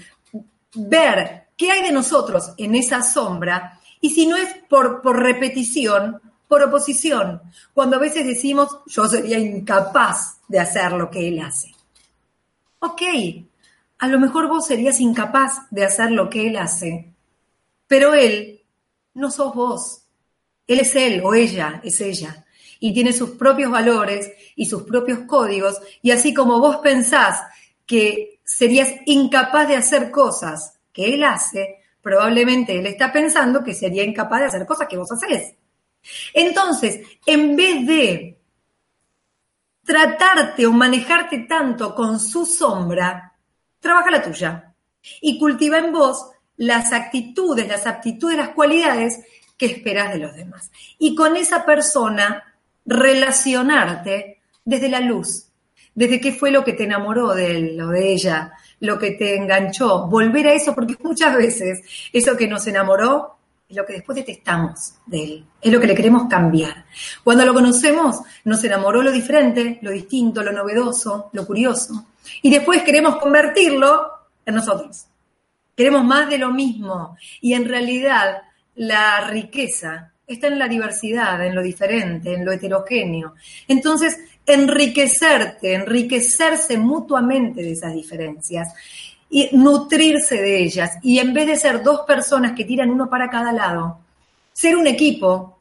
ver 0.74 1.45
¿Qué 1.56 1.70
hay 1.70 1.82
de 1.82 1.92
nosotros 1.92 2.52
en 2.58 2.74
esa 2.74 3.02
sombra? 3.02 3.80
Y 4.00 4.10
si 4.10 4.26
no 4.26 4.36
es 4.36 4.48
por, 4.68 5.00
por 5.00 5.22
repetición, 5.22 6.20
por 6.48 6.62
oposición, 6.62 7.40
cuando 7.72 7.96
a 7.96 8.00
veces 8.00 8.26
decimos, 8.26 8.78
yo 8.86 9.08
sería 9.08 9.38
incapaz 9.38 10.38
de 10.48 10.60
hacer 10.60 10.92
lo 10.92 11.10
que 11.10 11.28
él 11.28 11.40
hace. 11.40 11.74
Ok, 12.78 13.02
a 13.98 14.08
lo 14.08 14.20
mejor 14.20 14.48
vos 14.48 14.66
serías 14.66 15.00
incapaz 15.00 15.62
de 15.70 15.84
hacer 15.84 16.12
lo 16.12 16.28
que 16.28 16.46
él 16.46 16.56
hace, 16.56 17.12
pero 17.86 18.14
él 18.14 18.60
no 19.14 19.30
sos 19.30 19.54
vos. 19.54 20.02
Él 20.66 20.80
es 20.80 20.94
él 20.94 21.22
o 21.24 21.34
ella 21.34 21.80
es 21.82 22.00
ella. 22.00 22.44
Y 22.78 22.92
tiene 22.92 23.12
sus 23.12 23.30
propios 23.30 23.70
valores 23.70 24.30
y 24.54 24.66
sus 24.66 24.82
propios 24.82 25.20
códigos. 25.20 25.80
Y 26.02 26.10
así 26.10 26.34
como 26.34 26.60
vos 26.60 26.76
pensás 26.78 27.40
que 27.86 28.40
serías 28.44 28.92
incapaz 29.06 29.68
de 29.68 29.76
hacer 29.76 30.10
cosas 30.10 30.75
que 30.96 31.12
él 31.12 31.24
hace, 31.24 31.82
probablemente 32.00 32.78
él 32.78 32.86
está 32.86 33.12
pensando 33.12 33.62
que 33.62 33.74
sería 33.74 34.02
incapaz 34.02 34.40
de 34.40 34.46
hacer 34.46 34.66
cosas 34.66 34.88
que 34.88 34.96
vos 34.96 35.12
haces. 35.12 35.54
Entonces, 36.32 37.00
en 37.26 37.54
vez 37.54 37.86
de 37.86 38.38
tratarte 39.84 40.64
o 40.64 40.72
manejarte 40.72 41.40
tanto 41.40 41.94
con 41.94 42.18
su 42.18 42.46
sombra, 42.46 43.34
trabaja 43.78 44.10
la 44.10 44.22
tuya 44.22 44.74
y 45.20 45.38
cultiva 45.38 45.78
en 45.78 45.92
vos 45.92 46.30
las 46.56 46.94
actitudes, 46.94 47.68
las 47.68 47.86
aptitudes, 47.86 48.38
las 48.38 48.50
cualidades 48.50 49.20
que 49.58 49.66
esperas 49.66 50.14
de 50.14 50.18
los 50.18 50.34
demás. 50.34 50.70
Y 50.98 51.14
con 51.14 51.36
esa 51.36 51.66
persona 51.66 52.42
relacionarte 52.86 54.40
desde 54.64 54.88
la 54.88 55.00
luz, 55.00 55.52
desde 55.94 56.20
qué 56.22 56.32
fue 56.32 56.50
lo 56.50 56.64
que 56.64 56.72
te 56.72 56.84
enamoró 56.84 57.34
de 57.34 57.56
él 57.56 57.80
o 57.82 57.88
de 57.88 58.12
ella, 58.12 58.54
lo 58.80 58.98
que 58.98 59.12
te 59.12 59.36
enganchó, 59.36 60.06
volver 60.06 60.48
a 60.48 60.52
eso, 60.52 60.74
porque 60.74 60.96
muchas 61.02 61.36
veces 61.36 61.82
eso 62.12 62.36
que 62.36 62.48
nos 62.48 62.66
enamoró 62.66 63.36
es 63.68 63.76
lo 63.76 63.84
que 63.84 63.94
después 63.94 64.16
detestamos 64.16 64.94
de 65.06 65.24
él, 65.24 65.46
es 65.60 65.72
lo 65.72 65.80
que 65.80 65.88
le 65.88 65.94
queremos 65.94 66.28
cambiar. 66.28 66.84
Cuando 67.24 67.44
lo 67.44 67.52
conocemos, 67.52 68.20
nos 68.44 68.62
enamoró 68.62 69.02
lo 69.02 69.10
diferente, 69.10 69.78
lo 69.82 69.90
distinto, 69.90 70.42
lo 70.42 70.52
novedoso, 70.52 71.30
lo 71.32 71.46
curioso, 71.46 72.06
y 72.42 72.50
después 72.50 72.82
queremos 72.82 73.16
convertirlo 73.16 74.10
en 74.44 74.54
nosotros. 74.54 75.06
Queremos 75.74 76.04
más 76.04 76.30
de 76.30 76.38
lo 76.38 76.52
mismo, 76.52 77.16
y 77.40 77.54
en 77.54 77.68
realidad 77.68 78.42
la 78.76 79.28
riqueza 79.28 80.12
está 80.26 80.48
en 80.48 80.58
la 80.58 80.66
diversidad, 80.66 81.44
en 81.46 81.54
lo 81.54 81.62
diferente, 81.62 82.34
en 82.34 82.44
lo 82.44 82.52
heterogéneo. 82.52 83.34
Entonces, 83.68 84.18
enriquecerte, 84.44 85.74
enriquecerse 85.74 86.76
mutuamente 86.78 87.62
de 87.62 87.72
esas 87.72 87.94
diferencias 87.94 88.74
y 89.30 89.48
nutrirse 89.52 90.42
de 90.42 90.58
ellas. 90.58 90.98
Y 91.02 91.20
en 91.20 91.32
vez 91.32 91.46
de 91.46 91.56
ser 91.56 91.82
dos 91.82 92.00
personas 92.00 92.52
que 92.52 92.64
tiran 92.64 92.90
uno 92.90 93.08
para 93.08 93.30
cada 93.30 93.52
lado, 93.52 94.00
ser 94.52 94.76
un 94.76 94.86
equipo 94.86 95.58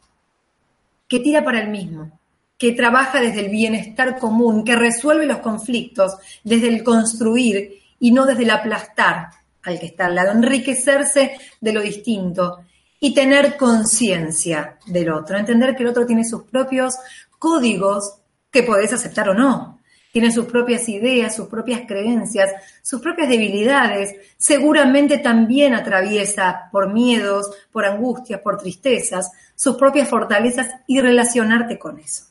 que 1.08 1.19
tira 1.19 1.43
para 1.43 1.62
el 1.62 1.69
mismo, 1.69 2.12
que 2.58 2.71
trabaja 2.71 3.21
desde 3.21 3.41
el 3.41 3.51
bienestar 3.51 4.17
común, 4.17 4.63
que 4.63 4.75
resuelve 4.75 5.28
los 5.28 5.39
conflictos 5.39 6.15
desde 6.43 6.69
el 6.69 6.84
construir 6.84 7.82
y 7.99 8.12
no 8.12 8.25
desde 8.25 8.43
el 8.43 8.49
aplastar 8.49 9.30
al 9.62 9.80
que 9.80 9.88
está 9.88 10.08
al 10.08 10.15
lado, 10.15 10.32
enriquecerse 10.32 11.38
de 11.60 11.73
lo 11.73 11.82
distinto 11.82 12.62
y 12.99 13.13
tener 13.13 13.58
conciencia 13.58 14.77
del 14.86 15.12
otro, 15.12 15.38
entender 15.38 15.75
que 15.75 15.84
el 15.84 15.89
otro 15.89 16.05
tiene 16.05 16.23
sus 16.23 16.43
propios 16.43 16.95
códigos 17.38 18.19
que 18.51 18.63
podés 18.63 18.93
aceptar 18.93 19.29
o 19.29 19.34
no, 19.34 19.79
tiene 20.12 20.31
sus 20.31 20.45
propias 20.45 20.88
ideas, 20.88 21.36
sus 21.36 21.49
propias 21.49 21.81
creencias, 21.86 22.49
sus 22.81 23.01
propias 23.01 23.27
debilidades, 23.27 24.15
seguramente 24.38 25.17
también 25.17 25.73
atraviesa 25.73 26.69
por 26.71 26.93
miedos, 26.93 27.51
por 27.69 27.86
angustias, 27.86 28.39
por 28.39 28.58
tristezas, 28.58 29.29
sus 29.55 29.75
propias 29.75 30.08
fortalezas 30.08 30.69
y 30.88 31.01
relacionarte 31.01 31.77
con 31.77 31.99
eso. 31.99 32.27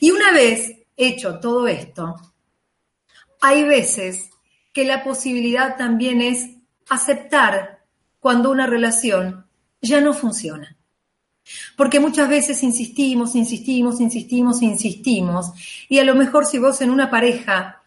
Y 0.00 0.10
una 0.10 0.32
vez 0.32 0.78
hecho 0.96 1.38
todo 1.38 1.68
esto, 1.68 2.16
hay 3.40 3.62
veces 3.62 4.30
que 4.72 4.84
la 4.84 5.04
posibilidad 5.04 5.76
también 5.76 6.20
es 6.20 6.50
aceptar 6.88 7.84
cuando 8.18 8.50
una 8.50 8.66
relación 8.66 9.45
ya 9.86 10.00
no 10.00 10.12
funciona. 10.12 10.76
Porque 11.76 12.00
muchas 12.00 12.28
veces 12.28 12.62
insistimos, 12.62 13.34
insistimos, 13.34 14.00
insistimos, 14.00 14.62
insistimos, 14.62 15.52
y 15.88 15.98
a 15.98 16.04
lo 16.04 16.14
mejor 16.14 16.44
si 16.44 16.58
vos 16.58 16.80
en 16.80 16.90
una 16.90 17.10
pareja 17.10 17.82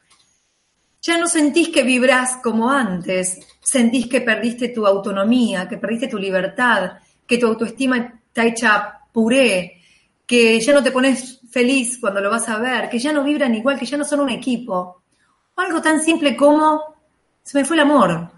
ya 1.02 1.18
no 1.18 1.28
sentís 1.28 1.70
que 1.70 1.84
vibrás 1.84 2.38
como 2.44 2.70
antes, 2.70 3.40
sentís 3.62 4.08
que 4.08 4.22
perdiste 4.22 4.70
tu 4.70 4.86
autonomía, 4.86 5.68
que 5.68 5.78
perdiste 5.78 6.08
tu 6.08 6.18
libertad, 6.18 7.00
que 7.28 7.38
tu 7.38 7.48
autoestima 7.48 8.22
está 8.28 8.46
hecha 8.46 9.00
puré, 9.12 9.82
que 10.26 10.60
ya 10.60 10.74
no 10.74 10.84
te 10.84 10.92
pones 10.92 11.42
feliz 11.50 11.98
cuando 12.00 12.22
lo 12.22 12.30
vas 12.30 12.48
a 12.48 12.60
ver, 12.60 12.90
que 12.90 13.00
ya 13.00 13.12
no 13.12 13.24
vibran 13.24 13.56
igual, 13.56 13.78
que 13.78 13.86
ya 13.86 13.98
no 13.98 14.06
son 14.06 14.22
un 14.22 14.30
equipo 14.30 15.00
algo 15.60 15.82
tan 15.82 16.02
simple 16.02 16.36
como, 16.36 16.96
se 17.44 17.58
me 17.58 17.66
fue 17.66 17.76
el 17.76 17.82
amor. 17.82 18.32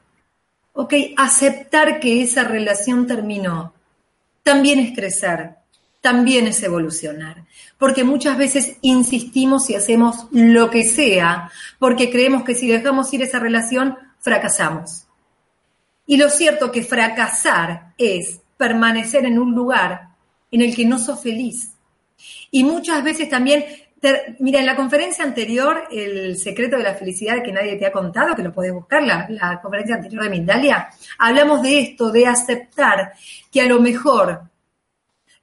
Ok, 0.73 0.93
aceptar 1.17 1.99
que 1.99 2.21
esa 2.21 2.43
relación 2.43 3.07
terminó. 3.07 3.73
También 4.43 4.79
es 4.79 4.95
crecer, 4.95 5.55
también 5.99 6.47
es 6.47 6.63
evolucionar. 6.63 7.45
Porque 7.77 8.03
muchas 8.03 8.37
veces 8.37 8.77
insistimos 8.81 9.69
y 9.69 9.75
hacemos 9.75 10.27
lo 10.31 10.69
que 10.69 10.83
sea, 10.83 11.51
porque 11.79 12.09
creemos 12.09 12.43
que 12.43 12.55
si 12.55 12.67
dejamos 12.67 13.13
ir 13.13 13.21
esa 13.21 13.39
relación, 13.39 13.97
fracasamos. 14.19 15.05
Y 16.05 16.17
lo 16.17 16.29
cierto 16.29 16.71
que 16.71 16.83
fracasar 16.83 17.93
es 17.97 18.39
permanecer 18.57 19.25
en 19.25 19.39
un 19.39 19.53
lugar 19.53 20.09
en 20.51 20.61
el 20.61 20.75
que 20.75 20.85
no 20.85 20.99
sos 20.99 21.21
feliz. 21.21 21.71
Y 22.49 22.63
muchas 22.63 23.03
veces 23.03 23.29
también 23.29 23.65
Mira, 24.39 24.59
en 24.59 24.65
la 24.65 24.75
conferencia 24.75 25.23
anterior, 25.23 25.87
El 25.91 26.35
secreto 26.37 26.77
de 26.77 26.83
la 26.83 26.95
felicidad 26.95 27.43
que 27.43 27.51
nadie 27.51 27.75
te 27.75 27.85
ha 27.85 27.91
contado, 27.91 28.35
que 28.35 28.41
lo 28.41 28.51
puedes 28.51 28.73
buscar, 28.73 29.03
la, 29.03 29.59
conferencia 29.61 29.95
anterior 29.95 30.23
de 30.23 30.29
Mindalia, 30.29 30.89
hablamos 31.19 31.61
de 31.61 31.79
esto, 31.79 32.11
de 32.11 32.25
aceptar 32.25 33.13
que 33.51 33.61
a 33.61 33.67
lo 33.67 33.79
mejor 33.79 34.41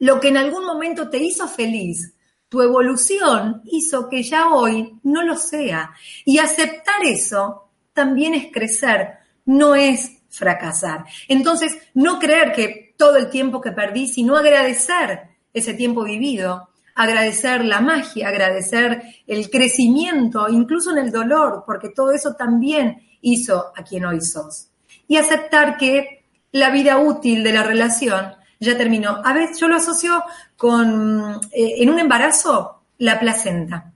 lo 0.01 0.19
que 0.19 0.29
en 0.29 0.39
algún 0.39 0.65
momento 0.65 1.09
te 1.09 1.19
hizo 1.19 1.47
feliz, 1.47 2.15
tu 2.49 2.63
evolución 2.63 3.63
hizo 3.67 4.09
que 4.09 4.23
ya 4.23 4.49
hoy 4.49 4.99
no 5.05 5.23
lo 5.23 5.37
sea. 5.37 5.93
Y 6.25 6.39
aceptar 6.39 7.05
eso 7.05 7.69
también 7.93 8.35
es 8.35 8.51
crecer, 8.53 9.19
no 9.45 9.75
es 9.75 10.19
fracasar. 10.31 11.05
Entonces, 11.29 11.79
no 11.95 12.19
creer 12.19 12.53
que 12.53 12.95
todo 12.97 13.17
el 13.17 13.31
tiempo 13.31 13.61
que 13.61 13.73
perdí, 13.73 14.09
sino 14.09 14.37
agradecer 14.37 15.29
ese 15.53 15.75
tiempo 15.75 16.05
vivido 16.05 16.69
agradecer 16.99 17.65
la 17.65 17.81
magia, 17.81 18.29
agradecer 18.29 19.03
el 19.29 19.49
crecimiento, 19.51 20.49
incluso 20.49 20.91
en 20.91 20.99
el 20.99 21.13
dolor, 21.13 21.63
porque 21.65 21.91
todo 21.91 22.11
eso 22.11 22.35
también 22.35 23.07
hizo 23.21 23.73
a 23.77 23.85
quien 23.85 24.05
hoy 24.05 24.21
sos. 24.21 24.71
Y 25.07 25.17
aceptar 25.17 25.77
que 25.77 26.25
la 26.51 26.71
vida 26.71 26.99
útil 26.99 27.45
de 27.45 27.53
la 27.53 27.63
relación 27.63 28.35
ya 28.59 28.77
terminó. 28.77 29.23
A 29.25 29.33
veces 29.33 29.61
yo 29.61 29.69
lo 29.69 29.77
asocio 29.77 30.25
con, 30.57 31.41
eh, 31.53 31.75
en 31.79 31.89
un 31.89 32.01
embarazo, 32.01 32.83
la 32.99 33.21
placenta. 33.21 33.93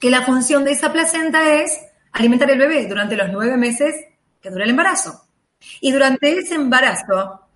Que 0.00 0.08
la 0.08 0.22
función 0.22 0.64
de 0.64 0.72
esa 0.72 0.90
placenta 0.90 1.60
es 1.60 1.78
alimentar 2.12 2.50
el 2.50 2.58
bebé 2.58 2.86
durante 2.86 3.16
los 3.16 3.28
nueve 3.30 3.58
meses 3.58 3.94
que 4.40 4.48
dura 4.48 4.64
el 4.64 4.70
embarazo. 4.70 5.24
Y 5.82 5.92
durante 5.92 6.38
ese 6.38 6.54
embarazo, 6.54 7.48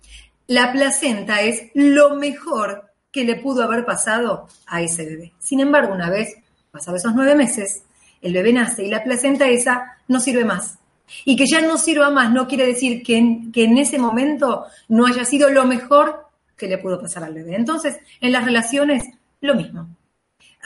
la 0.45 0.71
placenta 0.71 1.41
es 1.41 1.71
lo 1.73 2.17
mejor 2.17 2.92
que 3.13 3.23
le 3.23 3.35
pudo 3.35 3.63
haber 3.63 3.85
pasado 3.85 4.47
a 4.65 4.81
ese 4.81 5.05
bebé. 5.05 5.31
Sin 5.39 5.61
embargo, 5.61 5.93
una 5.93 6.09
vez 6.09 6.35
pasados 6.71 7.01
esos 7.01 7.15
nueve 7.15 7.35
meses, 7.35 7.83
el 8.21 8.33
bebé 8.33 8.51
nace 8.51 8.83
y 8.83 8.89
la 8.89 9.03
placenta 9.03 9.47
esa 9.47 9.97
no 10.07 10.19
sirve 10.19 10.43
más. 10.43 10.79
Y 11.23 11.35
que 11.35 11.45
ya 11.45 11.61
no 11.61 11.77
sirva 11.77 12.09
más 12.09 12.31
no 12.31 12.47
quiere 12.47 12.65
decir 12.65 13.03
que 13.03 13.17
en, 13.17 13.51
que 13.51 13.65
en 13.65 13.77
ese 13.77 13.99
momento 13.99 14.65
no 14.87 15.05
haya 15.05 15.23
sido 15.25 15.49
lo 15.49 15.65
mejor 15.65 16.25
que 16.57 16.67
le 16.67 16.79
pudo 16.79 16.99
pasar 16.99 17.23
al 17.23 17.35
bebé. 17.35 17.55
Entonces, 17.55 17.99
en 18.19 18.31
las 18.31 18.45
relaciones, 18.45 19.03
lo 19.41 19.53
mismo. 19.53 19.87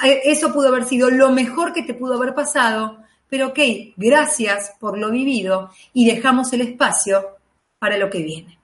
Eh, 0.04 0.22
eso 0.26 0.54
pudo 0.54 0.70
haber 0.70 0.86
sido 0.86 1.10
lo 1.10 1.32
mejor 1.32 1.74
que 1.74 1.84
te 1.84 1.96
pudo 1.96 2.14
haber 2.14 2.34
pasado, 2.34 3.00
pero 3.30 3.48
ok, 3.48 3.60
gracias 3.98 4.74
por 4.80 4.98
lo 4.98 5.12
vivido 5.12 5.72
y 5.92 6.06
dejamos 6.06 6.54
el 6.54 6.62
espacio 6.62 7.38
para 7.80 7.98
lo 7.98 8.10
que 8.10 8.22
viene. 8.22 8.57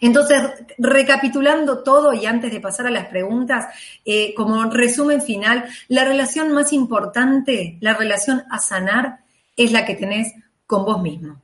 Entonces, 0.00 0.42
recapitulando 0.78 1.82
todo 1.82 2.12
y 2.12 2.26
antes 2.26 2.52
de 2.52 2.60
pasar 2.60 2.86
a 2.86 2.90
las 2.90 3.06
preguntas, 3.06 3.66
eh, 4.04 4.34
como 4.34 4.64
resumen 4.64 5.22
final, 5.22 5.64
la 5.88 6.04
relación 6.04 6.52
más 6.52 6.72
importante, 6.72 7.76
la 7.80 7.94
relación 7.94 8.44
a 8.50 8.58
sanar, 8.58 9.20
es 9.56 9.72
la 9.72 9.84
que 9.84 9.94
tenés 9.94 10.32
con 10.66 10.84
vos 10.84 11.02
mismo. 11.02 11.40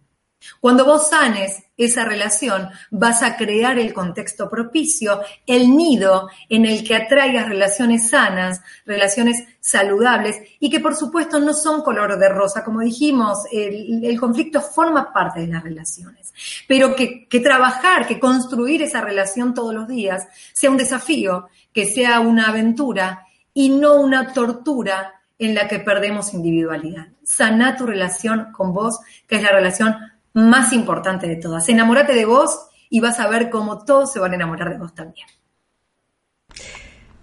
Cuando 0.61 0.85
vos 0.85 1.11
sanes 1.11 1.65
esa 1.77 2.05
relación, 2.05 2.69
vas 2.91 3.23
a 3.23 3.37
crear 3.37 3.79
el 3.79 3.93
contexto 3.93 4.49
propicio, 4.49 5.21
el 5.47 5.77
nido 5.77 6.29
en 6.49 6.65
el 6.65 6.83
que 6.87 6.97
atraigas 6.97 7.49
relaciones 7.49 8.09
sanas, 8.09 8.63
relaciones 8.87 9.45
saludables 9.61 10.41
y 10.59 10.71
que 10.71 10.81
por 10.81 10.95
supuesto 10.95 11.39
no 11.39 11.53
son 11.53 11.83
color 11.83 12.19
de 12.19 12.29
rosa, 12.29 12.65
como 12.65 12.81
dijimos, 12.81 13.41
el, 13.53 14.19
conflicto 14.19 14.61
forma 14.63 15.13
parte 15.13 15.41
de 15.41 15.49
las 15.49 15.63
relaciones, 15.63 16.33
pero 16.67 16.97
que, 16.97 17.27
trabajar, 17.43 18.07
que 18.07 18.19
construir 18.19 18.83
esa 18.83 19.01
relación 19.03 19.53
todos 19.53 19.75
los 19.75 19.87
días 19.87 20.27
sea 20.53 20.71
un 20.71 20.77
desafío, 20.77 21.49
que 21.73 21.87
sea 21.87 22.21
una 22.21 22.49
aventura 22.49 23.27
y 23.53 23.69
no 23.69 23.97
una 23.97 24.33
tortura 24.33 25.21
en 25.39 25.55
la 25.55 25.69
que 25.69 25.81
perdemos 25.81 26.33
individualidad. 26.33 27.09
Sana 27.23 27.77
tu 27.77 27.87
relación 27.87 28.53
con 28.53 28.73
vos, 28.73 29.01
que 29.27 29.37
es 29.37 29.43
la 29.43 29.53
relación 29.53 29.95
más 30.37 30.75
importante 30.75 31.27
de 31.27 31.37
todas. 31.37 31.67
Enamórate 31.71 32.13
de 32.13 32.27
vos 32.27 32.69
y 32.91 33.01
vas 33.01 33.19
a 33.21 33.29
ver 33.29 33.49
cómo 33.49 33.85
todos 33.87 34.13
se 34.13 34.21
van 34.21 34.33
a 34.33 34.35
enamorar 34.35 34.71
de 34.71 34.79
vos 34.79 34.95
también. 34.95 35.27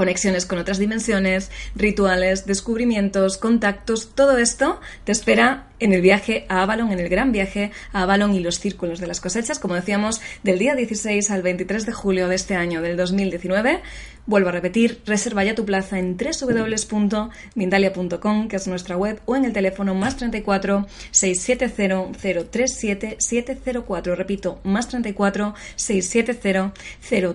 Conexiones 0.00 0.46
con 0.46 0.58
otras 0.58 0.78
dimensiones, 0.78 1.50
rituales, 1.76 2.46
descubrimientos, 2.46 3.36
contactos, 3.36 4.14
todo 4.14 4.38
esto 4.38 4.80
te 5.04 5.12
espera 5.12 5.66
en 5.78 5.92
el 5.92 6.00
viaje 6.00 6.46
a 6.48 6.62
Avalon, 6.62 6.90
en 6.90 7.00
el 7.00 7.10
gran 7.10 7.32
viaje 7.32 7.70
a 7.92 8.04
Avalon 8.04 8.34
y 8.34 8.40
los 8.40 8.60
círculos 8.60 8.98
de 8.98 9.06
las 9.06 9.20
cosechas, 9.20 9.58
como 9.58 9.74
decíamos, 9.74 10.22
del 10.42 10.58
día 10.58 10.74
16 10.74 11.30
al 11.30 11.42
23 11.42 11.84
de 11.84 11.92
julio 11.92 12.28
de 12.28 12.36
este 12.36 12.54
año 12.54 12.80
del 12.80 12.96
2019. 12.96 13.82
Vuelvo 14.30 14.48
a 14.50 14.52
repetir, 14.52 15.02
reserva 15.06 15.42
ya 15.42 15.56
tu 15.56 15.64
plaza 15.64 15.98
en 15.98 16.16
www.mindalia.com, 16.16 18.46
que 18.46 18.54
es 18.54 18.68
nuestra 18.68 18.96
web, 18.96 19.20
o 19.24 19.34
en 19.34 19.44
el 19.44 19.52
teléfono 19.52 19.96
más 19.96 20.16
34 20.18 20.86
670 21.10 22.46
037 22.48 23.16
704. 23.18 24.14
Repito, 24.14 24.60
más 24.62 24.86
34 24.86 25.54
670 25.74 26.72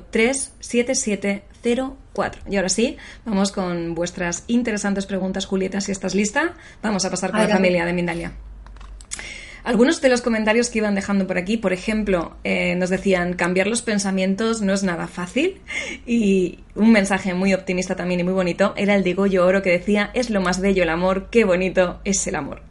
037 0.09 0.95
704. 0.95 2.41
Y 2.49 2.55
ahora 2.55 2.69
sí, 2.69 2.95
vamos 3.25 3.51
con 3.51 3.93
vuestras 3.93 4.45
interesantes 4.47 5.05
preguntas, 5.05 5.47
Julieta, 5.47 5.81
si 5.81 5.91
estás 5.91 6.15
lista. 6.15 6.53
Vamos 6.81 7.03
a 7.03 7.11
pasar 7.11 7.31
con 7.31 7.41
la 7.41 7.49
familia 7.49 7.85
de 7.85 7.91
Mindalia. 7.91 8.31
Algunos 9.65 9.99
de 9.99 10.09
los 10.09 10.21
comentarios 10.21 10.69
que 10.69 10.77
iban 10.77 10.93
dejando 10.93 11.25
por 11.25 11.39
aquí, 11.39 11.57
por 11.57 11.73
ejemplo, 11.73 12.37
eh, 12.43 12.75
nos 12.75 12.91
decían 12.91 13.33
cambiar 13.33 13.65
los 13.65 13.81
pensamientos 13.81 14.61
no 14.61 14.73
es 14.73 14.83
nada 14.83 15.07
fácil 15.07 15.59
y 16.05 16.59
un 16.75 16.91
mensaje 16.91 17.33
muy 17.33 17.51
optimista 17.55 17.95
también 17.95 18.19
y 18.19 18.23
muy 18.23 18.33
bonito 18.33 18.73
era 18.77 18.93
el 18.93 19.03
de 19.03 19.15
Goyo 19.15 19.43
Oro 19.43 19.63
que 19.63 19.71
decía 19.71 20.11
es 20.13 20.29
lo 20.29 20.39
más 20.39 20.61
bello 20.61 20.83
el 20.83 20.89
amor, 20.89 21.29
qué 21.31 21.45
bonito 21.45 21.99
es 22.03 22.27
el 22.27 22.35
amor 22.35 22.61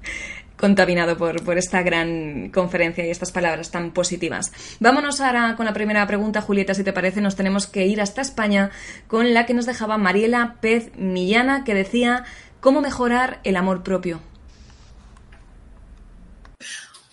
contaminado 0.57 1.19
por, 1.19 1.43
por, 1.43 1.59
esta 1.59 1.83
gran 1.83 2.51
conferencia 2.51 3.05
y 3.05 3.11
estas 3.11 3.33
palabras 3.33 3.73
tan 3.73 3.91
positivas. 3.91 4.53
Vámonos 4.79 5.21
ahora 5.21 5.57
con 5.57 5.67
la 5.67 5.73
primera 5.73 6.07
pregunta, 6.07 6.41
Julieta, 6.41 6.75
si 6.75 6.85
te 6.85 6.93
parece, 6.93 7.21
nos 7.21 7.35
tenemos 7.35 7.67
que 7.67 7.87
ir 7.87 8.01
hasta 8.01 8.23
España 8.23 8.71
con 9.09 9.35
la 9.35 9.47
que 9.47 9.53
nos 9.53 9.67
dejaba 9.67 9.99
Mariela 9.99 10.57
Pez 10.61 10.93
Millana, 10.97 11.65
que 11.65 11.75
decía 11.75 12.25
cómo 12.61 12.81
mejorar 12.81 13.41
el 13.43 13.57
amor 13.57 13.83
propio. 13.83 14.21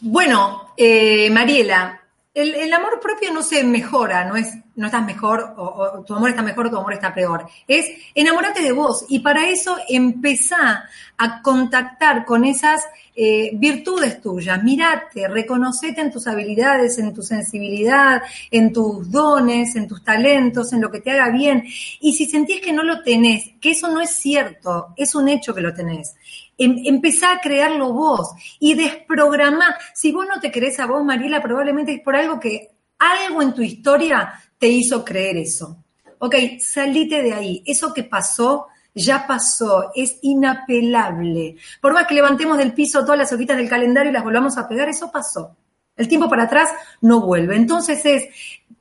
Bueno, 0.03 0.73
eh, 0.75 1.29
Mariela, 1.29 2.01
el, 2.33 2.73
amor 2.73 2.99
propio 2.99 3.31
no 3.31 3.43
se 3.43 3.63
mejora, 3.63 4.25
no 4.25 4.35
es 4.35 4.51
no 4.75 4.87
estás 4.87 5.05
mejor 5.05 5.53
o, 5.57 6.03
tu 6.07 6.15
amor 6.15 6.29
está 6.29 6.41
mejor 6.41 6.67
o 6.67 6.69
tu 6.71 6.77
amor 6.77 6.93
está 6.93 7.13
peor. 7.13 7.45
Es 7.67 7.85
enamórate 8.15 8.63
de 8.63 8.71
vos 8.71 9.05
y 9.09 9.19
para 9.19 9.47
eso 9.47 9.77
empezá 9.87 10.85
a 11.17 11.41
contactar 11.43 12.25
con 12.25 12.45
esas 12.45 12.83
eh, 13.15 13.51
virtudes 13.53 14.21
tuyas. 14.21 14.63
Mirate, 14.63 15.27
reconocete 15.27 16.01
en 16.01 16.11
tus 16.11 16.25
habilidades, 16.25 16.97
en 16.97 17.13
tu 17.13 17.21
sensibilidad, 17.21 18.23
en 18.49 18.73
tus 18.73 19.11
dones, 19.11 19.75
en 19.75 19.87
tus 19.87 20.03
talentos, 20.03 20.73
en 20.73 20.81
lo 20.81 20.89
que 20.89 21.01
te 21.01 21.11
haga 21.11 21.29
bien. 21.29 21.63
Y 21.99 22.13
si 22.13 22.25
sentís 22.25 22.61
que 22.61 22.73
no 22.73 22.81
lo 22.81 23.03
tenés, 23.03 23.51
que 23.59 23.71
eso 23.71 23.89
no 23.89 24.01
es 24.01 24.09
cierto, 24.09 24.93
es 24.95 25.13
un 25.13 25.27
hecho 25.27 25.53
que 25.53 25.61
lo 25.61 25.73
tenés. 25.73 26.15
Em, 26.57 26.83
empezá 26.85 27.33
a 27.33 27.39
crearlo 27.39 27.93
vos 27.93 28.31
y 28.59 28.73
desprogramá. 28.75 29.75
Si 29.93 30.11
vos 30.11 30.27
no 30.27 30.39
te 30.39 30.51
querés 30.51 30.79
a 30.79 30.85
vos, 30.85 31.03
Mariela, 31.03 31.41
probablemente 31.41 31.93
es 31.93 32.01
por 32.01 32.15
algo 32.15 32.39
que 32.39 32.69
algo 32.99 33.41
en 33.41 33.53
tu 33.53 33.61
historia 33.61 34.33
te 34.57 34.67
hizo 34.67 35.03
creer 35.03 35.37
eso. 35.37 35.83
Ok, 36.19 36.35
salite 36.59 37.23
de 37.23 37.33
ahí. 37.33 37.63
Eso 37.65 37.93
que 37.93 38.03
pasó, 38.03 38.67
ya 38.93 39.25
pasó, 39.25 39.91
es 39.95 40.19
inapelable. 40.21 41.55
Por 41.81 41.93
más 41.93 42.05
que 42.05 42.13
levantemos 42.13 42.57
del 42.59 42.73
piso 42.73 43.01
todas 43.01 43.17
las 43.17 43.33
hojitas 43.33 43.57
del 43.57 43.69
calendario 43.69 44.11
y 44.11 44.13
las 44.13 44.23
volvamos 44.23 44.57
a 44.57 44.67
pegar, 44.67 44.87
eso 44.87 45.11
pasó. 45.11 45.55
El 45.97 46.07
tiempo 46.07 46.29
para 46.29 46.43
atrás 46.43 46.69
no 47.01 47.21
vuelve. 47.21 47.55
Entonces 47.55 48.05
es, 48.05 48.25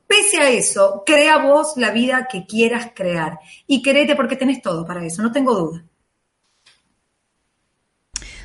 pese 0.07 0.41
a 0.41 0.51
eso, 0.51 1.03
crea 1.07 1.39
vos 1.39 1.75
la 1.77 1.91
vida 1.91 2.29
que 2.31 2.45
quieras 2.45 2.91
crear. 2.95 3.39
Y 3.67 3.81
querete 3.83 4.17
porque 4.17 4.37
tenés 4.37 4.61
todo 4.61 4.85
para 4.87 5.05
eso, 5.05 5.23
no 5.23 5.33
tengo 5.33 5.55
duda. 5.55 5.85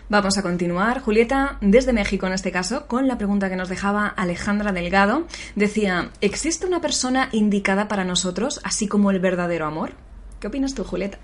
Vamos 0.08 0.38
a 0.38 0.44
continuar, 0.44 1.02
Julieta, 1.02 1.58
desde 1.62 1.92
México 1.92 2.28
en 2.28 2.34
este 2.34 2.52
caso, 2.52 2.86
con 2.86 3.08
la 3.08 3.18
pregunta 3.18 3.50
que 3.50 3.56
nos 3.56 3.70
dejaba 3.70 4.08
Alejandra 4.08 4.72
Delgado. 4.72 5.26
Decía, 5.56 6.12
¿existe 6.22 6.68
una 6.68 6.80
persona 6.80 7.30
indicada 7.32 7.88
para 7.88 8.04
nosotros, 8.04 8.62
así 8.64 8.88
como 8.88 9.10
el 9.10 9.20
verdadero 9.20 9.66
amor? 9.66 9.94
¿Qué 10.40 10.46
opinas 10.46 10.76
tú, 10.76 10.84
Julieta? 10.84 11.18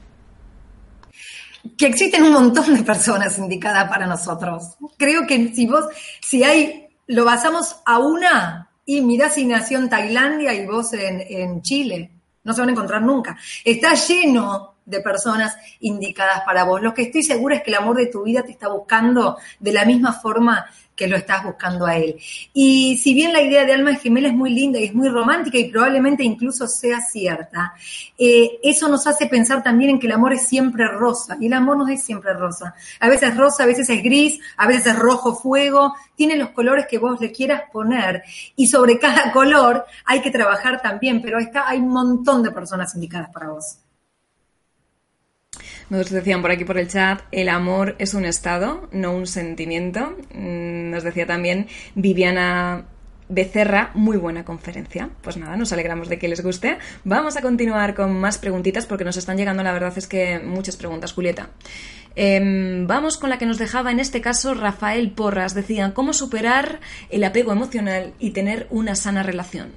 Que 1.77 1.85
existen 1.85 2.23
un 2.23 2.33
montón 2.33 2.73
de 2.73 2.81
personas 2.81 3.37
indicadas 3.37 3.87
para 3.87 4.07
nosotros. 4.07 4.75
Creo 4.97 5.27
que 5.27 5.53
si 5.53 5.67
vos, 5.67 5.85
si 6.19 6.43
hay, 6.43 6.87
lo 7.05 7.23
basamos 7.23 7.75
a 7.85 7.99
una, 7.99 8.71
y 8.83 9.01
mirá 9.01 9.29
si 9.29 9.45
nació 9.45 9.77
en 9.77 9.89
Tailandia 9.89 10.55
y 10.55 10.65
vos 10.65 10.91
en, 10.93 11.21
en 11.21 11.61
Chile, 11.61 12.09
no 12.43 12.51
se 12.51 12.61
van 12.61 12.69
a 12.69 12.71
encontrar 12.71 13.03
nunca. 13.03 13.37
Está 13.63 13.93
lleno 13.93 14.70
de 14.85 15.01
personas 15.01 15.55
indicadas 15.79 16.41
para 16.45 16.63
vos. 16.63 16.81
Lo 16.81 16.93
que 16.93 17.03
estoy 17.03 17.23
segura 17.23 17.55
es 17.55 17.63
que 17.63 17.71
el 17.71 17.77
amor 17.77 17.97
de 17.97 18.07
tu 18.07 18.23
vida 18.23 18.43
te 18.43 18.51
está 18.51 18.67
buscando 18.67 19.37
de 19.59 19.73
la 19.73 19.85
misma 19.85 20.13
forma 20.13 20.65
que 20.95 21.07
lo 21.07 21.17
estás 21.17 21.43
buscando 21.43 21.87
a 21.87 21.97
él. 21.97 22.17
Y 22.53 22.97
si 22.97 23.15
bien 23.15 23.33
la 23.33 23.41
idea 23.41 23.65
de 23.65 23.73
alma 23.73 23.95
gemela 23.95 24.27
es 24.27 24.35
muy 24.35 24.51
linda 24.51 24.79
y 24.79 24.83
es 24.83 24.93
muy 24.93 25.09
romántica 25.09 25.57
y 25.57 25.71
probablemente 25.71 26.23
incluso 26.23 26.67
sea 26.67 27.01
cierta, 27.01 27.73
eh, 28.19 28.59
eso 28.61 28.87
nos 28.87 29.07
hace 29.07 29.25
pensar 29.25 29.63
también 29.63 29.89
en 29.89 29.99
que 29.99 30.05
el 30.05 30.13
amor 30.13 30.33
es 30.33 30.47
siempre 30.47 30.87
rosa. 30.87 31.37
Y 31.39 31.47
el 31.47 31.53
amor 31.53 31.77
no 31.77 31.87
es 31.87 32.03
siempre 32.03 32.33
rosa. 32.33 32.75
A 32.99 33.09
veces 33.09 33.29
es 33.29 33.37
rosa, 33.37 33.63
a 33.63 33.65
veces 33.65 33.89
es 33.89 34.03
gris, 34.03 34.39
a 34.57 34.67
veces 34.67 34.93
es 34.93 34.99
rojo 34.99 35.33
fuego. 35.35 35.95
Tiene 36.15 36.35
los 36.35 36.49
colores 36.49 36.85
que 36.87 36.99
vos 36.99 37.19
le 37.19 37.31
quieras 37.31 37.63
poner. 37.73 38.21
Y 38.55 38.67
sobre 38.67 38.99
cada 38.99 39.31
color 39.31 39.85
hay 40.05 40.21
que 40.21 40.29
trabajar 40.29 40.81
también, 40.83 41.19
pero 41.21 41.39
está, 41.39 41.67
hay 41.67 41.79
un 41.79 41.89
montón 41.89 42.43
de 42.43 42.51
personas 42.51 42.93
indicadas 42.93 43.31
para 43.31 43.49
vos. 43.49 43.77
Nos 45.91 46.09
decían 46.09 46.41
por 46.41 46.51
aquí 46.51 46.63
por 46.63 46.77
el 46.77 46.87
chat, 46.87 47.19
el 47.33 47.49
amor 47.49 47.97
es 47.99 48.13
un 48.13 48.23
estado, 48.23 48.87
no 48.93 49.11
un 49.11 49.27
sentimiento. 49.27 50.15
Mm, 50.33 50.89
nos 50.89 51.03
decía 51.03 51.27
también 51.27 51.67
Viviana 51.95 52.85
Becerra, 53.27 53.91
muy 53.93 54.15
buena 54.15 54.45
conferencia. 54.45 55.09
Pues 55.21 55.35
nada, 55.35 55.57
nos 55.57 55.73
alegramos 55.73 56.07
de 56.07 56.17
que 56.17 56.29
les 56.29 56.41
guste. 56.41 56.77
Vamos 57.03 57.35
a 57.35 57.41
continuar 57.41 57.93
con 57.93 58.17
más 58.17 58.37
preguntitas 58.37 58.85
porque 58.85 59.03
nos 59.03 59.17
están 59.17 59.35
llegando, 59.35 59.63
la 59.63 59.73
verdad 59.73 59.91
es 59.97 60.07
que 60.07 60.39
muchas 60.39 60.77
preguntas, 60.77 61.11
Julieta. 61.11 61.49
Em, 62.15 62.87
vamos 62.87 63.17
con 63.17 63.29
la 63.29 63.37
que 63.37 63.45
nos 63.45 63.57
dejaba 63.57 63.91
en 63.91 63.99
este 63.99 64.21
caso 64.21 64.53
Rafael 64.53 65.11
Porras. 65.11 65.55
Decía, 65.55 65.93
¿cómo 65.93 66.13
superar 66.13 66.79
el 67.09 67.21
apego 67.25 67.51
emocional 67.51 68.13
y 68.17 68.29
tener 68.29 68.65
una 68.69 68.95
sana 68.95 69.23
relación? 69.23 69.73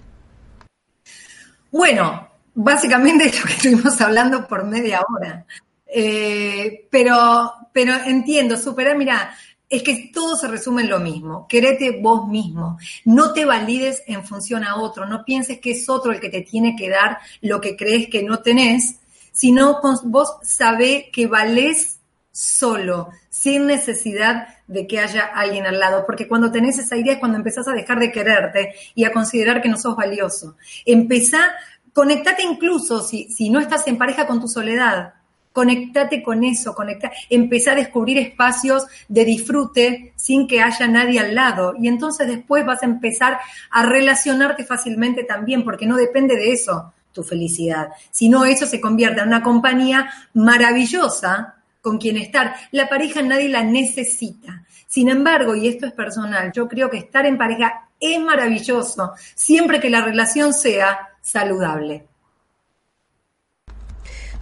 Bueno, 1.72 2.28
básicamente 2.54 3.26
es 3.26 3.40
lo 3.40 3.46
que 3.46 3.54
estuvimos 3.54 4.00
hablando 4.00 4.46
por 4.46 4.64
media 4.64 5.00
hora. 5.00 5.44
Eh, 5.86 6.86
pero, 6.90 7.52
pero 7.72 7.94
entiendo, 8.04 8.56
superar, 8.56 8.96
mira, 8.96 9.34
es 9.68 9.82
que 9.82 10.10
todo 10.12 10.36
se 10.36 10.48
resume 10.48 10.82
en 10.82 10.90
lo 10.90 11.00
mismo. 11.00 11.46
Querete 11.48 12.00
vos 12.00 12.28
mismo. 12.28 12.78
No 13.04 13.32
te 13.32 13.44
valides 13.44 14.02
en 14.06 14.24
función 14.24 14.64
a 14.64 14.76
otro. 14.76 15.06
No 15.06 15.24
pienses 15.24 15.60
que 15.60 15.72
es 15.72 15.88
otro 15.88 16.12
el 16.12 16.20
que 16.20 16.28
te 16.28 16.42
tiene 16.42 16.76
que 16.76 16.90
dar 16.90 17.18
lo 17.40 17.60
que 17.60 17.76
crees 17.76 18.08
que 18.08 18.22
no 18.22 18.40
tenés, 18.40 19.00
sino 19.32 19.80
vos 20.04 20.36
sabés 20.42 21.06
que 21.12 21.26
valés 21.26 21.98
solo, 22.30 23.10
sin 23.30 23.66
necesidad 23.66 24.48
de 24.66 24.86
que 24.86 24.98
haya 24.98 25.24
alguien 25.24 25.66
al 25.66 25.80
lado. 25.80 26.04
Porque 26.06 26.28
cuando 26.28 26.52
tenés 26.52 26.78
esa 26.78 26.96
idea 26.96 27.14
es 27.14 27.18
cuando 27.18 27.38
empezás 27.38 27.66
a 27.68 27.72
dejar 27.72 27.98
de 27.98 28.12
quererte 28.12 28.74
y 28.94 29.04
a 29.04 29.12
considerar 29.12 29.62
que 29.62 29.68
no 29.68 29.78
sos 29.78 29.96
valioso. 29.96 30.56
Empezá, 30.84 31.52
conectate 31.92 32.42
incluso 32.42 33.02
si, 33.02 33.30
si 33.30 33.50
no 33.50 33.60
estás 33.60 33.86
en 33.86 33.98
pareja 33.98 34.26
con 34.26 34.40
tu 34.40 34.48
soledad 34.48 35.14
Conectate 35.54 36.20
con 36.20 36.42
eso, 36.42 36.74
conecta, 36.74 37.12
empezá 37.30 37.72
a 37.72 37.76
descubrir 37.76 38.18
espacios 38.18 38.86
de 39.06 39.24
disfrute 39.24 40.12
sin 40.16 40.48
que 40.48 40.60
haya 40.60 40.88
nadie 40.88 41.20
al 41.20 41.36
lado. 41.36 41.74
Y 41.80 41.86
entonces 41.86 42.26
después 42.26 42.66
vas 42.66 42.82
a 42.82 42.86
empezar 42.86 43.38
a 43.70 43.86
relacionarte 43.86 44.64
fácilmente 44.64 45.22
también, 45.22 45.62
porque 45.62 45.86
no 45.86 45.96
depende 45.96 46.34
de 46.34 46.52
eso 46.52 46.92
tu 47.12 47.22
felicidad, 47.22 47.90
sino 48.10 48.44
eso 48.44 48.66
se 48.66 48.80
convierte 48.80 49.20
en 49.20 49.28
una 49.28 49.44
compañía 49.44 50.10
maravillosa 50.34 51.54
con 51.80 51.98
quien 51.98 52.16
estar. 52.16 52.56
La 52.72 52.88
pareja 52.88 53.22
nadie 53.22 53.48
la 53.48 53.62
necesita. 53.62 54.64
Sin 54.88 55.08
embargo, 55.08 55.54
y 55.54 55.68
esto 55.68 55.86
es 55.86 55.92
personal, 55.92 56.50
yo 56.52 56.66
creo 56.66 56.90
que 56.90 56.98
estar 56.98 57.26
en 57.26 57.38
pareja 57.38 57.88
es 58.00 58.20
maravilloso, 58.20 59.12
siempre 59.36 59.78
que 59.78 59.88
la 59.88 60.00
relación 60.00 60.52
sea 60.52 61.10
saludable. 61.22 62.06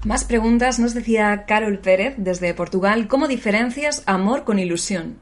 Más 0.04 0.24
preguntas 0.24 0.80
nos 0.80 0.94
decía 0.94 1.44
Carol 1.46 1.78
Pérez 1.78 2.14
desde 2.16 2.54
Portugal. 2.54 3.06
¿Cómo 3.06 3.28
diferencias 3.28 4.02
amor 4.06 4.42
con 4.42 4.58
ilusión? 4.58 5.18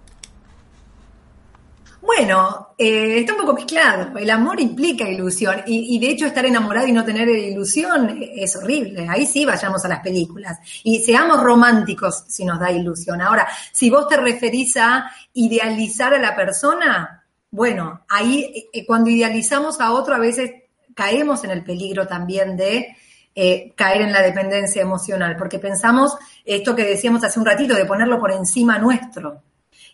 Bueno, 2.00 2.68
eh, 2.78 3.18
está 3.18 3.34
un 3.34 3.40
poco 3.40 3.52
mezclado. 3.52 4.16
El 4.16 4.30
amor 4.30 4.58
implica 4.58 5.06
ilusión 5.06 5.62
y, 5.66 5.98
de 5.98 6.08
hecho 6.08 6.24
estar 6.24 6.46
enamorado 6.46 6.86
y 6.86 6.92
no 6.92 7.04
tener 7.04 7.28
ilusión 7.28 8.22
es 8.34 8.56
horrible. 8.56 9.06
Ahí 9.06 9.26
sí 9.26 9.44
vayamos 9.44 9.84
a 9.84 9.88
las 9.88 10.00
películas 10.00 10.58
y 10.82 11.00
seamos 11.00 11.42
románticos 11.42 12.24
si 12.26 12.46
nos 12.46 12.58
da 12.58 12.72
ilusión. 12.72 13.20
Ahora, 13.20 13.46
si 13.72 13.90
vos 13.90 14.08
te 14.08 14.16
referís 14.16 14.78
a 14.78 15.10
idealizar 15.34 16.14
a 16.14 16.18
la 16.18 16.34
persona, 16.34 17.26
bueno, 17.50 18.06
ahí 18.08 18.70
eh, 18.72 18.86
cuando 18.86 19.10
idealizamos 19.10 19.78
a 19.78 19.92
otro 19.92 20.14
a 20.14 20.18
veces 20.18 20.52
caemos 20.94 21.44
en 21.44 21.50
el 21.50 21.64
peligro 21.64 22.06
también 22.06 22.56
de 22.56 22.96
eh, 23.34 23.72
caer 23.76 24.02
en 24.02 24.12
la 24.12 24.22
dependencia 24.22 24.82
emocional, 24.82 25.36
porque 25.36 25.58
pensamos 25.58 26.16
esto 26.44 26.74
que 26.74 26.84
decíamos 26.84 27.24
hace 27.24 27.38
un 27.38 27.46
ratito, 27.46 27.74
de 27.74 27.84
ponerlo 27.84 28.18
por 28.18 28.32
encima 28.32 28.78
nuestro. 28.78 29.42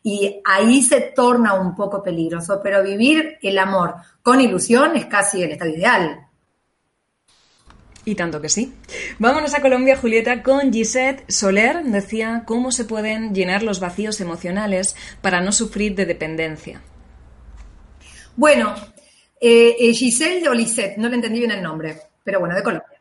Y 0.03 0.41
ahí 0.45 0.83
se 0.83 1.01
torna 1.15 1.55
un 1.55 1.75
poco 1.75 2.03
peligroso, 2.03 2.61
pero 2.63 2.83
vivir 2.83 3.39
el 3.43 3.59
amor 3.59 3.97
con 4.23 4.41
ilusión 4.41 4.97
es 4.97 5.07
casi 5.07 5.43
el 5.43 5.53
estado 5.53 5.71
ideal. 5.71 6.27
Y 8.05 8.15
tanto 8.15 8.41
que 8.41 8.49
sí. 8.49 8.73
Vámonos 9.19 9.53
a 9.55 9.61
Colombia, 9.61 9.97
Julieta, 9.97 10.45
con 10.45 10.73
Gisette 10.73 11.29
Soler. 11.29 11.83
Decía 11.83 12.45
cómo 12.47 12.71
se 12.71 12.85
pueden 12.85 13.35
llenar 13.35 13.65
los 13.65 13.81
vacíos 13.81 14.21
emocionales 14.21 14.95
para 15.21 15.41
no 15.41 15.51
sufrir 15.51 15.97
de 15.97 16.07
dependencia. 16.07 16.81
Bueno, 18.37 18.77
eh, 19.41 19.75
eh, 19.79 19.93
Giselle 19.93 20.49
o 20.49 20.55
Lisette, 20.55 20.99
no 20.99 21.09
le 21.09 21.17
entendí 21.17 21.41
bien 21.41 21.51
el 21.51 21.63
nombre, 21.63 22.01
pero 22.23 22.39
bueno, 22.39 22.55
de 22.55 22.63
Colombia. 22.63 22.96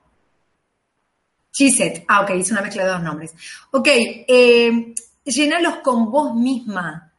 Gisette, 1.55 2.03
ah, 2.09 2.21
ok, 2.21 2.31
hice 2.31 2.51
una 2.51 2.61
mezcla 2.61 2.83
de 2.83 2.89
dos 2.89 3.01
nombres. 3.01 3.33
Ok, 3.71 3.87
eh, 3.87 4.93
llenalos 5.23 5.77
con 5.77 6.11
vos 6.11 6.35
misma. 6.35 7.13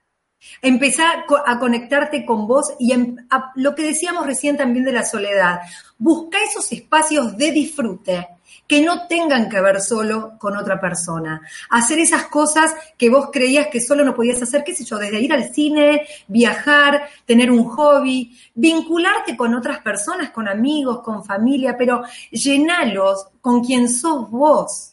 Empezar 0.61 1.25
a 1.47 1.59
conectarte 1.59 2.25
con 2.27 2.47
vos 2.47 2.75
y 2.79 2.93
em, 2.93 3.17
lo 3.55 3.75
que 3.75 3.83
decíamos 3.83 4.27
recién 4.27 4.57
también 4.57 4.85
de 4.85 4.93
la 4.93 5.05
soledad. 5.05 5.61
Busca 5.97 6.39
esos 6.45 6.71
espacios 6.71 7.37
de 7.37 7.51
disfrute 7.51 8.29
que 8.67 8.81
no 8.81 9.07
tengan 9.07 9.49
que 9.49 9.61
ver 9.61 9.81
solo 9.81 10.35
con 10.39 10.57
otra 10.57 10.81
persona. 10.81 11.41
Hacer 11.71 11.99
esas 11.99 12.27
cosas 12.27 12.75
que 12.97 13.11
vos 13.11 13.29
creías 13.33 13.69
que 13.69 13.81
solo 13.81 14.05
no 14.05 14.15
podías 14.15 14.43
hacer, 14.43 14.65
qué 14.65 14.75
sé 14.75 14.85
yo, 14.85 14.99
desde 14.99 15.21
ir 15.21 15.33
al 15.33 15.53
cine, 15.53 16.07
viajar, 16.27 17.09
tener 17.25 17.51
un 17.51 17.65
hobby, 17.65 18.37
vincularte 18.55 19.37
con 19.37 19.55
otras 19.55 19.81
personas, 19.81 20.31
con 20.31 20.49
amigos, 20.49 21.03
con 21.03 21.25
familia, 21.25 21.77
pero 21.77 22.03
llenalos 22.31 23.29
con 23.41 23.63
quien 23.63 23.89
sos 23.89 24.31
vos. 24.31 24.93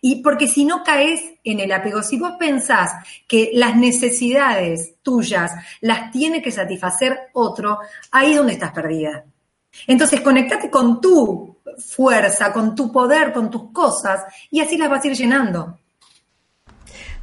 Y 0.00 0.22
porque 0.22 0.48
si 0.48 0.64
no 0.64 0.82
caes 0.82 1.22
en 1.44 1.60
el 1.60 1.72
apego, 1.72 2.02
si 2.02 2.18
vos 2.18 2.32
pensás 2.38 2.92
que 3.26 3.50
las 3.54 3.76
necesidades 3.76 4.96
tuyas 5.02 5.52
las 5.80 6.10
tiene 6.10 6.42
que 6.42 6.50
satisfacer 6.50 7.30
otro, 7.34 7.78
ahí 8.10 8.32
es 8.32 8.36
donde 8.36 8.54
estás 8.54 8.72
perdida. 8.72 9.24
Entonces, 9.86 10.20
conectate 10.20 10.70
con 10.70 11.00
tu 11.00 11.58
fuerza, 11.78 12.52
con 12.52 12.74
tu 12.74 12.92
poder, 12.92 13.32
con 13.32 13.50
tus 13.50 13.72
cosas, 13.72 14.24
y 14.50 14.60
así 14.60 14.76
las 14.76 14.90
vas 14.90 15.04
a 15.04 15.08
ir 15.08 15.14
llenando. 15.14 15.78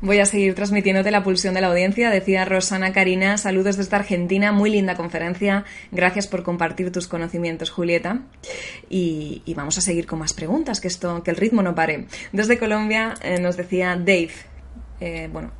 Voy 0.01 0.19
a 0.19 0.25
seguir 0.25 0.55
transmitiéndote 0.55 1.11
la 1.11 1.23
pulsión 1.23 1.53
de 1.53 1.59
la 1.59 1.67
audiencia. 1.67 2.09
Decía 2.09 2.45
Rosana 2.45 2.93
Karina, 2.93 3.37
saludos 3.37 3.75
desde 3.75 3.97
Argentina, 3.97 4.53
muy 4.53 4.69
linda 4.69 4.95
conferencia. 4.95 5.65
Gracias 5.91 6.25
por 6.25 6.43
compartir 6.43 6.89
tus 6.89 7.09
conocimientos, 7.09 7.69
Julieta. 7.69 8.21
Y, 8.89 9.43
vamos 9.57 9.77
a 9.77 9.81
seguir 9.81 10.07
con 10.07 10.19
más 10.19 10.31
preguntas, 10.31 10.79
que 10.79 10.87
esto, 10.87 11.21
que 11.21 11.31
el 11.31 11.37
ritmo 11.37 11.61
no 11.61 11.75
pare. 11.75 12.07
Desde 12.31 12.57
Colombia 12.57 13.15
eh, 13.21 13.41
nos 13.41 13.57
decía 13.57 13.97
Dave, 13.97 14.31
eh, 15.01 15.27
bueno, 15.33 15.51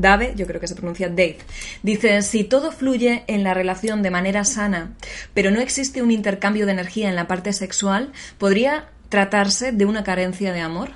Dave, 0.00 0.34
yo 0.36 0.46
creo 0.46 0.60
que 0.60 0.68
se 0.68 0.74
pronuncia 0.74 1.08
Dave, 1.08 1.38
dice, 1.82 2.22
si 2.22 2.44
todo 2.44 2.72
fluye 2.72 3.24
en 3.26 3.44
la 3.44 3.54
relación 3.54 4.02
de 4.02 4.10
manera 4.10 4.44
sana, 4.44 4.94
pero 5.34 5.50
no 5.50 5.60
existe 5.60 6.02
un 6.02 6.10
intercambio 6.10 6.66
de 6.66 6.72
energía 6.72 7.08
en 7.08 7.16
la 7.16 7.26
parte 7.26 7.52
sexual, 7.52 8.12
¿podría 8.38 8.88
tratarse 9.08 9.72
de 9.72 9.84
una 9.84 10.04
carencia 10.04 10.52
de 10.52 10.60
amor? 10.60 10.90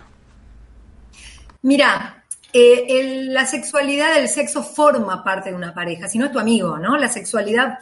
Mira, 1.62 2.24
eh, 2.52 3.24
la 3.28 3.46
sexualidad 3.46 4.14
del 4.14 4.28
sexo 4.28 4.62
forma 4.62 5.24
parte 5.24 5.50
de 5.50 5.56
una 5.56 5.72
pareja, 5.72 6.08
si 6.08 6.18
no 6.18 6.26
es 6.26 6.32
tu 6.32 6.38
amigo, 6.38 6.76
¿no? 6.78 6.96
La 6.96 7.08
sexualidad 7.08 7.78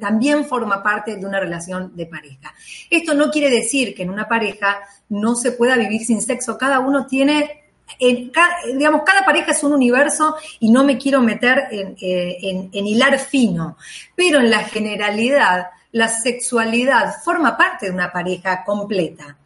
también 0.00 0.44
forma 0.44 0.82
parte 0.82 1.16
de 1.16 1.24
una 1.24 1.40
relación 1.40 1.96
de 1.96 2.06
pareja. 2.06 2.54
Esto 2.90 3.14
no 3.14 3.30
quiere 3.30 3.50
decir 3.50 3.94
que 3.94 4.02
en 4.02 4.10
una 4.10 4.28
pareja 4.28 4.80
no 5.08 5.34
se 5.34 5.52
pueda 5.52 5.76
vivir 5.76 6.04
sin 6.04 6.20
sexo. 6.20 6.58
Cada 6.58 6.80
uno 6.80 7.06
tiene, 7.06 7.57
digamos, 7.98 9.02
cada 9.04 9.24
pareja 9.24 9.52
es 9.52 9.62
un 9.62 9.72
universo 9.72 10.36
y 10.60 10.70
no 10.70 10.84
me 10.84 10.98
quiero 10.98 11.20
meter 11.20 11.68
en, 11.70 11.96
eh, 12.00 12.68
en 12.72 12.86
hilar 12.86 13.18
fino, 13.18 13.76
pero 14.14 14.40
en 14.40 14.50
la 14.50 14.60
generalidad 14.60 15.66
la 15.92 16.08
sexualidad 16.08 17.14
forma 17.24 17.56
parte 17.56 17.86
de 17.86 17.92
una 17.92 18.12
pareja 18.12 18.62
completa 18.64 19.36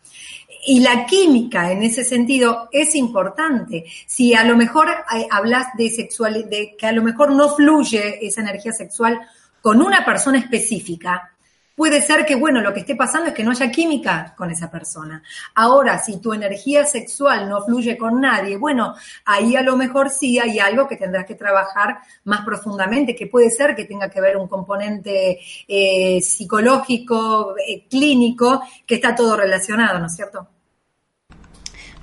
y 0.65 0.81
la 0.81 1.07
química 1.07 1.73
en 1.73 1.83
ese 1.83 2.05
sentido 2.05 2.69
es 2.71 2.95
importante. 2.95 3.85
Si 4.07 4.35
a 4.35 4.45
lo 4.45 4.57
mejor 4.57 4.89
eh, 4.91 5.27
hablas 5.31 5.69
de 5.77 5.91
sexual, 5.91 6.49
de 6.49 6.77
que 6.79 6.87
a 6.87 6.93
lo 6.93 7.03
mejor 7.03 7.33
no 7.33 7.49
fluye 7.55 8.25
esa 8.25 8.43
energía 8.43 8.73
sexual 8.73 9.21
con 9.61 9.83
una 9.83 10.05
persona 10.05 10.39
específica, 10.39 11.32
puede 11.75 12.03
ser 12.03 12.25
que, 12.27 12.35
bueno, 12.35 12.61
lo 12.61 12.73
que 12.73 12.81
esté 12.81 12.97
pasando 12.97 13.29
es 13.29 13.35
que 13.35 13.45
no 13.45 13.51
haya 13.51 13.71
química 13.71 14.35
con 14.37 14.51
esa 14.51 14.71
persona. 14.71 15.23
Ahora, 15.55 15.99
si 15.99 16.21
tu 16.21 16.33
energía 16.33 16.85
sexual 16.85 17.49
no 17.49 17.65
fluye 17.65 17.97
con 17.97 18.21
nadie, 18.21 18.57
bueno, 18.57 18.95
ahí 19.25 19.57
a 19.57 19.63
lo 19.63 19.77
mejor 19.77 20.11
sí 20.11 20.39
hay 20.39 20.59
algo 20.59 20.87
que 20.89 20.97
tendrás 20.97 21.27
que 21.27 21.35
trabajar 21.35 21.99
más 22.25 22.45
profundamente, 22.45 23.15
que 23.15 23.27
puede 23.27 23.51
ser 23.51 23.75
que 23.75 23.85
tenga 23.85 24.09
que 24.09 24.21
ver 24.21 24.37
un 24.37 24.49
componente 24.49 25.41
eh, 25.67 26.21
psicológico, 26.21 27.55
eh, 27.59 27.87
clínico, 27.89 28.63
que 28.87 28.97
está 28.97 29.15
todo 29.15 29.37
relacionado, 29.37 29.99
¿no 29.99 30.07
es 30.07 30.17
cierto? 30.17 30.49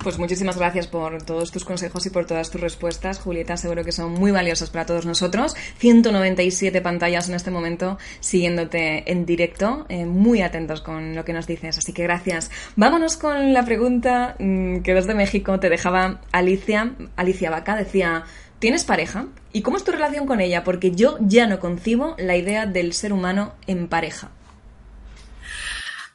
Pues 0.02 0.18
muchísimas 0.18 0.56
gracias 0.56 0.86
por 0.86 1.22
todos 1.24 1.50
tus 1.50 1.66
consejos 1.66 2.06
y 2.06 2.10
por 2.10 2.24
todas 2.24 2.50
tus 2.50 2.58
respuestas, 2.58 3.18
Julieta. 3.18 3.58
Seguro 3.58 3.84
que 3.84 3.92
son 3.92 4.12
muy 4.12 4.30
valiosas 4.30 4.70
para 4.70 4.86
todos 4.86 5.04
nosotros. 5.04 5.54
197 5.76 6.80
pantallas 6.80 7.28
en 7.28 7.34
este 7.34 7.50
momento 7.50 7.98
siguiéndote 8.20 9.12
en 9.12 9.26
directo, 9.26 9.84
eh, 9.90 10.06
muy 10.06 10.40
atentos 10.40 10.80
con 10.80 11.14
lo 11.14 11.26
que 11.26 11.34
nos 11.34 11.46
dices. 11.46 11.76
Así 11.76 11.92
que 11.92 12.04
gracias. 12.04 12.50
Vámonos 12.76 13.18
con 13.18 13.52
la 13.52 13.66
pregunta 13.66 14.36
mm, 14.38 14.78
que 14.78 14.94
desde 14.94 15.12
México 15.12 15.60
te 15.60 15.68
dejaba 15.68 16.22
Alicia. 16.32 16.94
Alicia 17.16 17.50
Vaca 17.50 17.76
decía. 17.76 18.24
¿Tienes 18.58 18.84
pareja? 18.84 19.26
¿Y 19.54 19.62
cómo 19.62 19.78
es 19.78 19.84
tu 19.84 19.92
relación 19.92 20.26
con 20.26 20.40
ella? 20.40 20.64
Porque 20.64 20.90
yo 20.90 21.16
ya 21.20 21.46
no 21.46 21.60
concibo 21.60 22.14
la 22.18 22.36
idea 22.36 22.66
del 22.66 22.92
ser 22.92 23.12
humano 23.14 23.54
en 23.66 23.88
pareja. 23.88 24.32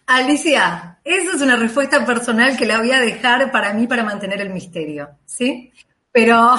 Alicia, 0.07 0.99
esa 1.03 1.35
es 1.35 1.41
una 1.41 1.55
respuesta 1.55 2.05
personal 2.05 2.55
que 2.57 2.65
la 2.65 2.79
voy 2.79 2.91
a 2.91 3.01
dejar 3.01 3.51
para 3.51 3.73
mí 3.73 3.87
para 3.87 4.03
mantener 4.03 4.41
el 4.41 4.51
misterio, 4.51 5.09
¿sí? 5.25 5.71
Pero, 6.11 6.55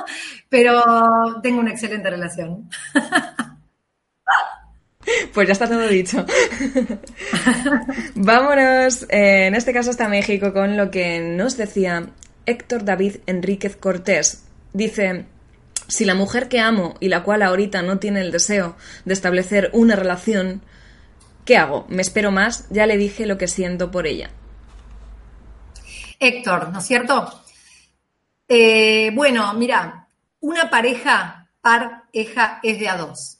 pero 0.48 1.40
tengo 1.42 1.60
una 1.60 1.72
excelente 1.72 2.10
relación. 2.10 2.68
Pues 5.32 5.48
ya 5.48 5.52
está 5.52 5.66
todo 5.66 5.88
dicho. 5.88 6.24
Vámonos, 8.14 9.04
eh, 9.04 9.46
en 9.46 9.54
este 9.54 9.72
caso 9.72 9.90
hasta 9.90 10.08
México, 10.08 10.52
con 10.52 10.76
lo 10.76 10.90
que 10.90 11.20
nos 11.20 11.56
decía 11.56 12.10
Héctor 12.46 12.84
David 12.84 13.16
Enríquez 13.26 13.76
Cortés. 13.76 14.44
Dice, 14.72 15.24
si 15.88 16.04
la 16.04 16.14
mujer 16.14 16.48
que 16.48 16.60
amo 16.60 16.94
y 17.00 17.08
la 17.08 17.22
cual 17.22 17.42
ahorita 17.42 17.82
no 17.82 17.98
tiene 17.98 18.20
el 18.20 18.30
deseo 18.30 18.76
de 19.04 19.14
establecer 19.14 19.70
una 19.72 19.96
relación, 19.96 20.62
¿Qué 21.44 21.56
hago? 21.56 21.86
¿Me 21.88 22.02
espero 22.02 22.30
más? 22.30 22.68
Ya 22.70 22.86
le 22.86 22.96
dije 22.96 23.26
lo 23.26 23.38
que 23.38 23.48
siento 23.48 23.90
por 23.90 24.06
ella. 24.06 24.30
Héctor, 26.18 26.68
¿no 26.70 26.78
es 26.78 26.86
cierto? 26.86 27.42
Eh, 28.46 29.10
bueno, 29.14 29.52
mira, 29.54 30.06
una 30.40 30.68
pareja 30.68 31.40
pareja 31.60 32.60
es 32.62 32.78
de 32.78 32.88
a 32.88 32.96
dos. 32.96 33.36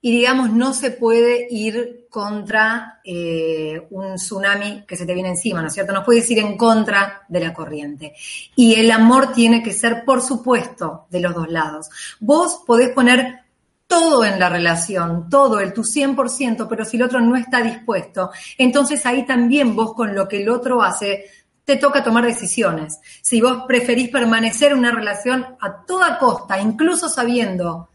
Y 0.00 0.12
digamos, 0.12 0.52
no 0.52 0.72
se 0.72 0.92
puede 0.92 1.48
ir 1.50 2.06
contra 2.10 3.00
eh, 3.04 3.86
un 3.90 4.14
tsunami 4.14 4.84
que 4.86 4.96
se 4.96 5.04
te 5.04 5.14
viene 5.14 5.30
encima, 5.30 5.60
¿no 5.60 5.68
es 5.68 5.74
cierto? 5.74 5.92
No 5.92 6.04
puedes 6.04 6.30
ir 6.30 6.38
en 6.38 6.56
contra 6.56 7.24
de 7.28 7.40
la 7.40 7.52
corriente. 7.52 8.14
Y 8.54 8.74
el 8.74 8.90
amor 8.90 9.32
tiene 9.32 9.62
que 9.62 9.72
ser, 9.72 10.04
por 10.04 10.22
supuesto, 10.22 11.06
de 11.10 11.20
los 11.20 11.34
dos 11.34 11.48
lados. 11.50 11.88
Vos 12.20 12.62
podés 12.64 12.90
poner 12.90 13.45
todo 13.86 14.24
en 14.24 14.38
la 14.38 14.48
relación, 14.48 15.28
todo, 15.28 15.60
el 15.60 15.72
tu 15.72 15.82
100%, 15.82 16.66
pero 16.68 16.84
si 16.84 16.96
el 16.96 17.04
otro 17.04 17.20
no 17.20 17.36
está 17.36 17.62
dispuesto, 17.62 18.30
entonces 18.58 19.06
ahí 19.06 19.24
también 19.24 19.76
vos 19.76 19.94
con 19.94 20.14
lo 20.14 20.26
que 20.28 20.42
el 20.42 20.48
otro 20.48 20.82
hace, 20.82 21.26
te 21.64 21.76
toca 21.76 22.02
tomar 22.02 22.24
decisiones. 22.24 23.00
Si 23.22 23.40
vos 23.40 23.64
preferís 23.66 24.08
permanecer 24.08 24.72
en 24.72 24.78
una 24.78 24.92
relación 24.92 25.44
a 25.60 25.84
toda 25.84 26.18
costa, 26.18 26.60
incluso 26.60 27.08
sabiendo 27.08 27.90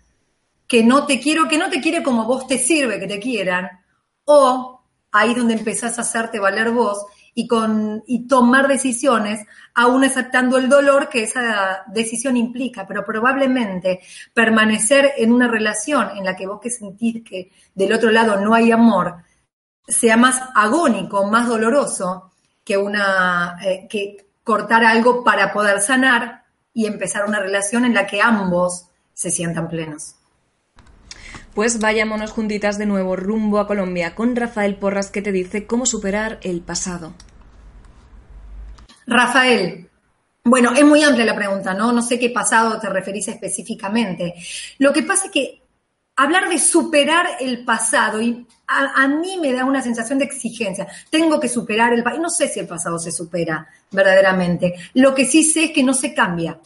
que 0.67 0.83
no 0.83 1.05
te 1.05 1.19
quiero, 1.19 1.47
que 1.47 1.57
no 1.57 1.69
te 1.69 1.81
quiere 1.81 2.03
como 2.03 2.25
vos 2.25 2.47
te 2.47 2.57
sirve 2.57 2.99
que 2.99 3.07
te 3.07 3.19
quieran, 3.19 3.69
o 4.25 4.81
ahí 5.11 5.33
donde 5.33 5.53
empezás 5.53 5.97
a 5.97 6.01
hacerte 6.01 6.39
valer 6.39 6.71
vos 6.71 7.05
y, 7.33 7.47
con, 7.47 8.03
y 8.07 8.27
tomar 8.27 8.67
decisiones, 8.67 9.45
aún 9.73 10.03
aceptando 10.03 10.57
el 10.57 10.69
dolor 10.69 11.09
que 11.09 11.23
esa 11.23 11.83
decisión 11.87 12.37
implica, 12.37 12.85
pero 12.87 13.05
probablemente 13.05 14.01
permanecer 14.33 15.13
en 15.17 15.31
una 15.31 15.47
relación 15.47 16.17
en 16.17 16.25
la 16.25 16.35
que 16.35 16.47
vos 16.47 16.59
que 16.61 16.69
sentís 16.69 17.23
que 17.23 17.51
del 17.73 17.93
otro 17.93 18.11
lado 18.11 18.39
no 18.39 18.53
hay 18.53 18.71
amor, 18.71 19.23
sea 19.87 20.17
más 20.17 20.41
agónico, 20.55 21.25
más 21.25 21.47
doloroso 21.47 22.31
que 22.63 22.77
una 22.77 23.57
eh, 23.63 23.87
que 23.89 24.31
cortar 24.43 24.83
algo 24.83 25.23
para 25.23 25.51
poder 25.53 25.81
sanar 25.81 26.43
y 26.73 26.85
empezar 26.85 27.25
una 27.25 27.39
relación 27.39 27.85
en 27.85 27.93
la 27.93 28.07
que 28.07 28.21
ambos 28.21 28.87
se 29.13 29.31
sientan 29.31 29.67
plenos. 29.67 30.15
Pues 31.53 31.79
vayámonos 31.79 32.31
juntitas 32.31 32.77
de 32.77 32.85
nuevo 32.85 33.15
rumbo 33.15 33.59
a 33.59 33.67
Colombia 33.67 34.15
con 34.15 34.35
Rafael 34.35 34.75
Porras 34.75 35.11
que 35.11 35.21
te 35.21 35.31
dice 35.31 35.65
cómo 35.65 35.85
superar 35.85 36.39
el 36.43 36.61
pasado. 36.61 37.13
Rafael, 39.05 39.89
bueno, 40.43 40.71
es 40.73 40.85
muy 40.85 41.03
amplia 41.03 41.25
la 41.25 41.35
pregunta, 41.35 41.73
¿no? 41.73 41.91
No 41.91 42.01
sé 42.01 42.17
qué 42.17 42.29
pasado 42.29 42.79
te 42.79 42.89
referís 42.89 43.27
específicamente. 43.27 44.33
Lo 44.79 44.93
que 44.93 45.03
pasa 45.03 45.25
es 45.25 45.31
que 45.31 45.61
hablar 46.15 46.49
de 46.49 46.57
superar 46.57 47.27
el 47.39 47.63
pasado, 47.65 48.21
y 48.21 48.45
a, 48.67 49.07
mí 49.07 49.37
me 49.41 49.53
da 49.53 49.65
una 49.65 49.81
sensación 49.81 50.19
de 50.19 50.25
exigencia. 50.25 50.87
Tengo 51.09 51.39
que 51.39 51.49
superar 51.49 51.93
el 51.93 52.03
pasado. 52.03 52.23
No 52.23 52.29
sé 52.29 52.47
si 52.47 52.59
el 52.59 52.67
pasado 52.67 52.97
se 52.97 53.11
supera 53.11 53.67
verdaderamente. 53.91 54.75
Lo 54.93 55.13
que 55.13 55.25
sí 55.25 55.43
sé 55.43 55.65
es 55.65 55.71
que 55.71 55.83
no 55.83 55.93
se 55.93 56.13
cambia. 56.13 56.57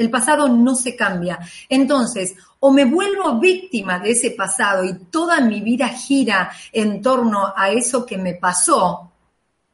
El 0.00 0.08
pasado 0.08 0.48
no 0.48 0.74
se 0.74 0.96
cambia. 0.96 1.38
Entonces, 1.68 2.34
o 2.58 2.72
me 2.72 2.86
vuelvo 2.86 3.38
víctima 3.38 3.98
de 3.98 4.12
ese 4.12 4.30
pasado 4.30 4.82
y 4.82 4.94
toda 5.10 5.42
mi 5.42 5.60
vida 5.60 5.88
gira 5.88 6.50
en 6.72 7.02
torno 7.02 7.52
a 7.54 7.70
eso 7.70 8.06
que 8.06 8.16
me 8.16 8.32
pasó, 8.32 9.12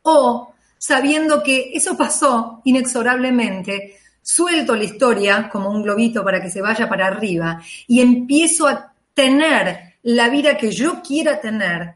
o 0.02 0.52
sabiendo 0.76 1.44
que 1.44 1.70
eso 1.72 1.96
pasó 1.96 2.60
inexorablemente, 2.64 4.00
suelto 4.20 4.74
la 4.74 4.82
historia 4.82 5.48
como 5.48 5.70
un 5.70 5.84
globito 5.84 6.24
para 6.24 6.42
que 6.42 6.50
se 6.50 6.60
vaya 6.60 6.88
para 6.88 7.06
arriba 7.06 7.62
y 7.86 8.00
empiezo 8.00 8.66
a 8.66 8.92
tener 9.14 9.94
la 10.02 10.28
vida 10.28 10.56
que 10.56 10.72
yo 10.72 11.02
quiera 11.02 11.40
tener 11.40 11.94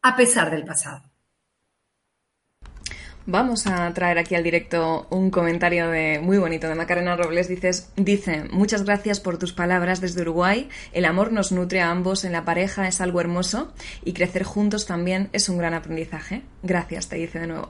a 0.00 0.16
pesar 0.16 0.50
del 0.50 0.64
pasado. 0.64 1.02
Vamos 3.30 3.66
a 3.66 3.92
traer 3.92 4.16
aquí 4.16 4.34
al 4.36 4.42
directo 4.42 5.06
un 5.10 5.28
comentario 5.30 5.90
de 5.90 6.18
muy 6.18 6.38
bonito 6.38 6.66
de 6.66 6.74
Macarena 6.74 7.14
Robles. 7.14 7.46
Dices, 7.46 7.90
dice, 7.94 8.44
muchas 8.50 8.86
gracias 8.86 9.20
por 9.20 9.36
tus 9.36 9.52
palabras 9.52 10.00
desde 10.00 10.22
Uruguay. 10.22 10.70
El 10.94 11.04
amor 11.04 11.30
nos 11.30 11.52
nutre 11.52 11.82
a 11.82 11.90
ambos 11.90 12.24
en 12.24 12.32
la 12.32 12.46
pareja, 12.46 12.88
es 12.88 13.02
algo 13.02 13.20
hermoso 13.20 13.70
y 14.02 14.14
crecer 14.14 14.44
juntos 14.44 14.86
también 14.86 15.28
es 15.34 15.50
un 15.50 15.58
gran 15.58 15.74
aprendizaje. 15.74 16.40
Gracias, 16.62 17.10
te 17.10 17.16
dice 17.16 17.38
de 17.40 17.48
nuevo. 17.48 17.68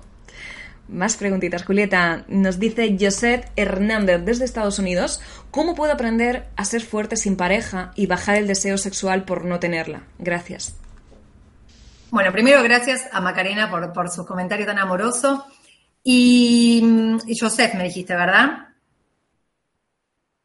Más 0.87 1.17
preguntitas, 1.17 1.65
Julieta. 1.65 2.25
Nos 2.29 2.61
dice 2.61 2.97
Josette 2.97 3.51
Hernández 3.57 4.25
desde 4.25 4.45
Estados 4.45 4.79
Unidos. 4.79 5.21
¿Cómo 5.51 5.75
puedo 5.75 5.93
aprender 5.93 6.47
a 6.55 6.65
ser 6.65 6.83
fuerte 6.83 7.17
sin 7.17 7.35
pareja 7.35 7.91
y 7.97 8.07
bajar 8.07 8.37
el 8.37 8.47
deseo 8.47 8.79
sexual 8.79 9.25
por 9.25 9.45
no 9.45 9.59
tenerla? 9.59 10.05
Gracias. 10.21 10.77
Bueno, 12.11 12.33
primero 12.33 12.63
gracias 12.63 13.07
a 13.13 13.21
Macarena 13.21 13.71
por, 13.71 14.11
su 14.11 14.25
comentario 14.25 14.65
tan 14.65 14.79
amoroso. 14.79 15.45
Y, 16.03 16.83
y 17.27 17.39
Joseph 17.39 17.75
me 17.75 17.85
dijiste, 17.85 18.15
¿verdad? 18.17 18.69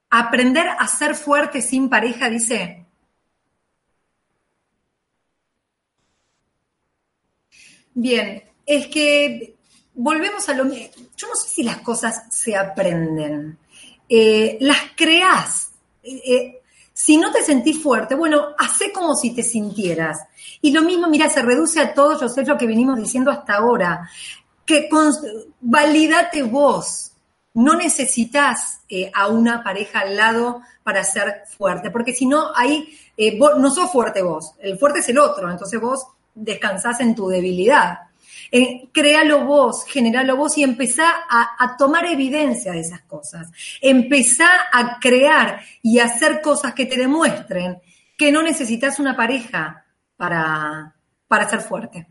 Aprender 0.10 0.68
a 0.68 0.88
ser 0.88 1.16
fuerte 1.16 1.62
sin 1.62 1.90
pareja, 1.90 2.30
dice. 2.30 2.86
Bien, 7.94 8.44
es 8.66 8.88
que 8.88 9.56
volvemos 9.94 10.50
a 10.50 10.54
lo 10.54 10.66
mismo. 10.66 10.94
Yo 11.16 11.28
no 11.28 11.36
sé 11.36 11.50
si 11.50 11.64
las 11.64 11.78
cosas 11.78 12.24
se 12.30 12.58
aprenden. 12.58 13.58
Eh, 14.10 14.58
las 14.60 14.80
creas. 14.96 15.72
Eh, 16.04 16.22
eh, 16.26 16.63
si 16.94 17.18
no 17.18 17.32
te 17.32 17.44
sentís 17.44 17.82
fuerte, 17.82 18.16
bueno, 18.16 18.50
hace 18.58 18.92
como 18.92 19.16
si 19.16 19.34
te 19.34 19.44
sintieras. 19.44 20.20
Y 20.62 20.72
lo 20.72 20.84
mismo, 20.84 21.08
mira, 21.08 21.30
se 21.30 21.42
reduce 21.42 21.80
a 21.82 21.94
todo, 21.94 22.20
yo 22.20 22.30
sé 22.30 22.46
lo 22.46 22.58
que 22.58 22.68
venimos 22.68 22.98
diciendo 22.98 23.32
hasta 23.32 23.56
ahora. 23.56 24.10
Que 24.66 24.88
validate 25.60 26.44
vos. 26.44 27.12
No 27.56 27.76
necesitas 27.76 28.80
a 29.14 29.28
una 29.28 29.64
pareja 29.64 30.00
al 30.00 30.16
lado 30.16 30.62
para 30.84 31.04
ser 31.04 31.44
fuerte, 31.58 31.92
porque 31.92 32.14
si 32.14 32.26
no, 32.26 32.52
ahí 32.56 32.98
no 33.38 33.70
sos 33.72 33.92
fuerte 33.92 34.22
vos, 34.22 34.54
el 34.60 34.78
fuerte 34.78 35.00
es 35.00 35.10
el 35.10 35.20
otro, 35.20 35.50
entonces 35.50 35.80
vos 35.80 36.08
descansás 36.34 37.00
en 37.00 37.16
tu 37.16 37.28
debilidad. 37.28 38.00
Eh, 38.56 38.90
créalo 38.94 39.46
vos, 39.46 39.84
generalo 39.84 40.38
vos 40.38 40.60
y 40.60 40.64
empezá 40.64 41.26
a, 41.28 41.76
tomar 41.76 42.06
evidencia 42.06 42.72
de 42.72 42.82
esas 42.82 43.02
cosas. 43.02 43.50
Empezá 43.82 44.48
a 44.72 45.00
crear 45.00 45.62
y 45.82 45.98
hacer 45.98 46.40
cosas 46.40 46.76
que 46.76 46.86
te 46.86 46.96
demuestren 46.96 47.82
que 48.16 48.32
no 48.32 48.44
necesitas 48.44 49.00
una 49.00 49.18
pareja 49.18 49.86
para, 50.18 50.94
para 51.28 51.50
ser 51.50 51.62
fuerte. 51.62 52.06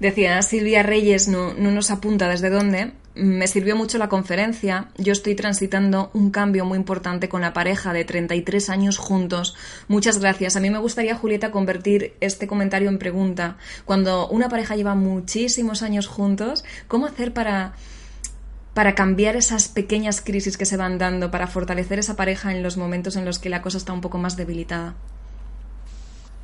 Decía 0.00 0.42
Silvia 0.42 0.82
Reyes, 0.82 1.28
no, 1.28 1.54
no 1.54 1.70
nos 1.70 1.92
apunta 1.92 2.28
desde 2.28 2.50
dónde, 2.50 2.94
me 3.14 3.46
sirvió 3.46 3.76
mucho 3.76 3.98
la 3.98 4.08
conferencia. 4.08 4.88
Yo 4.96 5.12
estoy 5.12 5.34
transitando 5.34 6.10
un 6.14 6.30
cambio 6.30 6.64
muy 6.64 6.78
importante 6.78 7.28
con 7.28 7.42
la 7.42 7.52
pareja 7.52 7.92
de 7.92 8.04
33 8.04 8.70
años 8.70 8.98
juntos. 8.98 9.54
Muchas 9.88 10.18
gracias. 10.18 10.56
A 10.56 10.60
mí 10.60 10.70
me 10.70 10.78
gustaría, 10.78 11.14
Julieta, 11.14 11.50
convertir 11.50 12.14
este 12.20 12.46
comentario 12.46 12.88
en 12.88 12.98
pregunta. 12.98 13.56
Cuando 13.84 14.28
una 14.28 14.48
pareja 14.48 14.76
lleva 14.76 14.94
muchísimos 14.94 15.82
años 15.82 16.06
juntos, 16.06 16.64
¿cómo 16.88 17.06
hacer 17.06 17.32
para, 17.34 17.74
para 18.72 18.94
cambiar 18.94 19.36
esas 19.36 19.68
pequeñas 19.68 20.22
crisis 20.22 20.56
que 20.56 20.66
se 20.66 20.78
van 20.78 20.96
dando, 20.96 21.30
para 21.30 21.46
fortalecer 21.46 21.98
esa 21.98 22.16
pareja 22.16 22.52
en 22.52 22.62
los 22.62 22.76
momentos 22.78 23.16
en 23.16 23.26
los 23.26 23.38
que 23.38 23.50
la 23.50 23.60
cosa 23.60 23.78
está 23.78 23.92
un 23.92 24.00
poco 24.00 24.16
más 24.16 24.36
debilitada? 24.36 24.94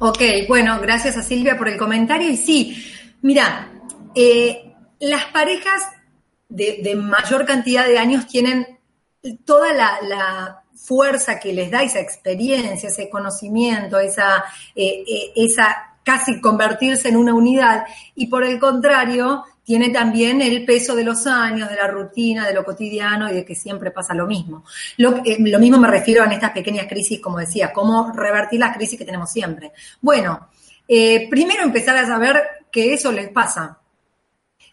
Ok, 0.01 0.21
bueno, 0.47 0.79
gracias 0.81 1.17
a 1.17 1.23
Silvia 1.23 1.57
por 1.57 1.69
el 1.69 1.79
comentario. 1.79 2.29
Y 2.29 2.37
sí, 2.37 2.85
mira, 3.23 3.73
eh, 4.15 4.75
las 5.01 5.25
parejas 5.27 5.83
de, 6.49 6.97
mayor 6.97 7.45
cantidad 7.45 7.87
de 7.87 7.99
años 7.99 8.27
tienen 8.27 8.79
toda 9.45 9.73
la, 9.73 10.63
fuerza 10.75 11.39
que 11.39 11.53
les 11.53 11.71
da 11.71 11.83
esa 11.83 11.99
experiencia, 11.99 12.89
ese 12.89 13.11
conocimiento, 13.11 13.99
esa, 13.99 14.45
eh, 14.75 15.05
eh, 15.07 15.33
esa 15.35 15.97
casi 16.03 16.41
convertirse 16.41 17.09
en 17.11 17.17
una 17.17 17.35
unidad, 17.35 17.85
y 18.15 18.29
por 18.29 18.43
el 18.43 18.59
contrario, 18.59 19.45
tiene 19.65 19.91
también 19.91 20.41
el 20.41 20.65
peso 20.65 20.95
de 20.95 21.05
los 21.05 21.27
años, 21.27 21.69
de 21.69 21.77
la 21.77 21.89
rutina, 21.89 22.47
de 22.47 22.55
lo 22.55 22.65
cotidiano 22.65 23.29
y 23.29 23.35
de 23.35 23.45
que 23.45 23.55
siempre 23.55 23.91
pasa 23.91 24.15
lo 24.15 24.27
mismo. 24.27 24.65
Lo, 24.97 25.21
eh, 25.25 25.39
mismo 25.59 25.79
me 25.79 25.89
refiero 25.89 26.23
a 26.23 26.33
estas 26.33 26.53
pequeñas 26.53 26.87
crisis, 26.87 27.21
como 27.21 27.39
decía, 27.39 27.71
cómo 27.71 28.13
revertir 28.13 28.61
las 28.61 28.75
crisis 28.75 28.99
que 28.99 29.05
tenemos 29.05 29.31
siempre. 29.31 29.73
Bueno, 30.01 30.49
primero 30.87 31.65
empezar 31.65 31.99
a 31.99 32.07
saber 32.07 32.43
que 32.71 32.95
eso 32.95 33.13
les 33.13 33.29
pasa, 33.29 33.78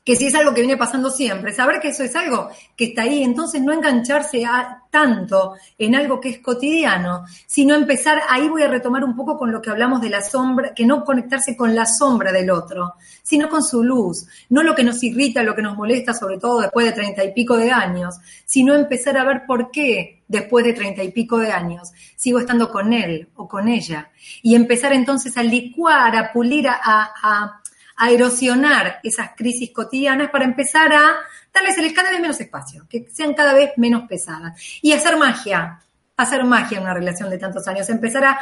que 0.06 0.16
si 0.16 0.28
es 0.28 0.36
algo 0.36 0.54
que 0.54 0.62
viene 0.62 0.78
pasando 0.78 1.10
siempre, 1.10 1.52
saber 1.52 1.80
que 1.82 1.88
eso 1.88 2.04
es 2.04 2.16
algo 2.16 2.50
que 2.78 2.86
está 2.86 3.02
ahí, 3.02 3.24
entonces 3.24 3.60
no 3.64 3.74
engancharse 3.74 4.46
a, 4.46 4.84
tanto 4.92 5.56
en 5.80 5.96
algo 5.96 6.22
que 6.22 6.30
es 6.30 6.40
cotidiano, 6.40 7.26
sino 7.48 7.74
empezar, 7.74 8.22
ahí 8.30 8.48
voy 8.48 8.62
a 8.62 8.68
retomar 8.68 9.04
un 9.04 9.16
poco 9.16 9.36
con 9.38 9.52
lo 9.52 9.64
que 9.64 9.72
hablamos 9.72 10.02
de 10.02 10.12
la 10.12 10.22
sombra, 10.22 10.76
que 10.76 10.86
no 10.86 11.04
conectarse 11.04 11.58
con 11.58 11.74
la 11.74 11.88
sombra 11.88 12.32
del 12.32 12.52
otro, 12.52 12.94
sino 13.24 13.50
con 13.50 13.64
su 13.64 13.84
luz, 13.84 14.28
no 14.50 14.62
lo 14.62 14.76
que 14.76 14.84
nos 14.84 15.04
irrita, 15.04 15.42
lo 15.42 15.56
que 15.56 15.64
nos 15.64 15.76
molesta, 15.76 16.14
sobre 16.14 16.38
todo 16.38 16.62
después 16.62 16.86
de 16.86 16.94
treinta 16.94 17.24
y 17.24 17.34
pico 17.34 17.58
de 17.58 17.72
años, 17.72 18.16
sino 18.46 18.76
empezar 18.76 19.18
a 19.18 19.26
ver 19.26 19.42
por 19.48 19.72
qué 19.72 20.22
después 20.28 20.64
de 20.66 20.74
treinta 20.74 21.04
y 21.04 21.12
pico 21.12 21.40
de 21.40 21.52
años 21.52 21.92
sigo 22.16 22.40
estando 22.40 22.72
con 22.72 22.94
él 22.94 23.28
o 23.36 23.48
con 23.48 23.68
ella, 23.68 24.12
y 24.44 24.54
empezar 24.54 24.94
entonces 24.94 25.36
a 25.36 25.42
licuar, 25.42 26.16
a 26.16 26.32
pulir, 26.32 26.68
a 26.68 26.80
a 26.84 27.62
erosionar 27.98 29.00
esas 29.04 29.32
crisis 29.36 29.72
cotidianas 29.72 30.30
para 30.30 30.46
empezar 30.46 30.94
a 30.94 31.16
darles 31.54 31.94
cada 31.94 32.12
vez 32.12 32.20
menos 32.20 32.40
espacio, 32.40 32.86
que 32.90 33.08
sean 33.12 33.34
cada 33.34 33.54
vez 33.54 33.72
menos 33.78 34.08
pesadas. 34.08 34.62
Y 34.82 34.92
hacer 34.92 35.18
magia, 35.18 35.82
hacer 36.18 36.44
magia 36.44 36.78
en 36.78 36.84
una 36.84 36.94
relación 36.94 37.30
de 37.30 37.38
tantos 37.38 37.68
años, 37.68 37.90
empezar 37.90 38.26
a, 38.26 38.40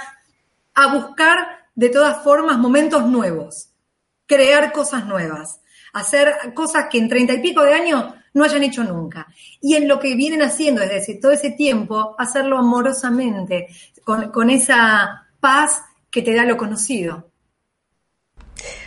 a 0.74 0.94
buscar 0.94 1.68
de 1.76 1.90
todas 1.90 2.24
formas 2.24 2.58
momentos 2.58 3.06
nuevos, 3.06 3.70
crear 4.26 4.72
cosas 4.72 5.06
nuevas, 5.06 5.62
hacer 5.94 6.54
cosas 6.54 6.88
que 6.90 6.98
en 6.98 7.10
treinta 7.10 7.34
y 7.34 7.42
pico 7.42 7.64
de 7.64 7.74
años 7.74 8.14
no 8.34 8.44
hayan 8.44 8.64
hecho 8.64 8.84
nunca. 8.84 9.28
Y 9.62 9.76
en 9.76 9.88
lo 9.88 10.00
que 10.00 10.16
vienen 10.16 10.42
haciendo 10.42 10.82
desde 10.82 11.16
todo 11.16 11.32
ese 11.32 11.52
tiempo, 11.52 12.16
hacerlo 12.18 12.58
amorosamente, 12.58 13.68
con, 14.04 14.32
con 14.32 14.50
esa 14.50 15.28
paz 15.40 15.84
que 16.10 16.22
te 16.22 16.34
da 16.34 16.44
lo 16.44 16.58
conocido. 16.58 17.33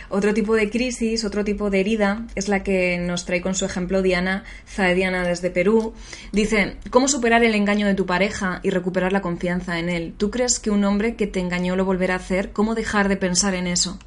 Otro 0.09 0.33
tipo 0.33 0.55
de 0.55 0.69
crisis, 0.69 1.25
otro 1.25 1.43
tipo 1.43 1.69
de 1.69 1.81
herida 1.81 2.25
es 2.35 2.47
la 2.47 2.63
que 2.63 2.97
nos 2.97 3.25
trae 3.25 3.41
con 3.41 3.55
su 3.55 3.65
ejemplo 3.65 4.01
Diana 4.01 4.43
Zaediana 4.67 5.27
desde 5.27 5.49
Perú. 5.49 5.93
Dice, 6.31 6.77
¿cómo 6.89 7.07
superar 7.07 7.43
el 7.43 7.55
engaño 7.55 7.87
de 7.87 7.95
tu 7.95 8.05
pareja 8.05 8.61
y 8.63 8.69
recuperar 8.69 9.11
la 9.11 9.21
confianza 9.21 9.79
en 9.79 9.89
él? 9.89 10.13
¿Tú 10.17 10.31
crees 10.31 10.59
que 10.59 10.69
un 10.69 10.83
hombre 10.85 11.15
que 11.15 11.27
te 11.27 11.39
engañó 11.39 11.75
lo 11.75 11.85
volverá 11.85 12.13
a 12.13 12.17
hacer? 12.17 12.51
¿Cómo 12.51 12.73
dejar 12.73 13.09
de 13.09 13.17
pensar 13.17 13.53
en 13.53 13.67
eso? 13.67 13.99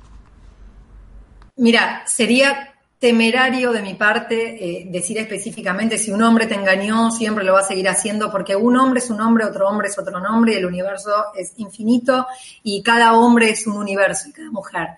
Mira, 1.57 2.03
sería 2.07 2.71
temerario 3.01 3.73
de 3.73 3.81
mi 3.81 3.95
parte 3.95 4.63
eh, 4.63 4.87
decir 4.91 5.17
específicamente 5.17 5.97
si 5.97 6.11
un 6.11 6.23
hombre 6.23 6.47
te 6.47 6.55
engañó, 6.55 7.11
siempre 7.11 7.45
lo 7.45 7.55
va 7.55 7.61
a 7.61 7.65
seguir 7.65 7.89
haciendo, 7.89 8.31
porque 8.31 8.55
un 8.55 8.77
hombre 8.77 9.01
es 9.01 9.09
un 9.09 9.23
hombre, 9.23 9.47
otro 9.47 9.67
hombre 9.67 9.89
es 9.89 9.99
otro 9.99 10.21
nombre, 10.21 10.59
el 10.59 10.67
universo 10.67 11.11
es 11.35 11.55
infinito 11.57 12.27
y 12.63 12.83
cada 12.83 13.15
hombre 13.15 13.51
es 13.51 13.67
un 13.67 13.79
universo 13.79 14.29
y 14.29 14.33
cada 14.33 14.51
mujer. 14.51 14.89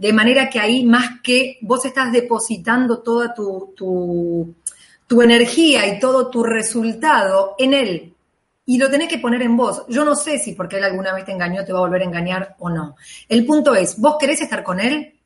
De 0.00 0.14
manera 0.14 0.48
que 0.48 0.58
ahí 0.58 0.82
más 0.82 1.20
que 1.22 1.58
vos 1.60 1.84
estás 1.84 2.10
depositando 2.10 3.02
toda 3.02 3.34
tu, 3.34 3.74
tu, 3.76 5.20
energía 5.20 5.86
y 5.86 6.00
todo 6.00 6.30
tu 6.30 6.42
resultado 6.42 7.54
en 7.58 7.74
él, 7.74 8.14
y 8.64 8.78
lo 8.78 8.88
tenés 8.88 9.10
que 9.10 9.18
poner 9.18 9.42
en 9.42 9.58
vos. 9.58 9.84
Yo 9.90 10.02
no 10.02 10.16
sé 10.16 10.38
si 10.38 10.54
porque 10.54 10.78
él 10.78 10.84
alguna 10.84 11.12
vez 11.12 11.26
te 11.26 11.32
engañó 11.32 11.66
te 11.66 11.74
va 11.74 11.80
a 11.80 11.82
volver 11.82 12.00
a 12.00 12.06
engañar 12.06 12.56
o 12.60 12.70
no. 12.70 12.96
El 13.28 13.44
punto 13.44 13.74
es, 13.74 14.00
¿vos 14.00 14.16
querés 14.18 14.40
estar 14.40 14.62
con 14.62 14.80
él? 14.80 15.20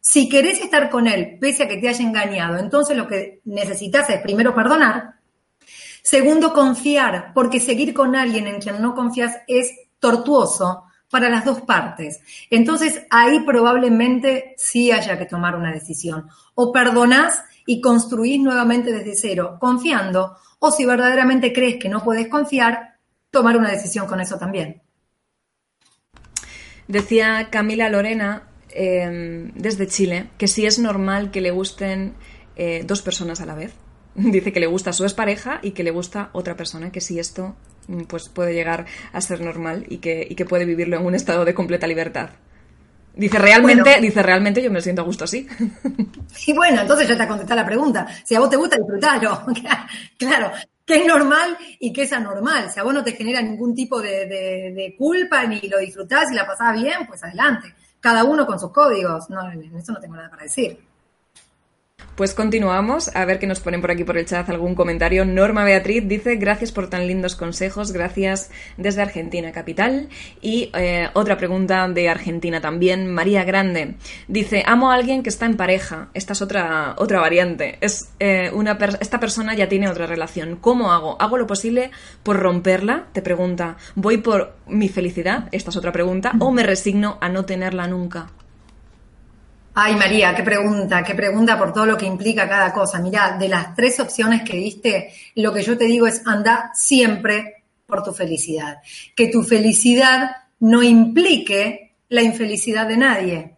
Si 0.00 0.30
querés 0.30 0.62
estar 0.62 0.88
con 0.88 1.06
él, 1.06 1.36
pese 1.38 1.64
a 1.64 1.68
que 1.68 1.76
te 1.76 1.86
haya 1.86 2.02
engañado, 2.02 2.56
entonces 2.56 2.96
lo 2.96 3.06
que 3.06 3.42
necesitas 3.44 4.08
es 4.08 4.22
primero 4.22 4.54
perdonar, 4.54 5.16
segundo 6.02 6.54
confiar, 6.54 7.32
porque 7.34 7.60
seguir 7.60 7.92
con 7.92 8.16
alguien 8.16 8.46
en 8.46 8.62
quien 8.62 8.80
no 8.80 8.94
confías 8.94 9.36
es 9.46 9.74
tortuoso 9.98 10.85
para 11.10 11.30
las 11.30 11.44
dos 11.44 11.60
partes. 11.62 12.20
Entonces 12.50 13.02
ahí 13.10 13.40
probablemente 13.40 14.54
sí 14.56 14.90
haya 14.90 15.18
que 15.18 15.26
tomar 15.26 15.56
una 15.56 15.72
decisión. 15.72 16.28
O 16.54 16.72
perdonás 16.72 17.42
y 17.66 17.80
construís 17.80 18.40
nuevamente 18.40 18.92
desde 18.92 19.16
cero, 19.16 19.56
confiando, 19.60 20.36
o 20.58 20.70
si 20.70 20.84
verdaderamente 20.84 21.52
crees 21.52 21.76
que 21.76 21.88
no 21.88 22.02
puedes 22.02 22.28
confiar, 22.28 22.96
tomar 23.30 23.56
una 23.56 23.70
decisión 23.70 24.06
con 24.06 24.20
eso 24.20 24.38
también. 24.38 24.82
Decía 26.88 27.48
Camila 27.50 27.88
Lorena 27.88 28.48
em, 28.70 29.52
desde 29.54 29.88
Chile 29.88 30.30
que 30.38 30.46
si 30.46 30.66
es 30.66 30.78
normal 30.78 31.30
que 31.30 31.40
le 31.40 31.50
gusten 31.50 32.14
eh, 32.56 32.84
dos 32.86 33.02
personas 33.02 33.40
a 33.40 33.46
la 33.46 33.54
vez. 33.54 33.74
Dice 34.14 34.52
que 34.52 34.60
le 34.60 34.66
gusta 34.66 34.92
su 34.92 35.04
expareja 35.04 35.58
y 35.62 35.72
que 35.72 35.82
le 35.82 35.90
gusta 35.90 36.30
otra 36.32 36.56
persona, 36.56 36.90
que 36.90 37.00
si 37.00 37.18
esto 37.18 37.56
pues 38.08 38.28
puede 38.28 38.54
llegar 38.54 38.86
a 39.12 39.20
ser 39.20 39.40
normal 39.40 39.86
y 39.88 39.98
que, 39.98 40.26
y 40.28 40.34
que 40.34 40.44
puede 40.44 40.64
vivirlo 40.64 40.96
en 40.96 41.06
un 41.06 41.14
estado 41.14 41.44
de 41.44 41.54
completa 41.54 41.86
libertad. 41.86 42.30
Dice 43.14 43.38
realmente, 43.38 43.98
dice 44.00 44.22
realmente 44.22 44.62
yo 44.62 44.70
me 44.70 44.82
siento 44.82 45.02
a 45.02 45.04
gusto 45.04 45.24
así. 45.24 45.48
Y 46.46 46.52
bueno, 46.52 46.82
entonces 46.82 47.08
ya 47.08 47.16
te 47.16 47.22
ha 47.22 47.28
contestado 47.28 47.60
la 47.60 47.66
pregunta. 47.66 48.06
Si 48.24 48.34
a 48.34 48.40
vos 48.40 48.50
te 48.50 48.56
gusta, 48.56 48.76
disfrutalo. 48.76 49.46
claro, 50.18 50.52
que 50.84 50.96
es 50.96 51.06
normal 51.06 51.56
y 51.80 51.92
que 51.92 52.02
es 52.02 52.12
anormal. 52.12 52.70
Si 52.70 52.78
a 52.78 52.82
vos 52.82 52.92
no 52.92 53.02
te 53.02 53.12
genera 53.12 53.40
ningún 53.40 53.74
tipo 53.74 54.02
de, 54.02 54.26
de 54.26 54.94
culpa 54.98 55.44
ni 55.44 55.60
lo 55.62 55.78
disfrutás 55.78 56.30
y 56.30 56.34
la 56.34 56.46
pasás 56.46 56.80
bien, 56.80 57.06
pues 57.08 57.24
adelante. 57.24 57.74
Cada 58.00 58.22
uno 58.22 58.46
con 58.46 58.60
sus 58.60 58.70
códigos. 58.70 59.30
No, 59.30 59.50
en 59.50 59.74
eso 59.74 59.92
no 59.92 60.00
tengo 60.00 60.14
nada 60.14 60.28
para 60.28 60.42
decir. 60.42 60.78
Pues 62.16 62.32
continuamos, 62.32 63.14
a 63.14 63.26
ver 63.26 63.38
qué 63.38 63.46
nos 63.46 63.60
ponen 63.60 63.82
por 63.82 63.90
aquí 63.90 64.02
por 64.02 64.16
el 64.16 64.24
chat 64.24 64.48
algún 64.48 64.74
comentario. 64.74 65.26
Norma 65.26 65.64
Beatriz 65.64 66.08
dice, 66.08 66.36
gracias 66.36 66.72
por 66.72 66.88
tan 66.88 67.06
lindos 67.06 67.36
consejos, 67.36 67.92
gracias 67.92 68.50
desde 68.78 69.02
Argentina 69.02 69.52
Capital. 69.52 70.08
Y 70.40 70.70
eh, 70.72 71.10
otra 71.12 71.36
pregunta 71.36 71.86
de 71.88 72.08
Argentina 72.08 72.62
también, 72.62 73.12
María 73.12 73.44
Grande. 73.44 73.96
Dice, 74.28 74.62
amo 74.64 74.90
a 74.90 74.94
alguien 74.94 75.22
que 75.22 75.28
está 75.28 75.44
en 75.44 75.58
pareja. 75.58 76.08
Esta 76.14 76.32
es 76.32 76.40
otra, 76.40 76.94
otra 76.96 77.20
variante. 77.20 77.76
Es, 77.82 78.08
eh, 78.18 78.50
una 78.54 78.78
esta 78.98 79.20
persona 79.20 79.54
ya 79.54 79.68
tiene 79.68 79.90
otra 79.90 80.06
relación. 80.06 80.56
¿Cómo 80.56 80.92
hago? 80.92 81.20
¿Hago 81.20 81.36
lo 81.36 81.46
posible 81.46 81.90
por 82.22 82.38
romperla? 82.38 83.08
Te 83.12 83.20
pregunta. 83.20 83.76
¿Voy 83.94 84.16
por 84.16 84.56
mi 84.66 84.88
felicidad? 84.88 85.50
Esta 85.52 85.68
es 85.68 85.76
otra 85.76 85.92
pregunta. 85.92 86.32
¿O 86.38 86.50
me 86.50 86.62
resigno 86.62 87.18
a 87.20 87.28
no 87.28 87.44
tenerla 87.44 87.86
nunca? 87.88 88.28
Ay, 89.78 89.94
María, 89.94 90.34
qué 90.34 90.42
pregunta, 90.42 91.04
qué 91.04 91.14
pregunta 91.14 91.58
por 91.58 91.70
todo 91.70 91.84
lo 91.84 91.98
que 91.98 92.06
implica 92.06 92.48
cada 92.48 92.72
cosa. 92.72 92.98
Mira, 92.98 93.36
de 93.38 93.46
las 93.46 93.74
tres 93.74 94.00
opciones 94.00 94.40
que 94.40 94.56
diste, 94.56 95.12
lo 95.34 95.52
que 95.52 95.62
yo 95.62 95.76
te 95.76 95.84
digo 95.84 96.06
es 96.06 96.26
anda 96.26 96.70
siempre 96.72 97.64
por 97.84 98.02
tu 98.02 98.14
felicidad. 98.14 98.78
Que 99.14 99.28
tu 99.28 99.42
felicidad 99.42 100.30
no 100.60 100.82
implique 100.82 101.92
la 102.08 102.22
infelicidad 102.22 102.88
de 102.88 102.96
nadie. 102.96 103.56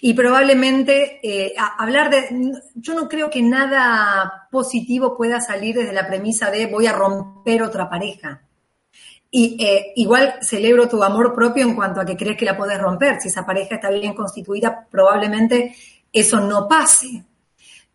Y 0.00 0.14
probablemente 0.14 1.20
eh, 1.22 1.52
hablar 1.76 2.08
de, 2.08 2.54
yo 2.76 2.94
no 2.94 3.06
creo 3.06 3.28
que 3.28 3.42
nada 3.42 4.48
positivo 4.50 5.14
pueda 5.14 5.42
salir 5.42 5.76
desde 5.76 5.92
la 5.92 6.06
premisa 6.06 6.50
de 6.50 6.68
voy 6.68 6.86
a 6.86 6.92
romper 6.92 7.62
otra 7.62 7.90
pareja. 7.90 8.40
Y 9.30 9.56
eh, 9.64 9.92
igual 9.96 10.38
celebro 10.42 10.88
tu 10.88 11.02
amor 11.02 11.34
propio 11.34 11.64
en 11.64 11.76
cuanto 11.76 12.00
a 12.00 12.04
que 12.04 12.16
crees 12.16 12.36
que 12.36 12.44
la 12.44 12.56
puedes 12.56 12.80
romper. 12.80 13.20
Si 13.20 13.28
esa 13.28 13.46
pareja 13.46 13.76
está 13.76 13.90
bien 13.90 14.14
constituida, 14.14 14.86
probablemente 14.90 15.74
eso 16.12 16.40
no 16.40 16.66
pase. 16.66 17.24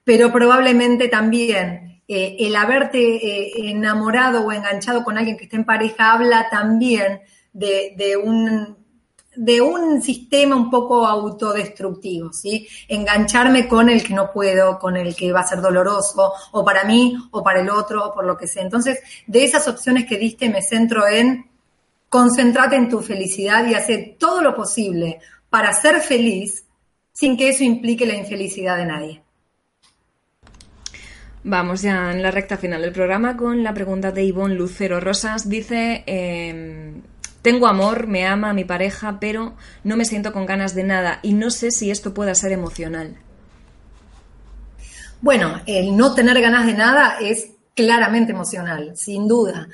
Pero 0.03 0.31
probablemente 0.31 1.07
también 1.09 2.01
eh, 2.07 2.37
el 2.39 2.55
haberte 2.55 2.99
eh, 2.99 3.51
enamorado 3.69 4.45
o 4.45 4.51
enganchado 4.51 5.03
con 5.03 5.17
alguien 5.17 5.37
que 5.37 5.45
esté 5.45 5.57
en 5.57 5.65
pareja 5.65 6.13
habla 6.13 6.47
también 6.49 7.21
de 7.51 8.17
un 8.21 8.84
de 9.35 9.61
un 9.61 10.01
sistema 10.01 10.55
un 10.55 10.69
poco 10.69 11.05
autodestructivo, 11.05 12.31
¿sí? 12.33 12.67
Engancharme 12.87 13.67
con 13.67 13.89
el 13.89 14.03
que 14.03 14.13
no 14.13 14.31
puedo, 14.31 14.79
con 14.79 14.97
el 14.97 15.15
que 15.15 15.31
va 15.31 15.41
a 15.41 15.47
ser 15.47 15.61
doloroso, 15.61 16.33
o 16.51 16.63
para 16.65 16.83
mí, 16.83 17.15
o 17.31 17.43
para 17.43 17.61
el 17.61 17.69
otro, 17.69 18.05
o 18.05 18.13
por 18.13 18.25
lo 18.25 18.37
que 18.37 18.47
sea. 18.47 18.63
Entonces, 18.63 18.99
de 19.27 19.43
esas 19.43 19.67
opciones 19.67 20.05
que 20.05 20.17
diste, 20.17 20.49
me 20.49 20.61
centro 20.61 21.07
en 21.07 21.49
concentrate 22.09 22.75
en 22.75 22.89
tu 22.89 23.01
felicidad 23.01 23.67
y 23.67 23.73
hacer 23.73 24.15
todo 24.17 24.41
lo 24.41 24.55
posible 24.55 25.19
para 25.49 25.73
ser 25.73 25.99
feliz 25.99 26.65
sin 27.11 27.37
que 27.37 27.49
eso 27.49 27.63
implique 27.63 28.05
la 28.05 28.15
infelicidad 28.15 28.77
de 28.77 28.85
nadie. 28.85 29.21
Vamos 31.47 31.83
ya 31.83 32.11
en 32.11 32.23
la 32.23 32.31
recta 32.31 32.57
final 32.57 32.81
del 32.81 32.91
programa 32.91 33.37
con 33.37 33.63
la 33.63 33.73
pregunta 33.73 34.11
de 34.11 34.23
Ivonne 34.23 34.55
Lucero 34.55 34.99
Rosas. 34.99 35.47
Dice, 35.47 36.03
em, 36.07 37.03
tengo 37.45 37.67
amor, 37.67 38.07
me 38.07 38.25
ama 38.25 38.53
mi 38.53 38.65
pareja, 38.65 39.19
pero 39.19 39.53
no 39.83 39.97
me 39.97 40.05
siento 40.05 40.33
con 40.33 40.47
ganas 40.47 40.73
de 40.73 40.83
nada 40.83 41.19
y 41.21 41.33
no 41.33 41.51
sé 41.51 41.69
si 41.69 41.91
esto 41.91 42.11
pueda 42.11 42.33
ser 42.33 42.51
emocional. 42.51 43.17
Bueno, 45.21 45.61
el 45.67 45.95
no 45.95 46.15
tener 46.15 46.41
ganas 46.41 46.65
de 46.65 46.73
nada 46.73 47.17
es 47.21 47.51
claramente 47.75 48.31
emocional, 48.31 48.97
sin 48.97 49.27
duda. 49.27 49.67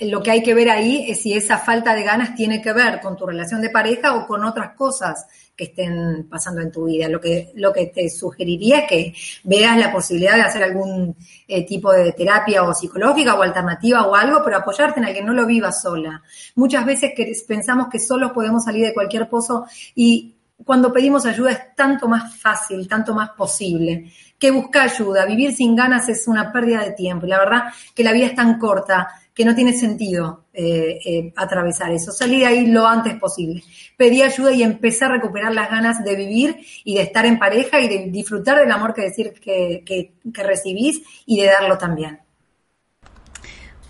lo 0.00 0.22
que 0.24 0.30
hay 0.32 0.42
que 0.42 0.54
ver 0.54 0.70
ahí 0.70 1.08
es 1.08 1.22
si 1.22 1.34
esa 1.34 1.58
falta 1.58 1.94
de 1.94 2.02
ganas 2.02 2.34
tiene 2.34 2.60
que 2.60 2.72
ver 2.72 3.00
con 3.00 3.16
tu 3.16 3.26
relación 3.26 3.62
de 3.62 3.70
pareja 3.70 4.16
o 4.16 4.26
con 4.26 4.44
otras 4.44 4.74
cosas 4.74 5.28
que 5.56 5.64
estén 5.64 6.28
pasando 6.28 6.60
en 6.60 6.72
tu 6.72 6.86
vida. 6.86 7.08
Lo 7.08 7.20
que, 7.20 7.52
lo 7.54 7.72
que 7.72 7.86
te 7.86 8.08
sugeriría 8.08 8.80
es 8.80 8.88
que 8.88 9.14
veas 9.44 9.76
la 9.76 9.92
posibilidad 9.92 10.34
de 10.34 10.42
hacer 10.42 10.62
algún 10.62 11.16
eh, 11.46 11.66
tipo 11.66 11.92
de 11.92 12.12
terapia 12.12 12.62
o 12.62 12.74
psicológica 12.74 13.34
o 13.34 13.42
alternativa 13.42 14.06
o 14.06 14.14
algo, 14.14 14.40
pero 14.44 14.58
apoyarte 14.58 15.00
en 15.00 15.06
alguien, 15.06 15.26
no 15.26 15.32
lo 15.32 15.46
vivas 15.46 15.82
sola. 15.82 16.22
Muchas 16.54 16.86
veces 16.86 17.12
que 17.14 17.32
pensamos 17.46 17.88
que 17.90 17.98
solos 17.98 18.32
podemos 18.32 18.64
salir 18.64 18.86
de 18.86 18.94
cualquier 18.94 19.28
pozo 19.28 19.66
y 19.94 20.36
cuando 20.64 20.92
pedimos 20.92 21.26
ayuda 21.26 21.52
es 21.52 21.74
tanto 21.74 22.08
más 22.08 22.36
fácil, 22.36 22.86
tanto 22.88 23.14
más 23.14 23.30
posible 23.30 24.12
que 24.38 24.50
buscar 24.50 24.88
ayuda. 24.88 25.24
Vivir 25.26 25.54
sin 25.54 25.76
ganas 25.76 26.08
es 26.08 26.26
una 26.26 26.52
pérdida 26.52 26.82
de 26.82 26.92
tiempo. 26.92 27.26
Y 27.26 27.28
la 27.28 27.38
verdad 27.38 27.62
que 27.94 28.04
la 28.04 28.12
vida 28.12 28.26
es 28.26 28.34
tan 28.34 28.58
corta 28.58 29.08
que 29.34 29.44
no 29.44 29.54
tiene 29.54 29.72
sentido 29.72 30.44
eh, 30.52 30.98
eh, 31.04 31.32
atravesar 31.36 31.90
eso. 31.92 32.12
Salir 32.12 32.40
de 32.40 32.46
ahí 32.46 32.66
lo 32.66 32.86
antes 32.86 33.14
posible. 33.14 33.62
Pedir 33.96 34.24
ayuda 34.24 34.52
y 34.52 34.62
empezar 34.62 35.10
a 35.10 35.14
recuperar 35.14 35.54
las 35.54 35.70
ganas 35.70 36.04
de 36.04 36.16
vivir 36.16 36.56
y 36.84 36.94
de 36.94 37.02
estar 37.02 37.24
en 37.24 37.38
pareja 37.38 37.80
y 37.80 37.88
de 37.88 38.10
disfrutar 38.10 38.58
del 38.58 38.70
amor 38.70 38.94
que 38.94 39.02
decir 39.02 39.32
que, 39.32 39.82
que 39.84 40.42
recibís 40.42 41.02
y 41.26 41.40
de 41.40 41.46
darlo 41.46 41.78
también. 41.78 42.20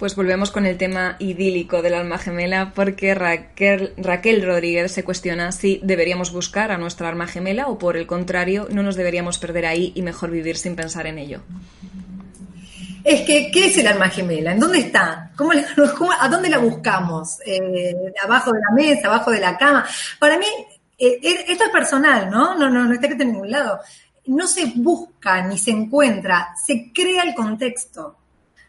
Pues 0.03 0.17
volvemos 0.17 0.51
con 0.51 0.67
el 0.67 0.79
tema 0.79 1.15
idílico 1.21 1.81
del 1.81 1.95
alma 1.95 2.19
gemela 2.19 2.73
porque 2.75 3.15
Raquel, 3.15 3.93
Raquel, 3.97 4.45
Rodríguez 4.45 4.91
se 4.91 5.05
cuestiona 5.05 5.53
si 5.53 5.79
deberíamos 5.85 6.33
buscar 6.33 6.73
a 6.73 6.77
nuestra 6.77 7.09
alma 7.09 7.29
gemela 7.29 7.69
o 7.69 7.79
por 7.79 7.97
el 7.97 8.09
contrario 8.09 8.67
no 8.73 8.83
nos 8.83 8.97
deberíamos 8.97 9.39
perder 9.39 9.65
ahí 9.65 9.93
y 9.95 10.03
mejor 10.03 10.33
vivir 10.33 10.57
sin 10.57 10.75
pensar 10.75 11.07
en 11.07 11.19
ello. 11.19 11.43
Es 13.05 13.23
que, 13.23 13.51
¿qué 13.51 13.67
es 13.67 13.79
el 13.79 13.87
alma 13.87 14.09
gemela? 14.09 14.53
¿En 14.53 14.61
dónde 14.61 14.79
está? 14.79 15.31
¿Cómo, 15.37 15.53
¿A 16.19 16.29
dónde 16.29 16.49
la 16.49 16.59
buscamos? 16.59 17.39
Eh, 17.45 17.95
¿Abajo 18.23 18.53
de 18.53 18.61
la 18.61 18.75
mesa? 18.75 19.09
¿Abajo 19.09 19.31
de 19.31 19.41
la 19.41 19.57
cama? 19.57 19.85
Para 20.19 20.39
mí, 20.39 20.47
eh, 20.99 21.19
eh, 21.23 21.45
esto 21.49 21.65
es 21.65 21.71
personal, 21.71 22.31
¿no? 22.31 22.57
No, 22.57 22.71
no, 22.71 22.85
no 22.85 22.95
está 22.95 23.07
en 23.07 23.19
ningún 23.19 23.51
lado. 23.51 23.81
No 24.27 24.47
se 24.47 24.67
busca 24.77 25.43
ni 25.43 25.59
se 25.59 25.73
encuentra, 25.73 26.55
se 26.65 26.93
crea 26.93 27.23
el 27.23 27.35
contexto 27.35 28.17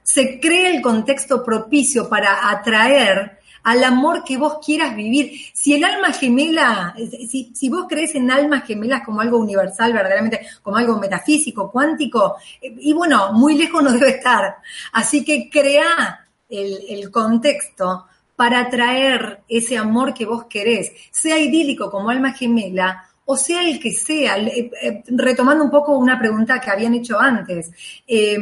se 0.04 0.40
crea 0.40 0.70
el 0.70 0.82
contexto 0.82 1.44
propicio 1.44 2.10
para 2.10 2.50
atraer 2.52 3.40
al 3.64 3.84
amor 3.84 4.24
que 4.24 4.38
vos 4.38 4.58
quieras 4.64 4.96
vivir. 4.96 5.32
Si 5.54 5.74
el 5.74 5.84
alma 5.84 6.12
gemela, 6.12 6.96
si, 7.28 7.70
vos 7.70 7.86
crees 7.88 8.14
en 8.16 8.30
almas 8.30 8.66
gemelas 8.66 9.04
como 9.04 9.22
algo 9.22 9.38
universal, 9.38 9.94
verdaderamente, 9.94 10.46
como 10.62 10.78
algo 10.78 11.00
metafísico, 11.00 11.72
cuántico, 11.72 12.36
y 12.62 12.94
bueno, 12.94 13.32
muy 13.34 13.58
lejos 13.58 13.82
no 13.82 13.94
debe 13.94 14.10
estar. 14.10 14.58
Así 14.92 15.24
que 15.24 15.50
crea 15.50 16.28
el, 16.50 17.10
contexto 17.12 18.06
para 18.36 18.62
atraer 18.62 19.44
ese 19.48 19.78
amor 19.78 20.14
que 20.14 20.26
vos 20.26 20.46
querés, 20.46 20.92
sea 21.12 21.38
idílico 21.38 21.90
como 21.90 22.10
alma 22.10 22.34
gemela, 22.34 23.10
o 23.26 23.38
sea 23.38 23.64
el 23.64 23.80
que 23.80 23.94
sea, 23.94 24.38
eh, 24.38 24.72
eh, 24.82 25.04
retomando 25.08 25.64
un 25.64 25.72
poco 25.72 25.98
una 25.98 26.20
pregunta 26.20 26.60
que 26.60 26.70
habían 26.70 26.94
hecho 26.96 27.20
antes, 27.20 27.72
eh, 28.06 28.38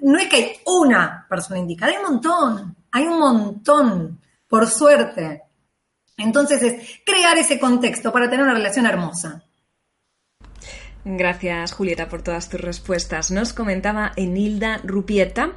no 0.00 0.18
es 0.18 0.28
que 0.28 0.36
hay 0.36 0.50
una 0.66 1.24
persona 1.28 1.60
indicada, 1.60 1.92
hay 1.92 1.98
un 1.98 2.14
montón, 2.14 2.76
hay 2.90 3.04
un 3.04 3.18
montón, 3.18 4.20
por 4.48 4.66
suerte. 4.66 5.42
Entonces 6.16 6.62
es 6.62 7.00
crear 7.04 7.38
ese 7.38 7.58
contexto 7.58 8.12
para 8.12 8.28
tener 8.28 8.44
una 8.44 8.54
relación 8.54 8.86
hermosa. 8.86 9.44
Gracias, 11.04 11.72
Julieta, 11.72 12.08
por 12.08 12.22
todas 12.22 12.48
tus 12.48 12.60
respuestas. 12.60 13.30
Nos 13.30 13.52
comentaba 13.52 14.12
Enilda 14.16 14.80
Rupieta. 14.84 15.52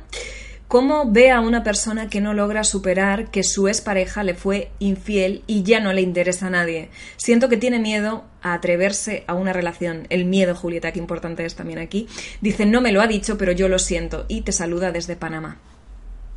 ¿Cómo 0.68 1.12
ve 1.12 1.32
a 1.32 1.42
una 1.42 1.64
persona 1.64 2.08
que 2.08 2.22
no 2.22 2.34
logra 2.34 2.64
superar 2.64 3.30
que 3.30 3.44
su 3.44 3.68
expareja 3.68 4.24
le 4.24 4.36
fue 4.36 4.72
infiel 4.80 5.44
y 5.46 5.64
ya 5.64 5.82
no 5.82 5.92
le 5.92 6.00
interesa 6.00 6.48
a 6.48 6.52
nadie? 6.52 6.90
Siento 7.18 7.50
que 7.50 7.58
tiene 7.58 7.80
miedo 7.80 8.24
a 8.42 8.54
atreverse 8.54 9.26
a 9.28 9.34
una 9.34 9.52
relación. 9.52 10.08
El 10.10 10.24
miedo, 10.24 10.56
Julieta, 10.56 10.94
que 10.94 11.00
importante 11.00 11.44
es 11.44 11.56
también 11.56 11.80
aquí. 11.80 12.08
Dice, 12.40 12.66
no 12.66 12.80
me 12.80 12.94
lo 12.94 13.02
ha 13.02 13.08
dicho, 13.08 13.38
pero 13.38 13.52
yo 13.52 13.68
lo 13.68 13.80
siento. 13.80 14.26
Y 14.30 14.42
te 14.42 14.54
saluda 14.54 14.94
desde 14.94 15.18
Panamá. 15.18 15.58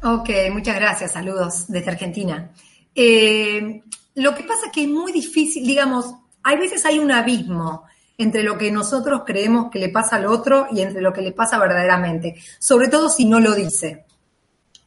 Ok, 0.07 0.29
muchas 0.53 0.77
gracias. 0.77 1.13
Saludos 1.13 1.65
desde 1.67 1.91
Argentina. 1.91 2.51
Eh, 2.95 3.83
lo 4.17 4.35
que 4.35 4.43
pasa 4.43 4.67
es 4.67 4.73
que 4.73 4.83
es 4.83 4.89
muy 4.89 5.13
difícil, 5.13 5.67
digamos, 5.67 6.15
hay 6.43 6.59
veces 6.59 6.85
hay 6.85 6.99
un 6.99 7.11
abismo 7.11 7.85
entre 8.19 8.43
lo 8.43 8.59
que 8.59 8.71
nosotros 8.71 9.23
creemos 9.25 9.71
que 9.71 9.79
le 9.79 9.89
pasa 9.89 10.17
al 10.17 10.27
otro 10.27 10.67
y 10.71 10.83
entre 10.83 11.01
lo 11.01 11.11
que 11.11 11.23
le 11.23 11.33
pasa 11.33 11.59
verdaderamente, 11.59 12.37
sobre 12.59 12.89
todo 12.89 13.09
si 13.09 13.25
no 13.25 13.41
lo 13.41 13.55
dice. 13.55 14.05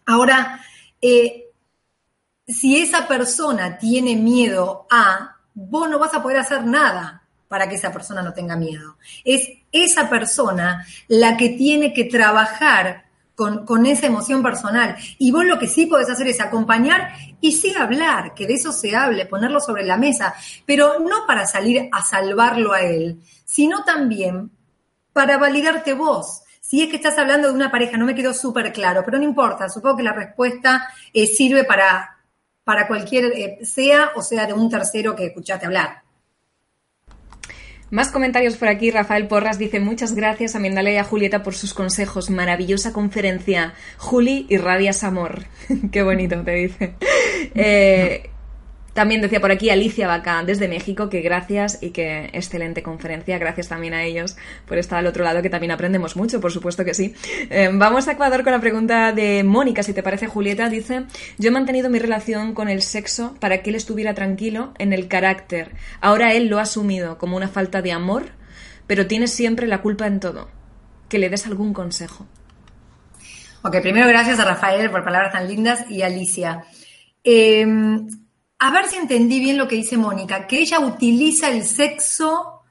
Ahora, 0.06 0.62
eh, 1.02 1.46
si 2.48 2.80
esa 2.80 3.08
persona 3.08 3.80
tiene 3.80 4.16
miedo 4.16 4.86
a, 4.92 5.38
vos 5.56 5.90
no 5.90 5.98
vas 5.98 6.14
a 6.14 6.22
poder 6.22 6.38
hacer 6.38 6.64
nada 6.64 7.24
para 7.48 7.68
que 7.68 7.74
esa 7.74 7.92
persona 7.92 8.22
no 8.22 8.34
tenga 8.34 8.56
miedo. 8.56 8.98
Es 9.26 9.50
esa 9.72 10.12
persona 10.12 10.86
la 11.08 11.36
que 11.38 11.50
tiene 11.50 11.92
que 11.92 12.04
trabajar 12.04 13.07
con, 13.38 13.86
esa 13.86 14.08
emoción 14.08 14.42
personal. 14.42 14.98
Y 15.20 15.32
vos 15.32 15.46
lo 15.46 15.60
que 15.60 15.68
sí 15.68 15.86
podés 15.86 16.10
hacer 16.10 16.28
es 16.28 16.42
acompañar 16.42 17.12
y 17.40 17.52
sí 17.52 17.72
hablar, 17.78 18.34
que 18.34 18.48
de 18.48 18.56
eso 18.56 18.72
se 18.72 18.96
hable, 18.96 19.28
ponerlo 19.28 19.60
sobre 19.60 19.86
la 19.86 19.96
mesa, 19.96 20.34
pero 20.66 21.00
no 21.00 21.28
para 21.28 21.46
salir 21.46 21.88
a 21.92 22.04
salvarlo 22.04 22.74
a 22.74 22.82
él, 22.82 23.22
sino 23.46 23.84
también 23.84 24.50
para 25.14 25.38
validarte 25.38 25.94
vos. 25.94 26.42
Si 26.60 26.82
es 26.82 26.90
que 26.90 26.96
estás 26.96 27.18
hablando 27.20 27.48
de 27.48 27.54
una 27.54 27.70
pareja, 27.70 27.96
no 27.96 28.06
me 28.06 28.16
quedó 28.16 28.34
súper 28.34 28.74
claro, 28.74 29.04
pero 29.06 29.20
no 29.20 29.24
importa, 29.24 29.70
supongo 29.70 29.98
que 29.98 30.04
la 30.04 30.14
respuesta 30.14 30.90
eh, 31.14 31.28
sirve 31.28 31.64
para, 31.64 32.18
para 32.64 32.88
cualquier, 32.88 33.26
eh, 33.26 33.60
sea 33.64 34.14
o 34.16 34.24
sea 34.24 34.48
de 34.48 34.54
un 34.54 34.68
tercero 34.68 35.16
que 35.16 35.28
escuchaste 35.28 35.68
hablar. 35.68 36.07
Más 37.90 38.12
comentarios 38.12 38.58
por 38.58 38.68
aquí. 38.68 38.92
Rafael 38.92 39.28
Porras 39.28 39.58
dice 39.58 39.80
muchas 39.80 40.14
gracias 40.14 40.56
a 40.56 40.60
Mindale 40.60 40.94
y 40.94 40.98
a 40.98 41.04
Julieta 41.04 41.42
por 41.44 41.56
sus 41.56 41.74
consejos. 41.74 42.30
Maravillosa 42.30 42.92
conferencia. 42.92 43.74
Juli, 43.98 44.46
irradias 44.50 45.04
amor. 45.04 45.46
Qué 45.92 46.04
bonito 46.04 46.42
te 46.44 46.52
dice. 46.52 46.96
Eh, 47.56 48.30
también 48.98 49.22
decía 49.22 49.40
por 49.40 49.52
aquí 49.52 49.70
Alicia 49.70 50.08
Vaca 50.08 50.42
desde 50.44 50.68
México 50.68 51.08
que 51.08 51.22
gracias 51.22 51.78
y 51.82 51.92
que 51.92 52.32
excelente 52.34 52.82
conferencia. 52.82 53.38
Gracias 53.38 53.68
también 53.68 53.94
a 53.94 54.04
ellos 54.04 54.36
por 54.66 54.80
estar 54.80 54.98
al 54.98 55.06
otro 55.06 55.24
lado, 55.24 55.44
que 55.44 55.52
también 55.52 55.70
aprendemos 55.70 56.16
mucho, 56.16 56.42
por 56.42 56.52
supuesto 56.52 56.84
que 56.84 56.96
sí. 56.96 57.14
Eh, 57.52 57.70
vamos 57.72 58.08
a 58.08 58.14
Ecuador 58.14 58.44
con 58.44 58.54
la 58.54 58.60
pregunta 58.60 59.12
de 59.12 59.44
Mónica, 59.44 59.84
si 59.84 59.94
te 59.94 60.02
parece, 60.02 60.26
Julieta. 60.26 60.68
Dice, 60.68 61.04
yo 61.38 61.50
he 61.50 61.52
mantenido 61.52 61.92
mi 61.92 62.00
relación 62.00 62.56
con 62.56 62.70
el 62.70 62.82
sexo 62.82 63.36
para 63.40 63.62
que 63.62 63.70
él 63.70 63.76
estuviera 63.76 64.16
tranquilo 64.16 64.74
en 64.80 64.94
el 64.94 65.08
carácter. 65.08 65.76
Ahora 66.02 66.34
él 66.34 66.48
lo 66.48 66.58
ha 66.58 66.64
asumido 66.64 67.20
como 67.20 67.38
una 67.38 67.50
falta 67.50 67.84
de 67.84 67.92
amor, 67.92 68.24
pero 68.88 69.06
tiene 69.06 69.28
siempre 69.28 69.68
la 69.68 69.84
culpa 69.84 70.08
en 70.08 70.20
todo. 70.20 70.50
Que 71.08 71.20
le 71.20 71.30
des 71.30 71.46
algún 71.46 71.72
consejo. 71.72 72.26
Ok, 73.62 73.80
primero 73.80 74.08
gracias 74.08 74.40
a 74.40 74.46
Rafael 74.46 74.90
por 74.90 75.04
palabras 75.04 75.34
tan 75.34 75.48
lindas 75.48 75.86
y 75.88 76.02
Alicia. 76.02 76.64
Eh, 77.24 77.64
a 78.60 78.72
ver 78.72 78.88
si 78.88 78.98
entendí 78.98 79.40
bien 79.40 79.58
lo 79.58 79.68
que 79.68 79.76
dice 79.76 79.98
Mónica, 79.98 80.48
que 80.48 80.60
ella 80.60 80.80
utiliza 80.80 81.50
el 81.50 81.64
sexo 81.64 82.62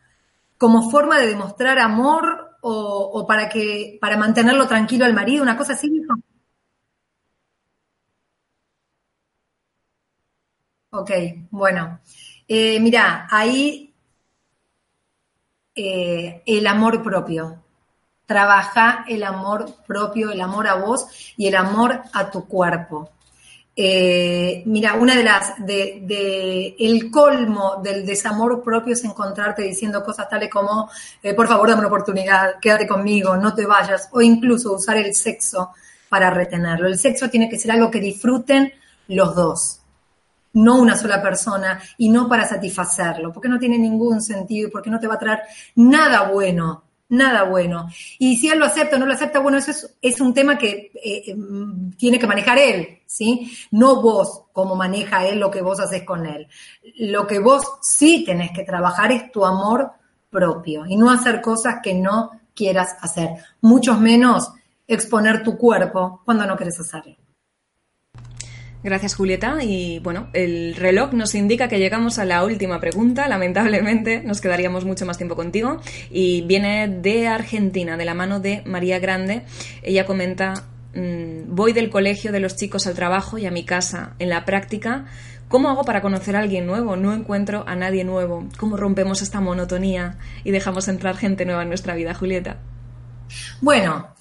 como 0.59 0.91
forma 0.91 1.19
de 1.19 1.29
demostrar 1.29 1.79
amor 1.79 2.59
o, 2.63 3.25
para 3.29 3.49
que 3.49 3.99
para 4.01 4.17
mantenerlo 4.17 4.67
tranquilo 4.67 5.05
al 5.05 5.15
marido, 5.15 5.43
una 5.43 5.57
cosa 5.57 5.75
así, 5.75 5.89
dijo. 5.89 6.15
Ok, 10.91 11.11
bueno. 11.51 12.01
Eh, 12.49 12.81
mira, 12.81 13.27
ahí 13.31 13.95
eh, 15.75 16.43
el 16.47 16.67
amor 16.67 17.03
propio. 17.03 17.63
Trabaja 18.27 19.05
el 19.09 19.23
amor 19.23 19.67
propio, 19.87 20.33
el 20.33 20.41
amor 20.41 20.67
a 20.67 20.75
vos 20.75 21.07
y 21.37 21.47
el 21.47 21.55
amor 21.55 22.03
a 22.13 22.31
tu 22.31 22.47
cuerpo. 22.49 23.11
Eh, 23.79 24.63
mira, 24.65 24.95
una 24.95 25.15
de 25.15 25.23
las, 25.23 25.55
de, 25.59 26.75
el 26.79 27.11
colmo 27.11 27.77
del 27.83 28.07
desamor 28.07 28.63
propio 28.63 28.95
es 28.95 29.05
encontrarte 29.05 29.63
diciendo 29.63 30.03
cosas 30.03 30.31
tales 30.31 30.49
como, 30.49 30.89
eh, 31.23 31.35
por 31.35 31.47
favor, 31.47 31.69
dame 31.69 31.81
una 31.81 31.89
oportunidad, 31.89 32.59
quédate 32.59 32.87
conmigo, 32.87 33.37
no 33.37 33.55
te 33.55 33.67
vayas, 33.67 34.09
o 34.13 34.23
incluso 34.23 34.73
usar 34.73 34.97
el 34.97 35.15
sexo 35.15 35.73
para 36.09 36.31
retenerlo. 36.31 36.89
El 36.89 36.99
sexo 36.99 37.29
tiene 37.29 37.51
que 37.51 37.59
ser 37.59 37.73
algo 37.73 37.91
que 37.91 38.01
disfruten 38.01 38.73
los 39.09 39.35
dos, 39.35 39.81
no 40.55 40.77
una 40.77 40.97
sola 40.97 41.21
persona 41.21 41.79
y 41.99 42.09
no 42.09 42.31
para 42.31 42.47
satisfacerlo, 42.49 43.31
porque 43.31 43.51
no 43.51 43.59
tiene 43.59 43.79
ningún 43.79 44.23
sentido 44.23 44.71
porque 44.73 44.89
no 44.89 44.99
te 44.99 45.07
va 45.07 45.17
a 45.17 45.19
traer 45.19 45.41
nada 45.75 46.31
bueno 46.31 46.86
nada 47.09 47.45
bueno. 47.45 47.89
Y 48.19 48.37
si 48.37 48.49
él 48.49 48.59
lo 48.59 48.65
acepta 48.65 48.97
o 48.97 48.99
no 48.99 49.07
lo 49.07 49.13
acepta, 49.13 49.39
bueno, 49.39 49.59
eso 49.59 49.89
es, 50.01 50.21
un 50.21 50.35
tema 50.35 50.59
que 50.59 50.91
eh, 50.95 51.23
eh, 51.27 51.37
tiene 51.97 52.19
que 52.19 52.27
manejar 52.27 52.59
él, 52.59 52.99
¿sí? 53.07 53.53
No 53.71 54.03
vos, 54.03 54.45
como 54.53 54.75
maneja 54.75 55.27
él 55.27 55.39
lo 55.39 55.51
que 55.51 55.63
vos 55.63 55.81
haces 55.81 56.05
con 56.05 56.27
él. 56.27 56.49
Lo 56.99 57.27
que 57.27 57.39
vos 57.39 57.65
sí 57.83 58.25
tenés 58.25 58.51
que 58.53 58.65
trabajar 58.65 59.13
es 59.13 59.31
tu 59.31 59.45
amor 59.45 59.93
propio 60.31 60.85
y 60.87 60.97
no 60.97 61.11
hacer 61.11 61.41
cosas 61.41 61.77
que 61.83 61.95
no 61.95 62.31
quieras 62.55 62.97
hacer, 63.01 63.31
mucho 63.61 63.95
menos 63.95 64.51
exponer 64.89 65.43
tu 65.43 65.57
cuerpo 65.57 66.23
cuando 66.25 66.47
no 66.47 66.57
quieres 66.57 66.81
hacerlo. 66.81 67.17
Gracias, 68.87 69.17
Julieta. 69.17 69.65
Y 69.65 69.99
bueno, 69.99 70.29
el 70.33 70.77
reloj 70.77 71.13
nos 71.13 71.35
indica 71.35 71.67
que 71.67 71.81
llegamos 71.81 72.21
a 72.21 72.25
la 72.25 72.45
última 72.45 72.79
pregunta. 72.79 73.27
Lamentablemente, 73.27 74.23
nos 74.25 74.41
quedaríamos 74.41 74.85
mucho 74.85 75.05
más 75.05 75.17
tiempo 75.17 75.35
contigo. 75.35 75.81
Y 76.09 76.43
viene 76.43 76.87
de 76.87 77.27
Argentina, 77.27 77.97
de 77.97 78.05
la 78.05 78.15
mano 78.15 78.39
de 78.39 78.63
María 78.65 79.01
Grande. 79.01 79.43
Ella 79.83 80.07
comenta, 80.07 80.69
mm, 80.95 81.53
voy 81.53 81.73
del 81.73 81.91
colegio 81.91 82.31
de 82.31 82.39
los 82.39 82.55
chicos 82.55 82.87
al 82.87 82.95
trabajo 82.95 83.39
y 83.39 83.47
a 83.47 83.51
mi 83.51 83.65
casa. 83.65 84.15
En 84.21 84.29
la 84.29 84.45
práctica, 84.45 85.07
¿cómo 85.49 85.69
hago 85.69 85.83
para 85.83 86.01
conocer 86.01 86.37
a 86.37 86.39
alguien 86.39 86.65
nuevo? 86.65 86.95
No 86.95 87.13
encuentro 87.13 87.65
a 87.67 87.75
nadie 87.75 88.05
nuevo. 88.05 88.47
¿Cómo 88.57 88.77
rompemos 88.77 89.21
esta 89.21 89.41
monotonía 89.41 90.17
y 90.45 90.53
dejamos 90.53 90.87
entrar 90.87 91.17
gente 91.17 91.45
nueva 91.45 91.63
en 91.63 91.69
nuestra 91.71 91.97
vida, 91.97 92.15
Julieta? 92.15 92.59
Bueno, 93.61 94.15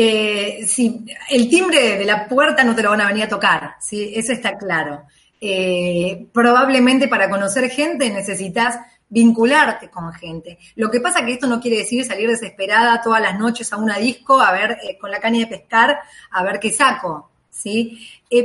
eh, 0.00 0.64
si, 0.64 1.04
el 1.28 1.48
timbre 1.48 1.98
de 1.98 2.04
la 2.04 2.28
puerta 2.28 2.62
no 2.62 2.72
te 2.72 2.84
lo 2.84 2.90
van 2.90 3.00
a 3.00 3.08
venir 3.08 3.24
a 3.24 3.28
tocar, 3.28 3.74
¿sí? 3.80 4.12
eso 4.14 4.32
está 4.32 4.56
claro. 4.56 5.02
Eh, 5.40 6.28
probablemente 6.32 7.08
para 7.08 7.28
conocer 7.28 7.68
gente 7.68 8.08
necesitas 8.08 8.78
vincularte 9.08 9.90
con 9.90 10.12
gente. 10.12 10.58
Lo 10.76 10.88
que 10.88 11.00
pasa 11.00 11.24
que 11.24 11.32
esto 11.32 11.48
no 11.48 11.60
quiere 11.60 11.78
decir 11.78 12.04
salir 12.04 12.28
desesperada 12.28 13.02
todas 13.02 13.20
las 13.20 13.36
noches 13.40 13.72
a 13.72 13.76
una 13.76 13.98
disco 13.98 14.40
a 14.40 14.52
ver 14.52 14.78
eh, 14.84 14.96
con 15.00 15.10
la 15.10 15.18
caña 15.18 15.40
de 15.40 15.48
pescar 15.48 15.98
a 16.30 16.44
ver 16.44 16.60
qué 16.60 16.70
saco, 16.70 17.30
¿sí? 17.50 17.98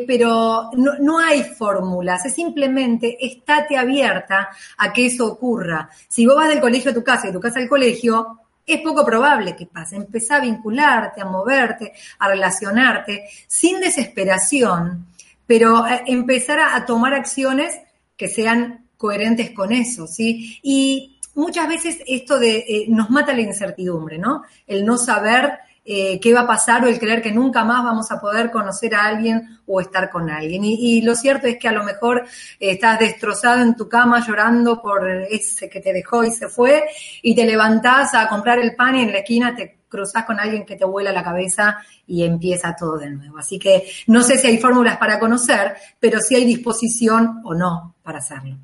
pero 0.08 0.72
no, 0.74 0.94
no, 1.00 1.20
hay 1.20 1.44
fórmulas, 1.44 2.26
es 2.26 2.34
simplemente 2.34 3.16
estate 3.24 3.78
abierta 3.78 4.50
a 4.78 4.92
que 4.92 5.06
eso 5.06 5.28
ocurra. 5.28 5.88
Si 6.08 6.26
vos 6.26 6.36
vas 6.36 6.50
del 6.50 6.62
colegio 6.62 6.90
a 6.90 6.96
tu 6.96 7.04
casa 7.04 7.26
y 7.26 7.28
de 7.28 7.34
tu 7.34 7.42
casa 7.42 7.60
al 7.60 7.70
colegio, 7.70 8.40
es 8.66 8.82
poco 8.82 9.06
probable 9.06 9.56
que 9.56 9.66
pase. 9.66 9.96
Empezá 9.96 10.38
a 10.38 10.42
vincularte, 10.42 11.22
a 11.22 11.26
moverte, 11.26 11.94
a 12.20 12.28
relacionarte, 12.28 13.26
sin 13.48 13.80
desesperación, 13.80 15.08
pero 15.46 15.86
eh, 15.88 16.04
empezar 16.08 16.60
a, 16.60 16.86
tomar 16.86 17.14
acciones 17.14 17.80
que 18.16 18.30
sean 18.30 18.88
coherentes 18.98 19.52
con 19.52 19.72
eso, 19.72 20.08
¿sí? 20.08 20.60
Y 20.64 21.20
muchas 21.36 21.68
veces 21.68 22.00
esto 22.08 22.40
de 22.40 22.58
eh, 22.58 22.86
nos 22.88 23.10
mata 23.10 23.34
la 23.34 23.42
incertidumbre, 23.42 24.18
¿no? 24.18 24.44
El 24.66 24.86
no 24.86 24.98
saber 24.98 25.60
eh, 25.86 26.20
qué 26.20 26.34
va 26.34 26.42
a 26.42 26.48
pasar 26.48 26.84
o 26.84 26.88
el 26.88 26.98
creer 26.98 27.22
que 27.22 27.32
nunca 27.32 27.66
más 27.66 27.84
vamos 27.84 28.10
a 28.12 28.20
poder 28.20 28.52
conocer 28.52 28.96
a 28.96 29.06
alguien 29.06 29.60
o 29.66 29.82
estar 29.82 30.10
con 30.10 30.30
alguien. 30.30 30.64
Y, 30.64 31.02
lo 31.02 31.16
cierto 31.16 31.48
es 31.48 31.58
que 31.58 31.68
a 31.68 31.74
lo 31.74 31.84
mejor 31.84 32.26
eh, 32.60 32.72
estás 32.72 33.00
destrozado 33.00 33.62
en 33.62 33.76
tu 33.76 33.90
cama 33.90 34.26
llorando 34.26 34.82
por 34.82 35.10
ese 35.30 35.70
que 35.70 35.82
te 35.82 35.92
dejó 35.92 36.24
y 36.24 36.32
se 36.32 36.48
fue 36.48 36.86
y 37.22 37.36
te 37.36 37.46
levantás 37.46 38.14
a 38.14 38.28
comprar 38.30 38.60
el 38.60 38.76
pan 38.76 38.96
y 38.96 39.02
en 39.02 39.12
la 39.12 39.20
esquina 39.20 39.56
te 39.56 39.80
cruzas 39.90 40.26
con 40.26 40.40
alguien 40.40 40.66
que 40.66 40.76
te 40.76 40.86
vuela 40.86 41.12
la 41.12 41.24
cabeza 41.24 41.78
y 42.08 42.24
empieza 42.24 42.76
todo 42.76 42.98
de 42.98 43.12
nuevo. 43.12 43.38
Así 43.38 43.60
que 43.60 43.86
no 44.08 44.24
sé 44.24 44.38
si 44.38 44.48
hay 44.48 44.58
fórmulas 44.58 44.98
para 44.98 45.20
conocer, 45.20 45.76
pero 46.00 46.20
si 46.20 46.36
hay 46.36 46.46
disposición 46.46 47.42
o 47.44 47.54
no 47.54 47.96
para 48.02 48.20
hacerlo. 48.20 48.58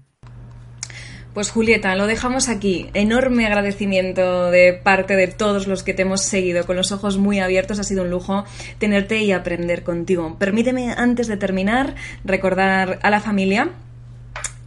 Pues 1.34 1.52
Julieta, 1.52 1.96
lo 1.96 2.08
dejamos 2.08 2.50
aquí. 2.50 2.90
Enorme 2.96 3.46
agradecimiento 3.46 4.50
de 4.50 4.74
parte 4.74 5.16
de 5.16 5.28
todos 5.28 5.68
los 5.68 5.84
que 5.84 5.94
te 5.94 6.02
hemos 6.02 6.24
seguido 6.24 6.66
con 6.66 6.76
los 6.76 6.92
ojos 6.92 7.18
muy 7.20 7.40
abiertos. 7.40 7.80
Ha 7.80 7.84
sido 7.84 8.02
un 8.02 8.10
lujo 8.10 8.46
tenerte 8.80 9.20
y 9.20 9.32
aprender 9.32 9.84
contigo. 9.84 10.38
Permíteme, 10.40 10.92
antes 10.92 11.28
de 11.28 11.38
terminar, 11.38 11.94
recordar 12.26 13.00
a 13.04 13.10
la 13.12 13.20
familia 13.20 13.70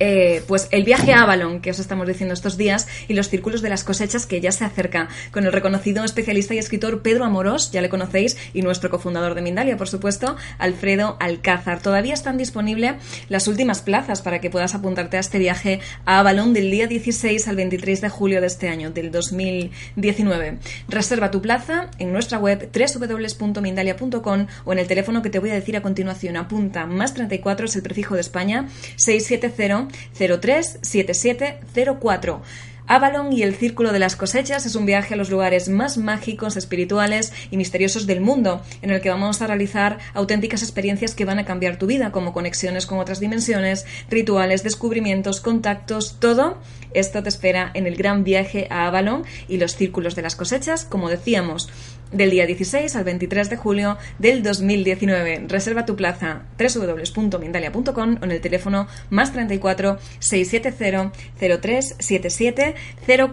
eh, 0.04 0.42
pues 0.48 0.66
el 0.72 0.82
viaje 0.82 1.12
a 1.12 1.22
Avalon 1.22 1.60
que 1.60 1.70
os 1.70 1.78
estamos 1.78 2.08
diciendo 2.08 2.34
estos 2.34 2.56
días 2.56 2.88
y 3.06 3.14
los 3.14 3.28
círculos 3.28 3.62
de 3.62 3.68
las 3.68 3.84
cosechas 3.84 4.26
que 4.26 4.40
ya 4.40 4.50
se 4.50 4.64
acerca 4.64 5.08
con 5.30 5.46
el 5.46 5.52
reconocido 5.52 6.02
especialista 6.02 6.56
y 6.56 6.58
escritor 6.58 7.02
Pedro 7.02 7.24
Amorós, 7.24 7.70
ya 7.70 7.80
le 7.80 7.88
conocéis, 7.88 8.36
y 8.52 8.62
nuestro 8.62 8.90
cofundador 8.90 9.36
de 9.36 9.42
Mindalia, 9.42 9.76
por 9.76 9.88
supuesto, 9.88 10.34
Alfredo 10.58 11.16
Alcázar. 11.20 11.80
Todavía 11.80 12.14
están 12.14 12.36
disponibles 12.36 12.94
las 13.28 13.46
últimas 13.46 13.80
plazas 13.80 14.22
para 14.22 14.40
que 14.40 14.50
puedas 14.50 14.74
apuntarte 14.74 15.18
a 15.18 15.20
este 15.20 15.38
viaje 15.38 15.78
a 16.04 16.18
Avalon 16.18 16.52
del 16.52 16.72
día 16.72 16.88
16 16.88 17.46
al 17.46 17.54
23 17.54 18.00
de 18.00 18.08
julio 18.08 18.40
de 18.40 18.48
este 18.48 18.68
año, 18.68 18.90
del 18.90 19.12
2019. 19.12 20.58
Reserva 20.88 21.30
tu 21.30 21.40
plaza 21.40 21.90
en 22.00 22.12
nuestra 22.12 22.40
web 22.40 22.68
www.mindalia.com 22.74 24.46
o 24.64 24.72
en 24.72 24.78
el 24.80 24.88
teléfono 24.88 25.22
que 25.22 25.30
te 25.30 25.38
voy 25.38 25.50
a 25.50 25.54
decir 25.54 25.76
a 25.76 25.82
continuación. 25.82 26.36
Apunta 26.36 26.86
más 26.86 27.14
34 27.14 27.66
es 27.66 27.76
el 27.76 27.82
prefijo 27.82 28.16
de 28.16 28.20
España 28.20 28.66
670 28.96 29.91
03 30.12 30.78
7704. 30.82 32.42
Avalon 32.86 33.32
y 33.32 33.42
el 33.42 33.54
Círculo 33.54 33.92
de 33.92 33.98
las 33.98 34.16
Cosechas 34.16 34.66
es 34.66 34.74
un 34.74 34.86
viaje 34.86 35.14
a 35.14 35.16
los 35.16 35.30
lugares 35.30 35.68
más 35.68 35.98
mágicos, 35.98 36.56
espirituales 36.56 37.32
y 37.50 37.56
misteriosos 37.56 38.06
del 38.06 38.20
mundo, 38.20 38.60
en 38.82 38.90
el 38.90 39.00
que 39.00 39.08
vamos 39.08 39.40
a 39.40 39.46
realizar 39.46 39.98
auténticas 40.14 40.62
experiencias 40.62 41.14
que 41.14 41.24
van 41.24 41.38
a 41.38 41.44
cambiar 41.44 41.78
tu 41.78 41.86
vida, 41.86 42.10
como 42.10 42.32
conexiones 42.32 42.86
con 42.86 42.98
otras 42.98 43.20
dimensiones, 43.20 43.86
rituales, 44.10 44.62
descubrimientos, 44.62 45.40
contactos, 45.40 46.16
todo 46.18 46.58
esto 46.92 47.22
te 47.22 47.28
espera 47.28 47.70
en 47.74 47.86
el 47.86 47.96
gran 47.96 48.24
viaje 48.24 48.66
a 48.68 48.86
Avalon 48.86 49.24
y 49.48 49.58
los 49.58 49.76
Círculos 49.76 50.14
de 50.14 50.22
las 50.22 50.36
Cosechas, 50.36 50.84
como 50.84 51.08
decíamos 51.08 51.70
del 52.12 52.30
día 52.30 52.46
16 52.46 52.94
al 52.96 53.04
23 53.04 53.50
de 53.50 53.56
julio 53.56 53.98
del 54.18 54.42
2019. 54.42 55.44
Reserva 55.48 55.84
tu 55.84 55.96
plaza 55.96 56.42
www.mindalia.com 56.58 58.18
o 58.20 58.24
en 58.24 58.30
el 58.30 58.40
teléfono 58.40 58.86
más 59.10 59.32
34 59.32 59.98
670 60.18 61.12
03 61.60 61.96
77 61.98 62.74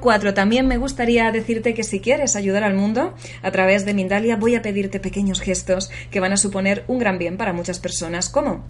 04. 0.02 0.34
También 0.34 0.68
me 0.68 0.78
gustaría 0.78 1.32
decirte 1.32 1.74
que 1.74 1.84
si 1.84 2.00
quieres 2.00 2.36
ayudar 2.36 2.64
al 2.64 2.76
mundo 2.76 3.14
a 3.42 3.52
través 3.52 3.86
de 3.86 3.94
Mindalia 3.94 4.36
voy 4.36 4.56
a 4.56 4.62
pedirte 4.62 5.00
pequeños 5.00 5.42
gestos 5.42 5.90
que 6.12 6.20
van 6.20 6.34
a 6.34 6.38
suponer 6.38 6.84
un 6.88 7.00
gran 7.00 7.18
bien 7.18 7.38
para 7.38 7.54
muchas 7.54 7.80
personas. 7.80 8.30
¿Cómo? 8.30 8.66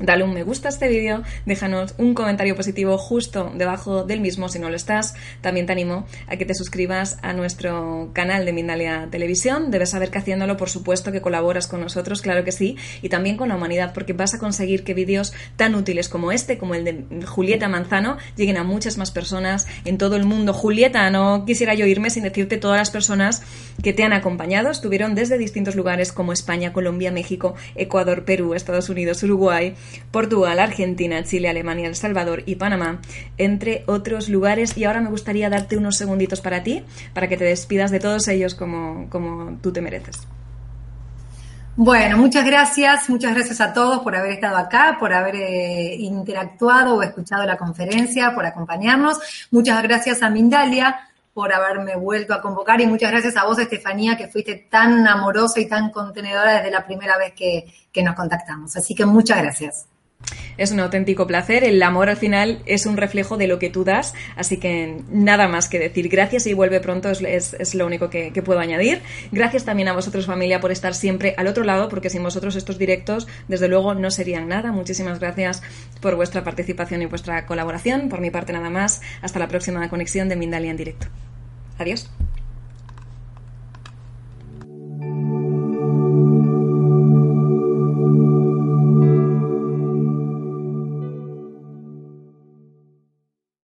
Dale 0.00 0.22
un 0.22 0.32
me 0.32 0.44
gusta 0.44 0.68
a 0.68 0.70
este 0.70 0.86
vídeo, 0.86 1.24
déjanos 1.44 1.96
un 1.98 2.14
comentario 2.14 2.54
positivo 2.54 2.96
justo 2.98 3.50
debajo 3.56 4.04
del 4.04 4.20
mismo 4.20 4.48
si 4.48 4.60
no 4.60 4.70
lo 4.70 4.76
estás. 4.76 5.14
También 5.40 5.66
te 5.66 5.72
animo 5.72 6.06
a 6.28 6.36
que 6.36 6.44
te 6.44 6.54
suscribas 6.54 7.18
a 7.22 7.32
nuestro 7.32 8.10
canal 8.12 8.44
de 8.44 8.52
Mindalia 8.52 9.08
Televisión. 9.10 9.72
Debes 9.72 9.90
saber 9.90 10.10
que 10.10 10.18
haciéndolo, 10.18 10.56
por 10.56 10.70
supuesto, 10.70 11.10
que 11.10 11.20
colaboras 11.20 11.66
con 11.66 11.80
nosotros, 11.80 12.22
claro 12.22 12.44
que 12.44 12.52
sí, 12.52 12.76
y 13.02 13.08
también 13.08 13.36
con 13.36 13.48
la 13.48 13.56
humanidad, 13.56 13.92
porque 13.92 14.12
vas 14.12 14.34
a 14.34 14.38
conseguir 14.38 14.84
que 14.84 14.94
vídeos 14.94 15.32
tan 15.56 15.74
útiles 15.74 16.08
como 16.08 16.30
este, 16.30 16.58
como 16.58 16.76
el 16.76 16.84
de 16.84 17.26
Julieta 17.26 17.68
Manzano, 17.68 18.18
lleguen 18.36 18.56
a 18.56 18.62
muchas 18.62 18.98
más 18.98 19.10
personas 19.10 19.66
en 19.84 19.98
todo 19.98 20.14
el 20.14 20.24
mundo. 20.24 20.52
Julieta, 20.52 21.10
no 21.10 21.44
quisiera 21.44 21.74
yo 21.74 21.86
irme 21.86 22.10
sin 22.10 22.22
decirte 22.22 22.56
todas 22.56 22.78
las 22.78 22.90
personas 22.90 23.42
que 23.82 23.92
te 23.92 24.04
han 24.04 24.12
acompañado. 24.12 24.70
Estuvieron 24.70 25.16
desde 25.16 25.38
distintos 25.38 25.74
lugares 25.74 26.12
como 26.12 26.32
España, 26.32 26.72
Colombia, 26.72 27.10
México, 27.10 27.56
Ecuador, 27.74 28.24
Perú, 28.24 28.54
Estados 28.54 28.88
Unidos, 28.88 29.24
Uruguay, 29.24 29.74
Portugal, 30.10 30.58
Argentina, 30.58 31.22
Chile, 31.24 31.48
Alemania, 31.48 31.88
El 31.88 31.96
Salvador 31.96 32.42
y 32.46 32.56
Panamá, 32.56 33.00
entre 33.36 33.84
otros 33.86 34.28
lugares. 34.28 34.76
Y 34.76 34.84
ahora 34.84 35.00
me 35.00 35.10
gustaría 35.10 35.50
darte 35.50 35.76
unos 35.76 35.96
segunditos 35.96 36.40
para 36.40 36.62
ti, 36.62 36.82
para 37.14 37.28
que 37.28 37.36
te 37.36 37.44
despidas 37.44 37.90
de 37.90 38.00
todos 38.00 38.28
ellos 38.28 38.54
como, 38.54 39.08
como 39.10 39.58
tú 39.62 39.72
te 39.72 39.80
mereces. 39.80 40.26
Bueno, 41.80 42.16
muchas 42.16 42.44
gracias, 42.44 43.08
muchas 43.08 43.32
gracias 43.36 43.60
a 43.60 43.72
todos 43.72 44.00
por 44.00 44.16
haber 44.16 44.32
estado 44.32 44.56
acá, 44.56 44.96
por 44.98 45.12
haber 45.12 45.36
eh, 45.36 45.94
interactuado 45.94 46.96
o 46.96 47.02
escuchado 47.04 47.44
la 47.44 47.56
conferencia, 47.56 48.34
por 48.34 48.44
acompañarnos. 48.44 49.20
Muchas 49.52 49.80
gracias 49.84 50.24
a 50.24 50.28
Mindalia 50.28 51.07
por 51.38 51.52
haberme 51.52 51.94
vuelto 51.94 52.34
a 52.34 52.42
convocar 52.42 52.80
y 52.80 52.86
muchas 52.88 53.12
gracias 53.12 53.36
a 53.36 53.44
vos, 53.44 53.60
Estefanía, 53.60 54.16
que 54.16 54.26
fuiste 54.26 54.66
tan 54.68 55.06
amorosa 55.06 55.60
y 55.60 55.68
tan 55.68 55.90
contenedora 55.90 56.54
desde 56.54 56.72
la 56.72 56.84
primera 56.84 57.16
vez 57.16 57.32
que, 57.32 58.02
nos 58.02 58.16
contactamos. 58.16 58.76
Así 58.76 58.92
que 58.92 59.06
muchas 59.06 59.38
gracias. 59.38 59.86
Es 60.56 60.72
un 60.72 60.80
auténtico 60.80 61.28
placer. 61.28 61.62
El 61.62 61.80
amor 61.80 62.08
al 62.08 62.16
final 62.16 62.60
es 62.66 62.86
un 62.86 62.96
reflejo 62.96 63.36
de 63.36 63.46
lo 63.46 63.60
que 63.60 63.70
tú 63.70 63.84
das, 63.84 64.14
así 64.34 64.56
que 64.56 65.00
nada 65.10 65.46
más 65.46 65.68
que 65.68 65.78
decir. 65.78 66.08
Gracias 66.08 66.48
y 66.48 66.54
vuelve 66.54 66.80
pronto 66.80 67.08
es, 67.08 67.74
lo 67.76 67.86
único 67.86 68.10
que, 68.10 68.32
que, 68.32 68.42
puedo 68.42 68.58
añadir. 68.58 69.00
Gracias 69.30 69.64
también 69.64 69.86
a 69.86 69.92
vosotros 69.92 70.26
familia 70.26 70.58
por 70.58 70.72
estar 70.72 70.92
siempre 70.92 71.34
al 71.36 71.46
otro 71.46 71.62
lado, 71.62 71.88
porque 71.88 72.10
sin 72.10 72.24
vosotros 72.24 72.56
estos 72.56 72.78
directos 72.78 73.28
desde 73.46 73.68
luego 73.68 73.94
no 73.94 74.10
serían 74.10 74.48
nada. 74.48 74.72
Muchísimas 74.72 75.20
gracias 75.20 75.62
por 76.00 76.16
vuestra 76.16 76.42
participación 76.42 77.00
y 77.02 77.06
vuestra 77.06 77.46
colaboración. 77.46 78.08
Por 78.08 78.20
mi 78.20 78.30
parte 78.30 78.52
nada 78.52 78.70
más. 78.70 79.02
Hasta 79.22 79.38
la 79.38 79.46
próxima 79.46 79.88
conexión 79.88 80.28
de 80.28 80.34
Mindalia 80.34 80.72
en 80.72 80.76
directo. 80.76 81.06
Adiós. 81.78 82.08